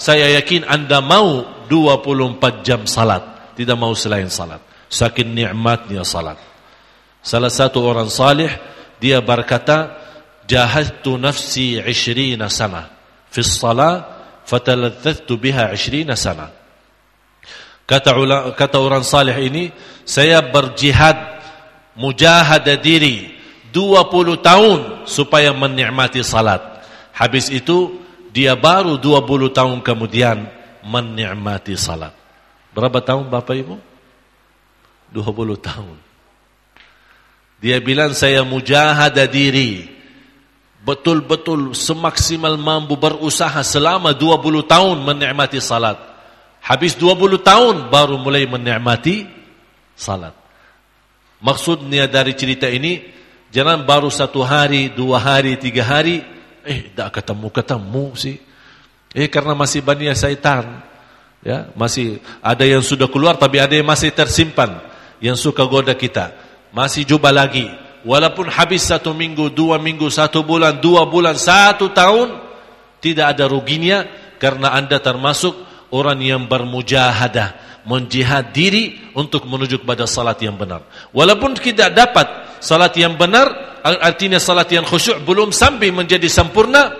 saya 0.00 0.32
yakin 0.38 0.64
anda 0.64 1.04
mau 1.04 1.44
24 1.68 2.64
jam 2.64 2.80
salat, 2.86 3.52
tidak 3.58 3.76
mau 3.76 3.92
selain 3.92 4.30
salat. 4.30 4.62
Saking 4.86 5.34
nikmatnya 5.34 6.06
salat. 6.06 6.38
Salah 7.20 7.50
satu 7.50 7.82
orang 7.82 8.06
salih 8.06 8.48
dia 9.02 9.18
berkata, 9.18 9.98
"Jahadtu 10.46 11.18
nafsi 11.18 11.82
20 11.82 12.46
sana 12.46 12.86
fi 13.28 13.42
shalah 13.42 14.08
fataladzatu 14.46 15.34
biha 15.34 15.74
20 15.74 16.14
sana." 16.14 16.54
Kata 17.82 18.14
kata 18.54 18.78
orang 18.78 19.02
saleh 19.02 19.36
ini, 19.42 19.74
saya 20.06 20.38
berjihad 20.42 21.18
mujahadah 21.98 22.78
diri 22.78 23.35
20 23.76 24.40
tahun 24.40 25.04
supaya 25.04 25.52
menikmati 25.52 26.24
salat. 26.24 26.64
Habis 27.12 27.52
itu 27.52 28.00
dia 28.32 28.56
baru 28.56 28.96
20 28.96 29.52
tahun 29.52 29.84
kemudian 29.84 30.48
menikmati 30.80 31.76
salat. 31.76 32.16
Berapa 32.72 33.04
tahun 33.04 33.28
Bapak 33.28 33.52
Ibu? 33.52 33.76
20 35.12 35.60
tahun. 35.60 35.96
Dia 37.60 37.76
bilang 37.84 38.16
saya 38.16 38.40
mujahadah 38.48 39.28
diri. 39.28 39.92
Betul-betul 40.80 41.76
semaksimal 41.76 42.56
mampu 42.56 42.96
berusaha 42.96 43.60
selama 43.60 44.16
20 44.16 44.64
tahun 44.64 44.96
menikmati 45.04 45.60
salat. 45.60 46.00
Habis 46.64 46.96
20 46.96 47.44
tahun 47.44 47.92
baru 47.92 48.16
mulai 48.16 48.48
menikmati 48.48 49.28
salat. 49.92 50.32
Maksudnya 51.44 52.08
dari 52.08 52.32
cerita 52.32 52.70
ini, 52.70 53.16
jangan 53.56 53.88
baru 53.88 54.12
satu 54.12 54.44
hari, 54.44 54.92
dua 54.92 55.16
hari, 55.16 55.56
tiga 55.56 55.80
hari, 55.80 56.36
Eh, 56.66 56.90
tidak 56.90 57.22
ketemu-ketemu 57.22 58.06
sih. 58.18 58.36
Eh, 59.14 59.30
karena 59.30 59.54
masih 59.54 59.86
banyak 59.86 60.18
syaitan. 60.18 60.82
Ya, 61.46 61.70
masih 61.78 62.18
ada 62.42 62.66
yang 62.66 62.82
sudah 62.82 63.06
keluar 63.06 63.38
tapi 63.38 63.62
ada 63.62 63.70
yang 63.70 63.86
masih 63.86 64.10
tersimpan 64.10 64.82
yang 65.22 65.38
suka 65.38 65.62
goda 65.62 65.94
kita. 65.94 66.34
Masih 66.74 67.06
jumpa 67.06 67.30
lagi. 67.30 67.70
Walaupun 68.02 68.50
habis 68.50 68.82
satu 68.82 69.14
minggu, 69.14 69.54
dua 69.54 69.78
minggu, 69.78 70.10
satu 70.10 70.42
bulan, 70.42 70.82
dua 70.82 71.06
bulan, 71.06 71.38
satu 71.38 71.94
tahun, 71.94 72.34
tidak 72.98 73.38
ada 73.38 73.46
ruginya 73.46 74.02
karena 74.42 74.74
anda 74.74 74.98
termasuk 74.98 75.54
orang 75.94 76.18
yang 76.18 76.42
bermujahadah, 76.50 77.82
menjihad 77.86 78.50
diri 78.50 79.14
untuk 79.14 79.46
menuju 79.46 79.86
kepada 79.86 80.02
salat 80.10 80.42
yang 80.42 80.58
benar. 80.58 80.82
Walaupun 81.14 81.54
tidak 81.62 81.94
dapat 81.94 82.26
salat 82.58 82.92
yang 82.98 83.14
benar, 83.18 83.78
artinya 83.82 84.40
salat 84.40 84.70
yang 84.72 84.84
khusyuk 84.86 85.22
belum 85.22 85.54
sampai 85.54 85.94
menjadi 85.94 86.26
sempurna 86.26 86.92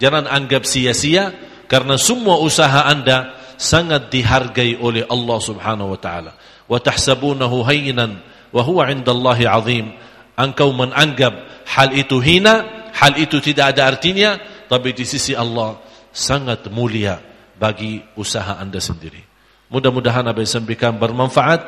jangan 0.00 0.26
anggap 0.26 0.66
sia-sia 0.66 1.30
karena 1.70 1.96
semua 1.96 2.40
usaha 2.40 2.84
anda 2.86 3.36
sangat 3.56 4.10
dihargai 4.10 4.78
oleh 4.78 5.06
Allah 5.06 5.38
Subhanahu 5.38 5.94
wa 5.94 6.00
taala. 6.00 6.32
Wa 6.66 6.80
tahsabunahu 6.80 7.62
hayyinan 7.64 8.18
wa 8.50 8.62
huwa 8.64 8.88
'indallahi 8.90 9.44
'azim. 9.46 9.86
Engkau 10.34 10.74
menganggap 10.74 11.64
hal 11.70 11.94
itu 11.94 12.18
hina 12.18 12.88
hal 12.90 13.14
itu 13.18 13.38
tidak 13.38 13.74
ada 13.74 13.86
artinya 13.90 14.38
tapi 14.66 14.90
di 14.90 15.06
sisi 15.06 15.34
Allah 15.34 15.78
sangat 16.10 16.66
mulia 16.70 17.18
bagi 17.54 18.02
usaha 18.18 18.58
anda 18.58 18.82
sendiri. 18.82 19.22
Mudah-mudahan 19.70 20.26
apa 20.26 20.42
yang 20.42 20.52
sampaikan 20.62 20.94
bermanfaat 20.98 21.60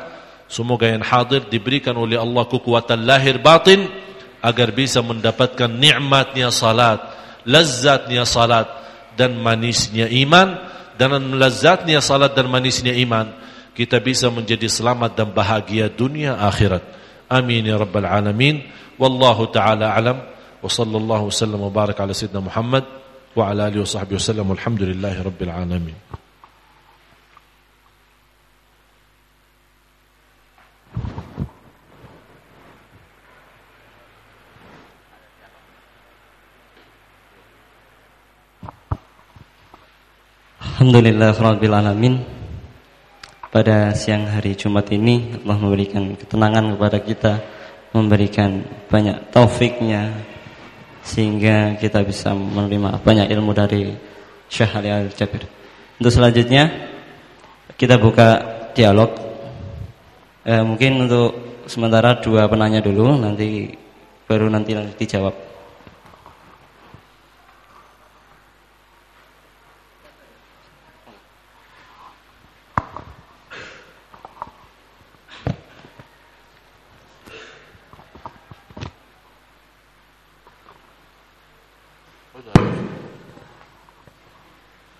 semoga 0.47 0.87
yang 0.87 1.03
hadir 1.03 1.45
diberikan 1.47 1.95
oleh 1.95 2.19
Allah 2.19 2.43
kekuatan 2.47 3.03
lahir 3.07 3.39
batin 3.39 3.87
agar 4.41 4.71
bisa 4.71 5.03
mendapatkan 5.03 5.69
nikmatnya 5.69 6.51
salat, 6.51 6.99
lezatnya 7.43 8.23
salat 8.23 8.67
dan 9.19 9.37
manisnya 9.39 10.07
iman 10.27 10.55
dan 10.97 11.13
lezatnya 11.37 12.01
salat 12.01 12.33
dan 12.33 12.49
manisnya 12.49 12.95
iman 12.97 13.47
kita 13.77 14.01
bisa 14.01 14.33
menjadi 14.33 14.65
selamat 14.65 15.13
dan 15.13 15.29
bahagia 15.29 15.85
dunia 15.85 16.33
akhirat. 16.41 16.81
Amin 17.29 17.61
ya 17.61 17.77
rabbal 17.77 18.09
alamin. 18.09 18.65
Wallahu 18.97 19.53
taala 19.53 19.93
alam 19.93 20.17
wa 20.57 20.65
sallallahu 20.65 21.29
wasallam 21.29 21.61
wa 21.61 21.69
barak 21.69 22.01
ala 22.01 22.09
sayyidina 22.09 22.41
Muhammad 22.41 22.89
wa 23.37 23.43
ala 23.45 23.69
alihi 23.69 23.85
wa 23.85 23.89
sahbihi 23.93 24.17
wasallam. 24.17 24.49
Alhamdulillahi 24.57 25.19
rabbil 25.21 25.53
alamin. 25.53 25.97
Alhamdulillah 40.77 41.33
Alamin. 41.33 42.21
Pada 43.49 43.97
siang 43.97 44.29
hari 44.29 44.53
Jumat 44.53 44.85
ini 44.93 45.33
Allah 45.41 45.57
memberikan 45.57 46.13
ketenangan 46.13 46.77
kepada 46.77 46.97
kita 47.01 47.33
Memberikan 47.97 48.61
banyak 48.85 49.33
taufiknya 49.33 50.13
Sehingga 51.01 51.73
kita 51.81 52.05
bisa 52.05 52.29
menerima 52.37 53.01
banyak 53.01 53.25
ilmu 53.25 53.57
dari 53.57 53.89
Syekh 54.53 54.77
Ali 54.77 54.93
Al-Jabir. 54.93 55.49
Untuk 55.97 56.13
selanjutnya 56.13 56.69
Kita 57.73 57.97
buka 57.97 58.29
dialog. 58.77 59.17
Eh, 60.45 60.61
Mungkin 60.61 61.09
untuk 61.09 61.65
sementara 61.65 62.21
dua 62.21 62.45
penanya 62.45 62.85
dulu 62.85 63.17
Nanti 63.17 63.73
baru 64.29 64.45
nanti 64.45 64.77
dijawab 64.77 65.46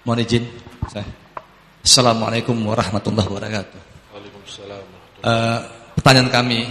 Mohon 0.07 0.23
izin 0.23 0.43
saya. 0.87 1.03
Assalamualaikum 1.83 2.55
warahmatullahi 2.63 3.27
wabarakatuh. 3.27 3.79
Waalaikumsalam. 4.15 4.85
Uh, 5.19 5.59
pertanyaan 5.99 6.31
kami, 6.31 6.63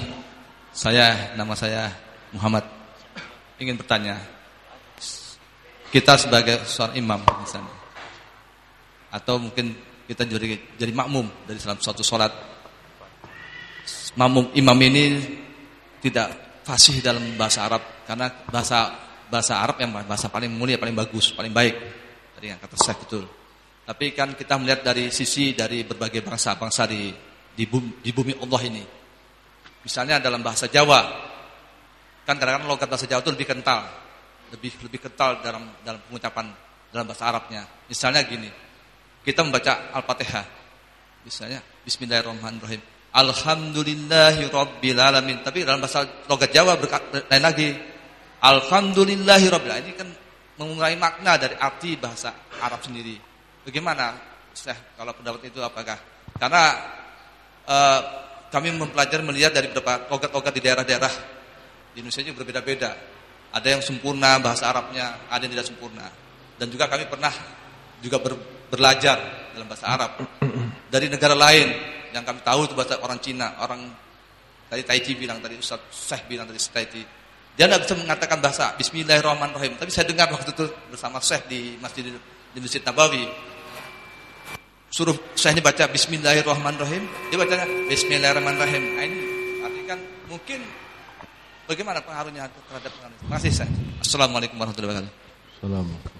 saya 0.73 1.37
nama 1.37 1.53
saya 1.53 1.93
Muhammad 2.33 2.65
ingin 3.61 3.77
bertanya. 3.77 4.17
Kita 5.93 6.17
sebagai 6.17 6.65
seorang 6.65 6.97
imam 6.97 7.21
misalnya, 7.45 7.77
atau 9.13 9.37
mungkin 9.37 9.77
kita 10.09 10.25
jadi 10.25 10.57
jadi 10.81 10.97
makmum 10.97 11.29
dari 11.45 11.61
dalam 11.61 11.77
suatu 11.77 12.01
sholat. 12.01 12.33
Makmum 14.17 14.57
imam 14.57 14.79
ini 14.81 15.05
tidak 16.01 16.57
fasih 16.65 17.05
dalam 17.05 17.37
bahasa 17.37 17.69
Arab 17.69 17.85
karena 18.09 18.33
bahasa 18.49 18.97
bahasa 19.29 19.61
Arab 19.61 19.77
yang 19.77 19.93
bahasa 19.93 20.33
paling 20.33 20.49
mulia, 20.49 20.81
paling 20.81 20.97
bagus, 20.97 21.37
paling 21.37 21.53
baik 21.53 22.06
Tadi 22.37 22.53
yang 22.53 22.61
kata 22.61 22.77
saya 22.77 23.01
betul. 23.01 23.25
Tapi 23.87 24.13
kan 24.13 24.37
kita 24.37 24.61
melihat 24.61 24.85
dari 24.85 25.09
sisi 25.09 25.57
dari 25.57 25.89
berbagai 25.89 26.21
bangsa-bangsa 26.21 26.85
di 26.85 27.09
di 27.57 27.65
bumi, 27.65 28.05
di 28.05 28.13
bumi 28.13 28.37
Allah 28.37 28.61
ini. 28.69 28.85
Misalnya 29.81 30.21
dalam 30.21 30.45
bahasa 30.45 30.69
Jawa, 30.69 31.01
kan 32.29 32.37
kadang-kadang 32.37 32.69
logat 32.69 32.93
bahasa 32.93 33.09
Jawa 33.09 33.25
itu 33.25 33.33
lebih 33.33 33.49
kental, 33.49 33.89
lebih 34.53 34.77
lebih 34.85 35.01
kental 35.01 35.41
dalam 35.41 35.65
dalam 35.81 35.97
pengucapan 36.05 36.53
dalam 36.93 37.07
bahasa 37.09 37.25
Arabnya. 37.25 37.63
Misalnya 37.89 38.21
gini, 38.29 38.53
kita 39.25 39.41
membaca 39.41 39.97
Al-Fatihah, 39.97 40.45
misalnya 41.25 41.65
Bismillahirrahmanirrahim. 41.89 42.83
Alhamdulillahi 43.17 44.45
Rabbil 44.53 45.01
Alamin. 45.01 45.41
Tapi 45.41 45.65
dalam 45.65 45.81
bahasa 45.81 46.05
logat 46.29 46.53
Jawa 46.53 46.77
berkata, 46.77 47.25
lain 47.33 47.41
lagi. 47.41 47.73
Alhamdulillahi 48.45 49.47
Rabbil. 49.49 49.73
Ini 49.73 49.93
kan 49.97 50.09
mengurangi 50.57 50.99
makna 50.99 51.37
dari 51.37 51.57
arti 51.57 51.97
bahasa 52.01 52.33
Arab 52.61 52.81
sendiri. 52.81 53.17
Bagaimana, 53.65 54.17
Syekh, 54.57 54.97
kalau 54.97 55.13
pendapat 55.13 55.53
itu 55.53 55.61
apakah? 55.61 55.99
Karena 56.37 56.65
uh, 57.67 58.01
kami 58.49 58.73
mempelajari 58.73 59.23
melihat 59.27 59.53
dari 59.53 59.69
beberapa 59.69 60.09
logat-logat 60.09 60.53
di 60.57 60.63
daerah-daerah 60.65 61.13
di 61.93 62.01
Indonesia 62.01 62.23
ini 62.25 62.33
berbeda-beda. 62.33 62.91
Ada 63.53 63.69
yang 63.79 63.83
sempurna 63.85 64.37
bahasa 64.41 64.69
Arabnya, 64.69 65.29
ada 65.33 65.41
yang 65.45 65.53
tidak 65.57 65.69
sempurna. 65.69 66.07
Dan 66.57 66.73
juga 66.73 66.89
kami 66.89 67.09
pernah 67.09 67.33
juga 68.01 68.21
ber, 68.21 68.37
belajar 68.69 69.51
dalam 69.53 69.69
bahasa 69.69 69.87
Arab 69.89 70.13
dari 70.93 71.07
negara 71.09 71.37
lain 71.37 71.69
yang 72.13 72.25
kami 72.25 72.41
tahu 72.41 72.69
itu 72.69 72.75
bahasa 72.77 72.97
orang 73.01 73.21
Cina, 73.21 73.61
orang 73.61 73.93
tadi 74.69 74.83
Taiji 74.85 75.13
bilang 75.17 75.41
tadi 75.41 75.57
Ustaz 75.61 75.81
Syekh 75.93 76.29
bilang 76.33 76.49
tadi 76.49 76.61
Taiji 76.61 77.03
dia 77.57 77.65
tidak 77.65 77.89
bisa 77.89 77.97
mengatakan 77.97 78.39
bahasa 78.45 78.77
Bismillahirrahmanirrahim. 78.77 79.81
Tapi 79.81 79.89
saya 79.89 80.05
dengar 80.05 80.29
waktu 80.29 80.53
itu 80.53 80.69
bersama 80.93 81.17
Syekh 81.25 81.49
di 81.49 81.81
Masjid 81.81 82.05
di 82.53 82.59
Masjid 82.61 82.85
Nabawi. 82.85 83.25
Suruh 84.93 85.17
Syekh 85.33 85.57
ini 85.57 85.63
baca 85.65 85.89
Bismillahirrahmanirrahim. 85.89 87.09
Dia 87.33 87.37
bacanya 87.41 87.65
Bismillahirrahmanirrahim. 87.89 88.83
Nah, 88.93 89.03
ini 89.09 89.19
artinya 89.65 89.87
kan 89.97 90.01
mungkin 90.29 90.61
bagaimana 91.65 92.05
pengaruhnya 92.05 92.45
terhadap 92.69 92.93
pengaruh. 92.93 93.17
Terima 93.25 93.35
kasih 93.41 93.51
Syekh. 93.65 93.71
Assalamualaikum 94.05 94.57
warahmatullahi 94.61 94.93
wabarakatuh. 94.93 95.15
Assalamualaikum. 95.57 96.15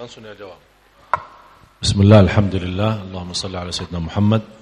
Langsung 0.00 0.24
ya 0.24 0.34
jawab. 0.34 0.56
Bismillah, 1.80 2.24
alhamdulillah, 2.24 3.04
Allahumma 3.04 3.36
salli 3.36 3.56
ala 3.56 3.68
Sayyidina 3.68 4.00
Muhammad. 4.00 4.59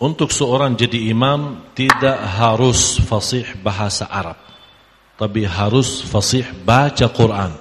Untuk 0.00 0.32
seorang 0.32 0.80
jadi 0.80 1.12
imam 1.12 1.60
tidak 1.76 2.16
harus 2.16 2.96
fasih 3.04 3.44
bahasa 3.60 4.08
Arab. 4.08 4.40
Tapi 5.20 5.44
harus 5.44 6.00
fasih 6.00 6.48
baca 6.64 7.04
Quran. 7.12 7.52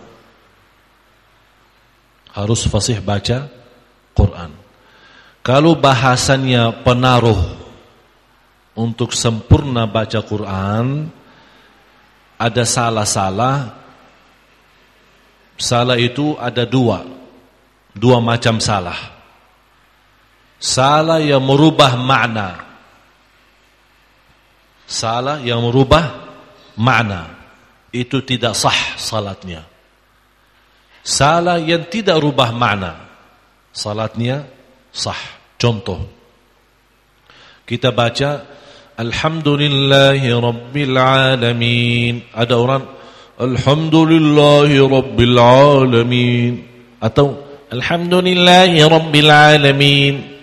Harus 2.31 2.63
fasih 2.63 3.03
baca 3.03 3.51
Quran. 4.15 4.55
Kalau 5.43 5.75
bahasannya 5.75 6.79
penaruh 6.87 7.59
untuk 8.79 9.11
sempurna 9.11 9.83
baca 9.83 10.23
Quran, 10.23 11.11
ada 12.39 12.63
salah-salah. 12.63 13.75
Salah 15.59 15.99
itu 15.99 16.39
ada 16.39 16.63
dua, 16.63 17.03
dua 17.91 18.23
macam 18.23 18.63
salah. 18.63 19.18
Salah 20.59 21.23
yang 21.23 21.39
merubah 21.39 21.95
makna. 21.95 22.67
Salah 24.83 25.39
yang 25.39 25.63
merubah 25.63 26.35
makna. 26.75 27.39
Itu 27.95 28.21
tidak 28.21 28.53
sah 28.59 28.99
salatnya. 28.99 29.63
Salah 31.01 31.57
yang 31.57 31.87
tidak 31.87 32.19
rubah 32.19 32.51
makna. 32.51 33.07
Salatnya 33.71 34.45
sah. 34.91 35.17
Contoh. 35.55 36.05
Kita 37.63 37.95
baca 37.95 38.43
Alhamdulillahi. 38.99 40.27
Ada 42.35 42.55
orang 42.59 42.83
Alhamdulillahi. 43.39 44.75
Atau 46.99 47.47
Alhamdulillahi 47.71 48.83
Alamin. 48.83 50.38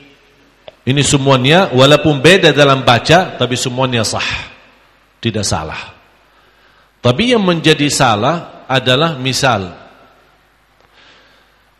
Ini 0.86 1.02
semuanya 1.02 1.74
walaupun 1.74 2.22
beda 2.22 2.54
dalam 2.54 2.86
baca 2.86 3.34
tapi 3.34 3.58
semuanya 3.58 4.06
sah. 4.06 4.54
Tidak 5.18 5.42
salah. 5.42 5.98
Tapi 7.02 7.34
yang 7.34 7.42
menjadi 7.42 7.90
salah 7.90 8.66
adalah 8.70 9.18
misal 9.18 9.66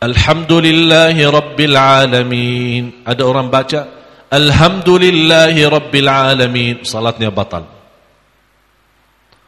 Alhamdulillahi 0.03 1.23
Rabbil 1.23 1.77
Alamin. 1.79 3.07
Ada 3.07 3.23
orang 3.23 3.47
baca 3.47 3.81
Alhamdulillahi 4.27 5.63
Rabbil 5.71 6.11
Alamin 6.11 6.83
Salatnya 6.83 7.31
batal 7.31 7.63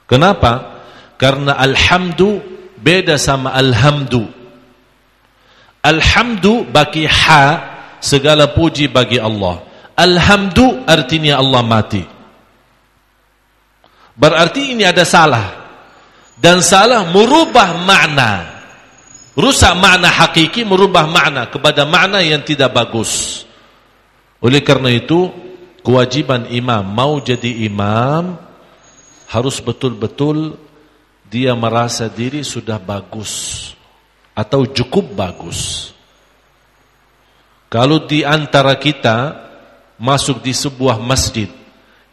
Kenapa? 0.06 0.80
Karena 1.18 1.59
Alhamdu 1.59 2.38
Beda 2.78 3.18
sama 3.18 3.52
Alhamdu 3.59 4.22
Alhamdu 5.82 6.62
bagi 6.70 7.11
ha 7.11 7.68
Segala 7.99 8.51
puji 8.51 8.86
bagi 8.90 9.18
Allah. 9.18 9.62
Alhamdu 9.99 10.86
artinya 10.86 11.42
Allah 11.42 11.62
mati. 11.66 12.03
Berarti 14.18 14.74
ini 14.74 14.86
ada 14.86 15.03
salah. 15.03 15.46
Dan 16.38 16.62
salah 16.62 17.07
merubah 17.11 17.74
makna. 17.82 18.59
Rusak 19.38 19.74
makna 19.78 20.11
hakiki 20.11 20.66
Merubah 20.66 21.07
makna 21.07 21.46
kepada 21.46 21.86
makna 21.86 22.22
yang 22.22 22.42
tidak 22.42 22.74
bagus. 22.74 23.42
Oleh 24.38 24.62
karena 24.62 24.94
itu, 24.94 25.30
kewajiban 25.82 26.46
imam 26.51 26.82
mau 26.86 27.18
jadi 27.18 27.66
imam 27.66 28.38
harus 29.28 29.59
betul-betul 29.59 30.59
dia 31.28 31.53
merasa 31.53 32.09
diri 32.09 32.40
sudah 32.40 32.80
bagus 32.80 33.74
atau 34.32 34.64
cukup 34.64 35.12
bagus. 35.12 35.90
Kalau 37.69 38.09
di 38.09 38.25
antara 38.25 38.73
kita 38.81 39.37
masuk 40.01 40.41
di 40.41 40.57
sebuah 40.57 40.97
masjid, 41.05 41.53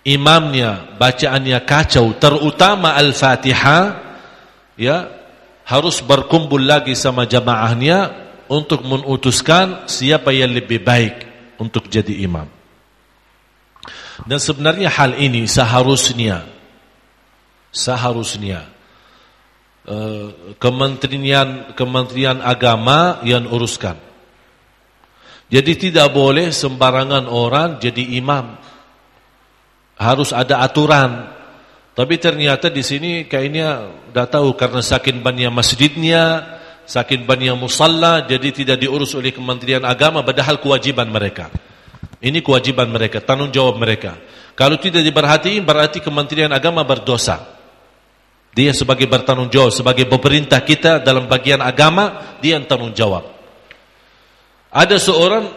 imamnya 0.04 1.00
bacaannya 1.00 1.60
kacau, 1.64 2.12
terutama 2.20 2.92
Al-Fatihah, 3.00 3.84
ya 4.76 5.08
harus 5.64 6.04
berkumpul 6.04 6.62
lagi 6.62 6.94
sama 6.94 7.24
jamaahnya 7.24 8.12
untuk 8.52 8.86
memutuskan 8.86 9.90
siapa 9.90 10.30
yang 10.36 10.54
lebih 10.54 10.84
baik 10.84 11.16
untuk 11.58 11.90
jadi 11.90 12.22
imam. 12.28 12.46
Dan 14.24 14.40
sebenarnya 14.40 14.88
hal 14.88 15.20
ini 15.20 15.44
seharusnya 15.44 16.48
seharusnya 17.76 18.64
uh, 19.84 20.56
kementerian 20.56 21.76
kementerian 21.76 22.40
agama 22.40 23.20
yang 23.28 23.44
uruskan. 23.52 24.05
Jadi 25.46 25.90
tidak 25.90 26.10
boleh 26.10 26.50
sembarangan 26.50 27.30
orang 27.30 27.78
jadi 27.78 28.18
imam. 28.18 28.58
Harus 29.96 30.34
ada 30.34 30.66
aturan. 30.66 31.32
Tapi 31.96 32.20
ternyata 32.20 32.68
di 32.68 32.84
sini 32.84 33.24
kayaknya 33.30 33.88
dah 34.12 34.28
tahu 34.28 34.58
karena 34.58 34.84
saking 34.84 35.24
banyak 35.24 35.48
masjidnya, 35.54 36.44
saking 36.84 37.24
banyak 37.24 37.56
musalla 37.56 38.26
jadi 38.26 38.52
tidak 38.52 38.78
diurus 38.84 39.16
oleh 39.16 39.32
Kementerian 39.32 39.86
Agama 39.88 40.26
padahal 40.26 40.60
kewajiban 40.60 41.08
mereka. 41.08 41.48
Ini 42.20 42.42
kewajiban 42.42 42.90
mereka, 42.90 43.22
tanggung 43.22 43.54
jawab 43.54 43.78
mereka. 43.78 44.18
Kalau 44.58 44.82
tidak 44.82 45.06
diperhatiin 45.06 45.62
berarti 45.64 46.02
Kementerian 46.02 46.52
Agama 46.52 46.82
berdosa. 46.84 47.54
Dia 48.56 48.72
sebagai 48.72 49.04
bertanggung 49.12 49.52
jawab, 49.52 49.76
sebagai 49.76 50.08
pemerintah 50.08 50.64
kita 50.64 51.04
dalam 51.04 51.28
bagian 51.28 51.60
agama, 51.60 52.40
dia 52.40 52.56
yang 52.56 52.64
tanggung 52.64 52.96
jawab. 52.96 53.35
Ada 54.76 55.00
seorang 55.00 55.48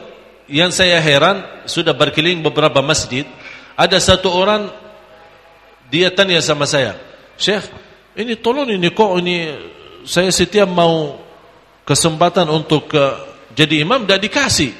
yang 0.47 0.71
saya 0.71 1.03
heran, 1.03 1.43
sudah 1.67 1.91
berkeliling 1.91 2.39
beberapa 2.39 2.79
masjid, 2.79 3.27
ada 3.75 3.99
satu 3.99 4.31
orang, 4.31 4.71
dia 5.91 6.15
tanya 6.15 6.39
sama 6.39 6.71
saya, 6.71 6.95
Syekh, 7.35 7.67
ini 8.15 8.39
tolong 8.39 8.71
ini 8.71 8.95
kok 8.95 9.19
ini 9.19 9.51
saya 10.07 10.31
setiap 10.31 10.71
mau 10.71 11.19
kesempatan 11.83 12.47
untuk 12.47 12.91
uh, 12.95 13.27
jadi 13.55 13.83
imam 13.83 14.07
tidak 14.07 14.23
dikasih. 14.27 14.73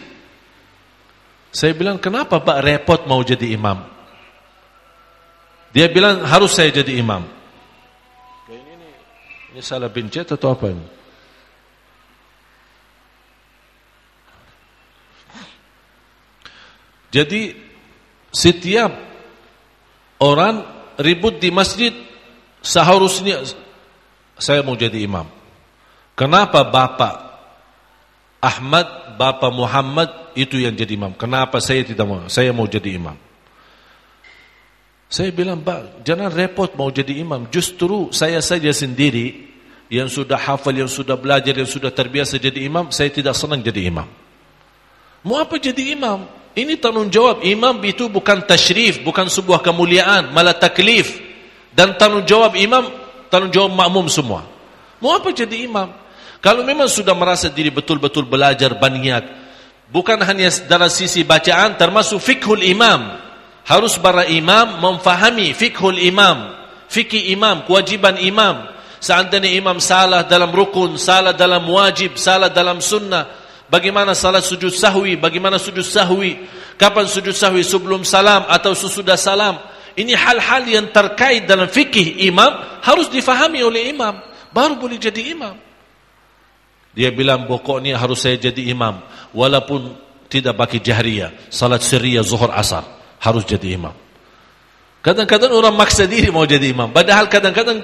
Saya 1.51 1.73
bilang 1.73 1.99
kenapa 1.99 2.39
Pak 2.39 2.59
repot 2.63 3.01
mau 3.11 3.23
jadi 3.27 3.59
imam? 3.59 3.83
Dia 5.75 5.91
bilang 5.91 6.23
harus 6.23 6.55
saya 6.55 6.71
jadi 6.71 6.99
imam. 6.99 7.27
Ini, 8.49 8.59
ini, 8.59 8.89
ini 9.55 9.61
salah 9.65 9.89
pencet 9.91 10.31
atau 10.31 10.53
apa 10.53 10.71
ini? 10.71 10.98
Jadi 17.09 17.57
setiap 18.29 18.93
orang 20.21 20.65
ribut 21.01 21.41
di 21.41 21.49
masjid 21.49 21.95
seharusnya 22.61 23.47
saya 24.37 24.61
mau 24.61 24.77
jadi 24.77 25.09
imam. 25.09 25.27
Kenapa 26.19 26.67
Bapak 26.67 27.15
Ahmad, 28.39 29.19
Bapak 29.19 29.51
Muhammad 29.51 30.11
itu 30.35 30.59
yang 30.63 30.75
jadi 30.75 30.95
imam? 30.99 31.15
Kenapa 31.15 31.59
saya 31.59 31.83
tidak 31.83 32.07
mau? 32.07 32.27
Saya 32.31 32.55
mau 32.55 32.67
jadi 32.67 32.99
imam. 32.99 33.17
Saya 35.09 35.33
bilang, 35.33 35.65
Pak, 35.65 36.05
jangan 36.05 36.29
repot 36.29 36.69
mau 36.77 36.93
jadi 36.93 37.25
imam. 37.25 37.49
Justru 37.49 38.13
saya 38.13 38.45
saja 38.45 38.69
sendiri 38.69 39.49
yang 39.89 40.07
sudah 40.07 40.37
hafal, 40.37 40.77
yang 40.77 40.91
sudah 40.91 41.17
belajar, 41.17 41.57
yang 41.57 41.67
sudah 41.67 41.89
terbiasa 41.89 42.37
jadi 42.37 42.69
imam, 42.69 42.93
saya 42.93 43.09
tidak 43.09 43.33
senang 43.33 43.65
jadi 43.65 43.89
imam. 43.89 44.05
Mau 45.25 45.41
apa 45.41 45.57
jadi 45.57 45.97
imam? 45.97 46.29
Ini 46.57 46.81
tanggung 46.81 47.13
jawab. 47.13 47.45
Imam 47.45 47.77
itu 47.85 48.09
bukan 48.09 48.45
tashrif, 48.47 49.03
bukan 49.05 49.29
sebuah 49.29 49.61
kemuliaan, 49.61 50.33
malah 50.33 50.57
taklif. 50.57 51.19
Dan 51.75 51.95
tanggung 52.01 52.25
jawab 52.25 52.57
imam 52.59 52.89
tanggung 53.29 53.53
jawab 53.53 53.73
makmum 53.77 54.09
semua. 54.09 54.45
Mau 54.99 55.15
apa 55.15 55.31
jadi 55.31 55.69
imam? 55.69 55.93
Kalau 56.39 56.63
memang 56.63 56.87
sudah 56.87 57.15
merasa 57.15 57.51
diri 57.51 57.71
betul-betul 57.71 58.27
belajar 58.27 58.75
banyak, 58.79 59.27
bukan 59.91 60.19
hanya 60.23 60.51
dari 60.67 60.91
sisi 60.91 61.23
bacaan, 61.27 61.75
termasuk 61.79 62.19
fikhul 62.23 62.63
imam. 62.63 63.27
Harus 63.69 64.01
para 64.01 64.25
imam 64.25 64.81
memfahami 64.81 65.53
fikhul 65.53 66.01
imam, 66.01 66.57
fikih 66.89 67.37
imam, 67.37 67.69
kewajiban 67.69 68.17
imam. 68.17 68.65
Seandainya 68.99 69.55
imam 69.55 69.79
salah 69.79 70.27
dalam 70.27 70.51
rukun, 70.51 70.99
salah 70.99 71.31
dalam 71.31 71.63
wajib, 71.71 72.19
salah 72.19 72.51
dalam 72.51 72.83
sunnah, 72.83 73.29
bagaimana 73.73 74.13
salah 74.13 74.43
sujud 74.45 74.73
sahwi, 74.73 75.17
bagaimana 75.17 75.57
sujud 75.57 75.85
sahwi, 75.85 76.45
kapan 76.77 77.07
sujud 77.09 77.33
sahwi 77.33 77.65
sebelum 77.65 78.05
salam 78.05 78.45
atau 78.49 78.77
sesudah 78.77 79.17
salam, 79.17 79.57
ini 79.99 80.15
hal-hal 80.15 80.63
yang 80.69 80.87
terkait 80.95 81.49
dalam 81.49 81.67
fikih 81.67 82.23
imam 82.29 82.81
harus 82.87 83.11
difahami 83.11 83.67
oleh 83.67 83.91
imam. 83.91 84.15
Baru 84.55 84.79
boleh 84.79 84.95
jadi 84.95 85.35
imam. 85.35 85.59
Dia 86.95 87.11
bilang 87.11 87.51
pokoknya 87.51 87.99
harus 87.99 88.23
saya 88.23 88.39
jadi 88.39 88.71
imam. 88.71 89.03
Walaupun 89.35 89.99
tidak 90.31 90.55
pakai 90.55 90.79
jahriyah. 90.79 91.51
Salat 91.51 91.83
sirriyah, 91.83 92.23
zuhur, 92.23 92.55
asar. 92.55 92.87
Harus 93.19 93.43
jadi 93.43 93.75
imam. 93.75 93.95
Kadang-kadang 95.03 95.51
orang 95.51 95.75
maksa 95.75 96.07
diri 96.07 96.31
mau 96.31 96.47
jadi 96.47 96.71
imam. 96.71 96.95
Padahal 96.95 97.27
kadang-kadang 97.27 97.83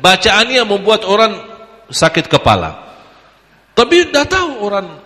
bacaannya 0.00 0.62
membuat 0.64 1.04
orang 1.04 1.36
sakit 1.92 2.32
kepala. 2.32 2.96
Tapi 3.76 4.08
dah 4.08 4.24
tahu 4.24 4.62
orang 4.64 5.01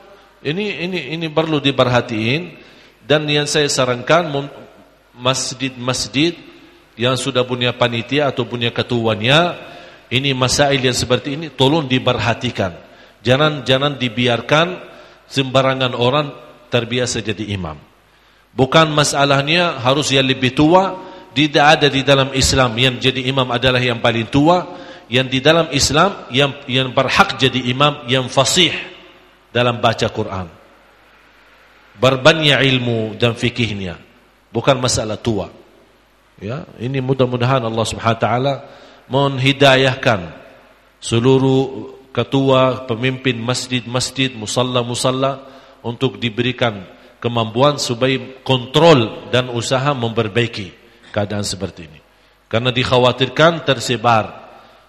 ini 0.47 0.87
ini 0.87 1.01
ini 1.19 1.27
perlu 1.27 1.59
diperhatiin. 1.59 2.65
Dan 3.07 3.27
yang 3.31 3.47
saya 3.47 3.71
sarankan 3.71 4.31
masjid-masjid 5.15 6.35
yang 6.99 7.15
sudah 7.15 7.47
punya 7.47 7.71
panitia 7.71 8.31
atau 8.35 8.43
punya 8.43 8.75
ketuanya 8.75 9.55
ini 10.11 10.35
masail 10.35 10.79
yang 10.79 10.95
seperti 10.95 11.39
ini 11.39 11.47
tolong 11.51 11.87
diperhatikan. 11.87 12.75
Jangan 13.23 13.63
jangan 13.63 13.99
dibiarkan 13.99 14.67
sembarangan 15.27 15.95
orang 15.95 16.35
terbiasa 16.71 17.23
jadi 17.23 17.47
imam. 17.55 17.79
Bukan 18.55 18.91
masalahnya 18.91 19.79
harus 19.83 20.11
yang 20.11 20.27
lebih 20.27 20.57
tua, 20.57 20.99
tidak 21.31 21.79
ada 21.79 21.87
di 21.87 22.03
dalam 22.03 22.35
Islam 22.35 22.75
yang 22.75 22.97
jadi 22.99 23.23
imam 23.29 23.51
adalah 23.55 23.79
yang 23.79 24.03
paling 24.03 24.27
tua, 24.31 24.67
yang 25.07 25.31
di 25.31 25.39
dalam 25.39 25.71
Islam 25.71 26.27
yang 26.35 26.55
yang 26.67 26.91
berhak 26.91 27.39
jadi 27.39 27.71
imam 27.71 28.07
yang 28.11 28.27
fasih 28.27 28.96
dalam 29.57 29.81
baca 29.81 30.05
Quran. 30.13 30.53
Berbanyak 31.97 32.61
ilmu 32.61 33.17
dan 33.17 33.33
fikihnya, 33.33 33.97
bukan 34.53 34.77
masalah 34.77 35.17
tua. 35.17 35.49
Ya, 36.37 36.69
ini 36.77 37.01
mudah-mudahan 37.01 37.65
Allah 37.65 37.87
Subhanahu 37.89 38.21
taala 38.21 38.55
menghidayahkan 39.09 40.37
seluruh 41.01 41.97
ketua, 42.13 42.85
pemimpin 42.85 43.41
masjid-masjid, 43.41 44.37
musalla-musalla 44.37 45.49
untuk 45.81 46.21
diberikan 46.21 46.85
kemampuan 47.17 47.81
supaya 47.81 48.21
kontrol 48.45 49.33
dan 49.33 49.49
usaha 49.49 49.97
memperbaiki 49.97 50.73
keadaan 51.17 51.49
seperti 51.49 51.89
ini. 51.89 52.01
Karena 52.53 52.69
dikhawatirkan 52.69 53.65
tersebar. 53.65 54.45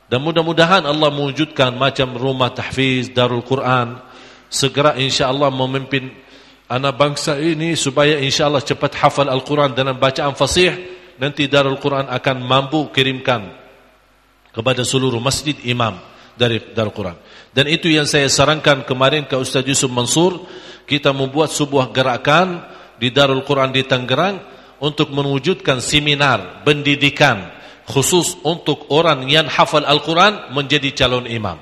Dan 0.08 0.24
mudah-mudahan 0.24 0.88
Allah 0.88 1.12
mewujudkan 1.12 1.76
macam 1.76 2.16
rumah 2.16 2.52
tahfiz, 2.52 3.12
darul 3.12 3.44
Quran. 3.44 4.07
Segera 4.48 4.96
insya 4.96 5.28
Allah 5.28 5.52
memimpin 5.52 6.12
anak 6.68 6.94
bangsa 6.96 7.40
ini 7.40 7.76
supaya 7.76 8.20
insya 8.20 8.48
Allah 8.48 8.64
cepat 8.64 8.96
hafal 9.00 9.28
Al-Quran 9.28 9.76
dengan 9.76 9.96
bacaan 9.96 10.36
fasih. 10.36 10.96
Nanti 11.18 11.50
darul 11.50 11.82
Quran 11.82 12.06
akan 12.06 12.38
mampu 12.46 12.94
kirimkan 12.94 13.50
kepada 14.54 14.86
seluruh 14.86 15.18
masjid 15.18 15.58
imam 15.66 15.98
dari 16.38 16.62
Darul 16.74 16.94
Quran. 16.94 17.18
Dan 17.50 17.66
itu 17.66 17.90
yang 17.90 18.06
saya 18.06 18.30
sarankan 18.30 18.86
kemarin 18.86 19.26
ke 19.26 19.34
Ustaz 19.34 19.66
Yusuf 19.66 19.90
Mansur, 19.90 20.46
kita 20.86 21.10
membuat 21.10 21.50
sebuah 21.50 21.90
gerakan 21.90 22.62
di 23.02 23.10
Darul 23.10 23.42
Quran 23.42 23.74
di 23.74 23.82
Tangerang 23.82 24.38
untuk 24.78 25.10
mewujudkan 25.10 25.82
seminar 25.82 26.62
pendidikan 26.62 27.50
khusus 27.90 28.38
untuk 28.46 28.86
orang 28.94 29.26
yang 29.26 29.50
hafal 29.50 29.82
Al-Quran 29.82 30.54
menjadi 30.54 30.94
calon 30.94 31.26
imam. 31.26 31.58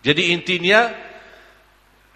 Jadi 0.00 0.32
intinya 0.32 0.88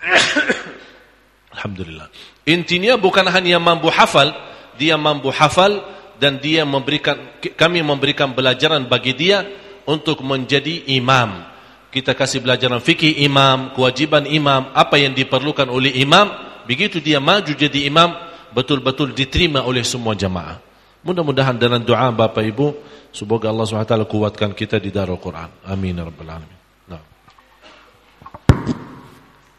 Alhamdulillah. 1.54 2.08
Intinya 2.44 2.98
bukan 3.00 3.24
hanya 3.30 3.56
mampu 3.56 3.88
hafal, 3.88 4.34
dia 4.76 4.98
mampu 5.00 5.32
hafal 5.32 5.80
dan 6.18 6.38
dia 6.38 6.66
memberikan 6.66 7.16
kami 7.56 7.80
memberikan 7.80 8.34
pelajaran 8.36 8.84
bagi 8.84 9.16
dia 9.16 9.46
untuk 9.88 10.20
menjadi 10.24 10.92
imam. 10.92 11.52
Kita 11.94 12.10
kasih 12.10 12.42
pelajaran 12.42 12.82
fikih 12.82 13.22
imam, 13.22 13.70
kewajiban 13.70 14.26
imam, 14.26 14.74
apa 14.74 14.98
yang 14.98 15.14
diperlukan 15.14 15.70
oleh 15.70 15.94
imam, 16.02 16.26
begitu 16.66 16.98
dia 16.98 17.22
maju 17.22 17.54
jadi 17.54 17.86
imam, 17.86 18.10
betul-betul 18.50 19.14
diterima 19.14 19.62
oleh 19.62 19.86
semua 19.86 20.18
jamaah. 20.18 20.58
Mudah-mudahan 21.06 21.54
dengan 21.54 21.78
doa 21.84 22.10
Bapak 22.10 22.42
Ibu, 22.42 22.66
semoga 23.14 23.46
Allah 23.52 23.68
SWT 23.68 23.94
kuatkan 24.10 24.50
kita 24.56 24.82
di 24.82 24.90
Darul 24.90 25.20
Quran. 25.22 25.52
Amin. 25.68 25.94
Ya 25.94 26.02
Rabbal 26.02 26.34
Alamin. 26.34 26.58
Nah. 26.90 27.02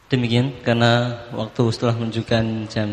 Demikian, 0.05 0.53
karena 0.61 1.17
waktu 1.33 1.65
setelah 1.73 1.97
menunjukkan 1.97 2.69
jam 2.69 2.89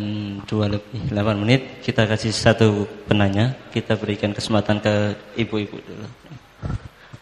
2 0.49 0.49
lebih 0.49 1.13
8 1.13 1.43
menit, 1.45 1.85
kita 1.85 2.09
kasih 2.09 2.33
satu 2.33 2.89
penanya, 3.05 3.53
kita 3.69 4.01
berikan 4.01 4.33
kesempatan 4.33 4.81
ke 4.81 4.95
ibu-ibu 5.37 5.77
dulu. 5.77 6.09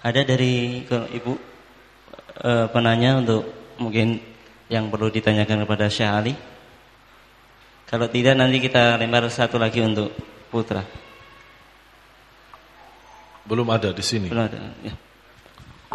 Ada 0.01 0.23
dari 0.23 0.87
ke 0.87 1.11
Ibu 1.11 1.33
e, 2.39 2.51
penanya 2.73 3.21
untuk 3.21 3.43
mungkin 3.83 4.23
yang 4.71 4.89
perlu 4.89 5.11
ditanyakan 5.11 5.67
kepada 5.67 5.91
Syekh 5.91 6.09
Ali. 6.09 6.35
Kalau 7.85 8.07
tidak 8.07 8.39
nanti 8.39 8.63
kita 8.63 8.95
lempar 8.97 9.27
satu 9.27 9.59
lagi 9.59 9.83
untuk 9.83 10.15
Putra. 10.49 10.87
Belum 13.43 13.67
ada 13.75 13.91
di 13.91 14.05
sini. 14.07 14.31
Belum 14.31 14.47
ada. 14.47 14.71
Ya. 14.87 14.95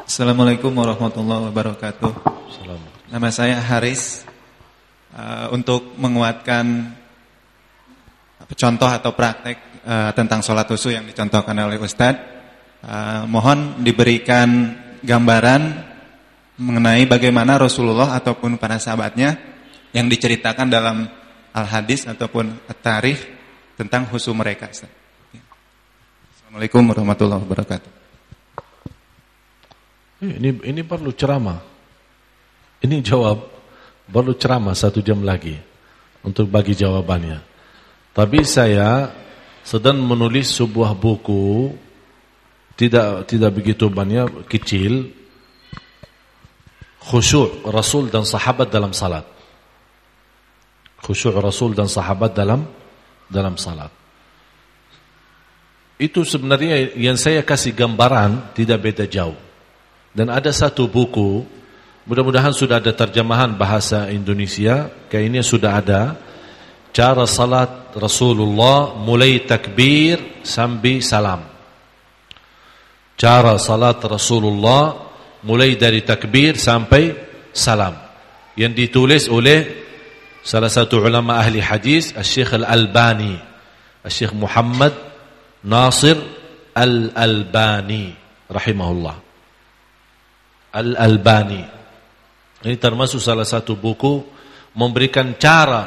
Assalamualaikum 0.03 0.75
warahmatullahi 0.75 1.49
wabarakatuh. 1.49 2.11
Assalamualaikum. 2.51 2.94
Nama 3.09 3.29
saya 3.29 3.61
Haris. 3.61 4.25
Uh, 5.15 5.47
untuk 5.55 5.95
menguatkan 5.95 6.91
contoh 8.51 8.89
atau 8.91 9.15
praktek 9.15 9.79
uh, 9.87 10.11
tentang 10.11 10.43
sholat 10.43 10.67
usu 10.67 10.91
yang 10.91 11.07
dicontohkan 11.07 11.55
oleh 11.55 11.79
Ustadz 11.79 12.35
Uh, 12.85 13.25
mohon 13.25 13.81
diberikan 13.81 14.77
gambaran 15.01 15.73
mengenai 16.61 17.09
bagaimana 17.09 17.57
Rasulullah 17.57 18.13
ataupun 18.13 18.61
para 18.61 18.77
sahabatnya 18.77 19.41
yang 19.89 20.05
diceritakan 20.05 20.69
dalam 20.69 21.09
al-hadis 21.49 22.05
ataupun 22.05 22.61
tarikh 22.85 23.17
tentang 23.73 24.05
husu 24.13 24.29
mereka. 24.37 24.69
Assalamualaikum 24.69 26.85
warahmatullahi 26.85 27.41
wabarakatuh. 27.41 27.91
Ini 30.21 30.69
ini 30.69 30.81
perlu 30.85 31.09
ceramah. 31.09 31.74
Ini 32.85 33.01
jawab 33.01 33.49
perlu 34.05 34.37
ceramah 34.37 34.77
satu 34.77 35.01
jam 35.01 35.25
lagi 35.25 35.57
untuk 36.21 36.45
bagi 36.45 36.77
jawabannya. 36.77 37.41
Tapi 38.13 38.45
saya 38.45 39.09
sedang 39.65 40.05
menulis 40.05 40.53
sebuah 40.53 40.93
buku 40.93 41.73
tidak 42.77 43.25
tidak 43.25 43.51
begitu 43.57 43.89
banyak 43.89 44.45
kecil 44.45 45.09
khusyuk 47.01 47.65
Rasul 47.65 48.13
dan 48.13 48.21
sahabat 48.21 48.69
dalam 48.69 48.93
salat. 48.93 49.25
Khusyuk 51.01 51.33
Rasul 51.41 51.73
dan 51.73 51.89
sahabat 51.89 52.37
dalam 52.37 52.69
dalam 53.25 53.57
salat. 53.57 53.89
Itu 55.97 56.21
sebenarnya 56.21 56.93
yang 56.93 57.17
saya 57.17 57.41
kasih 57.41 57.73
gambaran 57.73 58.53
tidak 58.53 58.77
beda 58.85 59.09
jauh. 59.09 59.37
Dan 60.13 60.29
ada 60.29 60.53
satu 60.53 60.85
buku 60.85 61.43
mudah-mudahan 62.05 62.53
sudah 62.53 62.77
ada 62.77 62.93
terjemahan 62.93 63.51
bahasa 63.57 64.09
Indonesia. 64.13 64.89
Kayaknya 65.09 65.41
sudah 65.41 65.71
ada. 65.81 66.01
Cara 66.95 67.27
salat 67.27 67.91
Rasulullah 67.91 68.95
mulai 68.95 69.43
takbir 69.43 70.41
sampai 70.47 71.03
salam. 71.03 71.43
Cara 73.19 73.59
salat 73.59 73.99
Rasulullah 73.99 74.95
mulai 75.43 75.75
dari 75.75 76.05
takbir 76.07 76.55
sampai 76.55 77.11
salam. 77.51 77.99
Yang 78.55 78.73
ditulis 78.87 79.23
oleh 79.27 79.83
salah 80.39 80.71
satu 80.71 81.03
ulama 81.03 81.35
ahli 81.35 81.59
hadis 81.59 82.15
Syekh 82.15 82.55
Al-Albani. 82.55 83.35
Syekh 84.07 84.31
Muhammad 84.31 84.95
Nasir 85.67 86.15
Al-Albani 86.71 88.15
rahimahullah. 88.47 89.17
Al-Albani 90.75 91.74
ini 92.65 92.81
termasuk 92.81 93.21
salah 93.21 93.45
satu 93.45 93.77
buku 93.77 94.25
memberikan 94.73 95.37
cara 95.37 95.85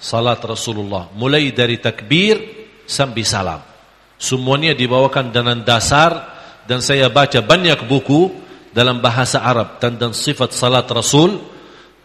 salat 0.00 0.40
Rasulullah. 0.40 1.12
Mulai 1.12 1.52
dari 1.52 1.76
takbir 1.76 2.40
sampai 2.88 3.22
salam. 3.28 3.60
Semuanya 4.16 4.72
dibawakan 4.72 5.28
dengan 5.28 5.60
dasar 5.60 6.32
dan 6.64 6.80
saya 6.80 7.12
baca 7.12 7.44
banyak 7.44 7.84
buku 7.84 8.32
dalam 8.72 9.04
bahasa 9.04 9.44
Arab 9.44 9.76
tentang 9.76 10.16
sifat 10.16 10.56
salat 10.56 10.88
Rasul. 10.88 11.52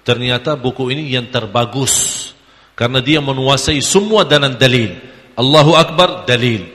Ternyata 0.03 0.59
buku 0.59 0.91
ini 0.91 1.15
yang 1.15 1.31
terbagus 1.31 2.27
karena 2.75 2.99
dia 2.99 3.23
menguasai 3.23 3.79
semua 3.79 4.27
dengan 4.27 4.51
dalil. 4.55 4.99
Allahu 5.39 5.79
Akbar 5.79 6.27
dalil. 6.27 6.67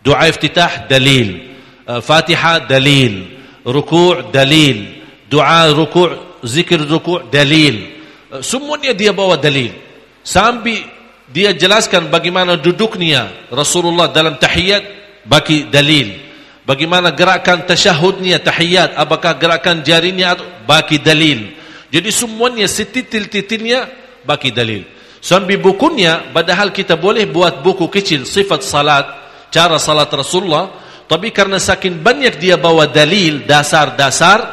Doa 0.00 0.24
iftitah 0.24 0.88
dalil. 0.88 1.52
Uh, 1.84 2.00
Fatihah 2.00 2.64
dalil. 2.64 3.40
Ruku' 3.60 4.32
dalil. 4.32 5.04
Doa 5.28 5.68
ruku' 5.68 6.27
zikir 6.44 6.82
ruku' 6.82 7.26
dalil 7.30 7.98
uh, 8.30 8.42
semuanya 8.42 8.92
dia 8.94 9.14
bawa 9.14 9.38
dalil 9.38 9.74
sampai 10.22 10.84
dia 11.28 11.52
jelaskan 11.52 12.08
bagaimana 12.08 12.56
duduknya 12.56 13.50
Rasulullah 13.52 14.08
dalam 14.08 14.40
tahiyat 14.40 14.82
bagi 15.28 15.68
dalil 15.68 16.28
Bagaimana 16.68 17.16
gerakan 17.16 17.64
tasyahudnya, 17.64 18.44
tahiyat, 18.44 18.92
apakah 18.92 19.32
gerakan 19.40 19.80
jarinya 19.80 20.36
bagi 20.68 21.00
dalil. 21.00 21.56
Jadi 21.88 22.12
semuanya 22.12 22.68
setitil-titilnya 22.68 23.88
bagi 24.28 24.52
dalil. 24.52 24.84
Sambil 25.24 25.56
bukunya, 25.64 26.28
padahal 26.28 26.68
kita 26.68 27.00
boleh 27.00 27.24
buat 27.24 27.64
buku 27.64 27.88
kecil 27.88 28.28
sifat 28.28 28.60
salat, 28.60 29.08
cara 29.48 29.80
salat 29.80 30.12
Rasulullah, 30.12 30.76
tapi 31.08 31.32
karena 31.32 31.56
saking 31.56 32.04
banyak 32.04 32.36
dia 32.36 32.60
bawa 32.60 32.84
dalil, 32.84 33.48
dasar-dasar, 33.48 34.44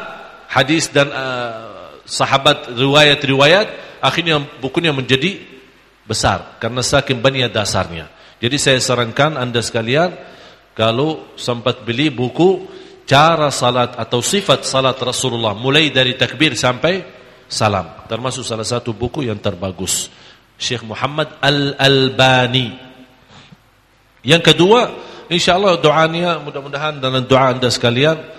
hadis 0.48 0.88
dan 0.88 1.12
uh, 1.12 1.65
sahabat 2.06 2.72
riwayat-riwayat, 2.72 4.00
akhirnya 4.00 4.40
bukunya 4.62 4.94
menjadi 4.94 5.42
besar 6.06 6.56
karena 6.62 6.80
saking 6.80 7.18
banyak 7.18 7.50
dasarnya. 7.50 8.08
Jadi 8.38 8.56
saya 8.56 8.78
sarankan 8.78 9.34
anda 9.34 9.58
sekalian 9.58 10.14
kalau 10.76 11.34
sempat 11.34 11.82
beli 11.82 12.14
buku 12.14 12.68
cara 13.08 13.50
salat 13.50 13.98
atau 13.98 14.22
sifat 14.22 14.62
salat 14.62 14.94
Rasulullah 15.02 15.52
mulai 15.52 15.90
dari 15.90 16.14
takbir 16.14 16.54
sampai 16.54 17.02
salam. 17.50 18.06
Termasuk 18.06 18.46
salah 18.46 18.66
satu 18.66 18.94
buku 18.94 19.26
yang 19.26 19.38
terbagus. 19.42 20.10
Syekh 20.56 20.86
Muhammad 20.86 21.36
Al-Albani. 21.40 22.72
Yang 24.26 24.42
kedua, 24.52 24.80
insyaallah 25.30 25.78
doanya 25.78 26.42
mudah-mudahan 26.42 26.98
dalam 26.98 27.22
doa 27.28 27.54
Anda 27.54 27.70
sekalian 27.70 28.35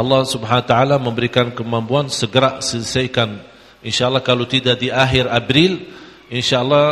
Allah 0.00 0.24
Subhanahu 0.24 0.64
wa 0.64 0.70
taala 0.72 0.96
memberikan 0.96 1.52
kemampuan 1.52 2.08
segera 2.08 2.64
selesaikan. 2.64 3.36
Insyaallah 3.84 4.24
kalau 4.24 4.48
tidak 4.48 4.80
di 4.80 4.88
akhir 4.88 5.28
April 5.28 5.76
insyaallah 6.32 6.86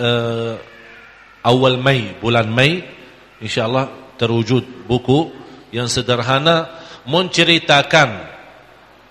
uh, 0.00 0.54
awal 1.44 1.76
Mei 1.76 2.16
bulan 2.16 2.48
Mei 2.48 2.80
insyaallah 3.44 4.16
terwujud 4.16 4.88
buku 4.88 5.28
yang 5.76 5.92
sederhana 5.92 6.80
menceritakan 7.04 8.32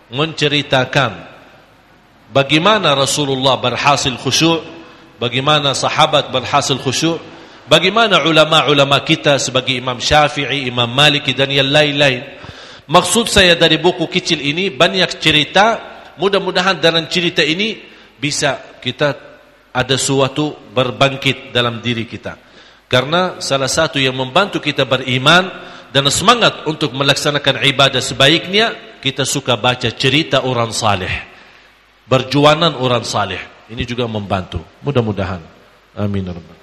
menceritakan 0.10 1.12
bagaimana 2.34 2.98
Rasulullah 2.98 3.62
berhasil 3.62 4.14
khusyuk 4.18 4.66
bagaimana 5.22 5.78
sahabat 5.78 6.34
berhasil 6.34 6.78
khusyuk 6.82 7.22
bagaimana 7.70 8.26
ulama-ulama 8.26 9.02
kita 9.06 9.38
sebagai 9.38 9.78
Imam 9.78 10.02
Syafi'i, 10.02 10.70
Imam 10.70 10.90
Maliki 10.90 11.38
dan 11.38 11.50
yang 11.54 11.70
lain-lain 11.70 12.24
maksud 12.90 13.30
saya 13.32 13.56
dari 13.56 13.80
buku 13.80 14.08
kecil 14.08 14.40
ini 14.40 14.74
banyak 14.74 15.20
cerita 15.20 15.66
mudah-mudahan 16.20 16.80
dalam 16.80 17.06
cerita 17.08 17.42
ini 17.42 17.80
bisa 18.20 18.80
kita 18.80 19.16
ada 19.74 19.96
suatu 19.98 20.54
berbangkit 20.72 21.52
dalam 21.52 21.82
diri 21.82 22.06
kita 22.06 22.38
karena 22.94 23.42
salah 23.42 23.72
satu 23.72 23.98
yang 23.98 24.14
membantu 24.14 24.62
kita 24.62 24.86
beriman 24.86 25.50
dan 25.94 26.10
semangat 26.10 26.66
untuk 26.66 26.90
melaksanakan 26.98 27.62
ibadah 27.70 28.02
sebaiknya 28.02 28.98
kita 28.98 29.30
suka 29.30 29.54
baca 29.54 29.94
cerita 29.94 30.42
orang 30.42 30.74
saleh. 30.74 31.12
Berjuanan 32.10 32.80
orang 32.82 33.06
saleh. 33.06 33.70
Ini 33.70 33.86
juga 33.86 34.10
membantu. 34.10 34.64
Mudah-mudahan. 34.82 35.40
Amin. 35.94 36.26
Ya 36.26 36.63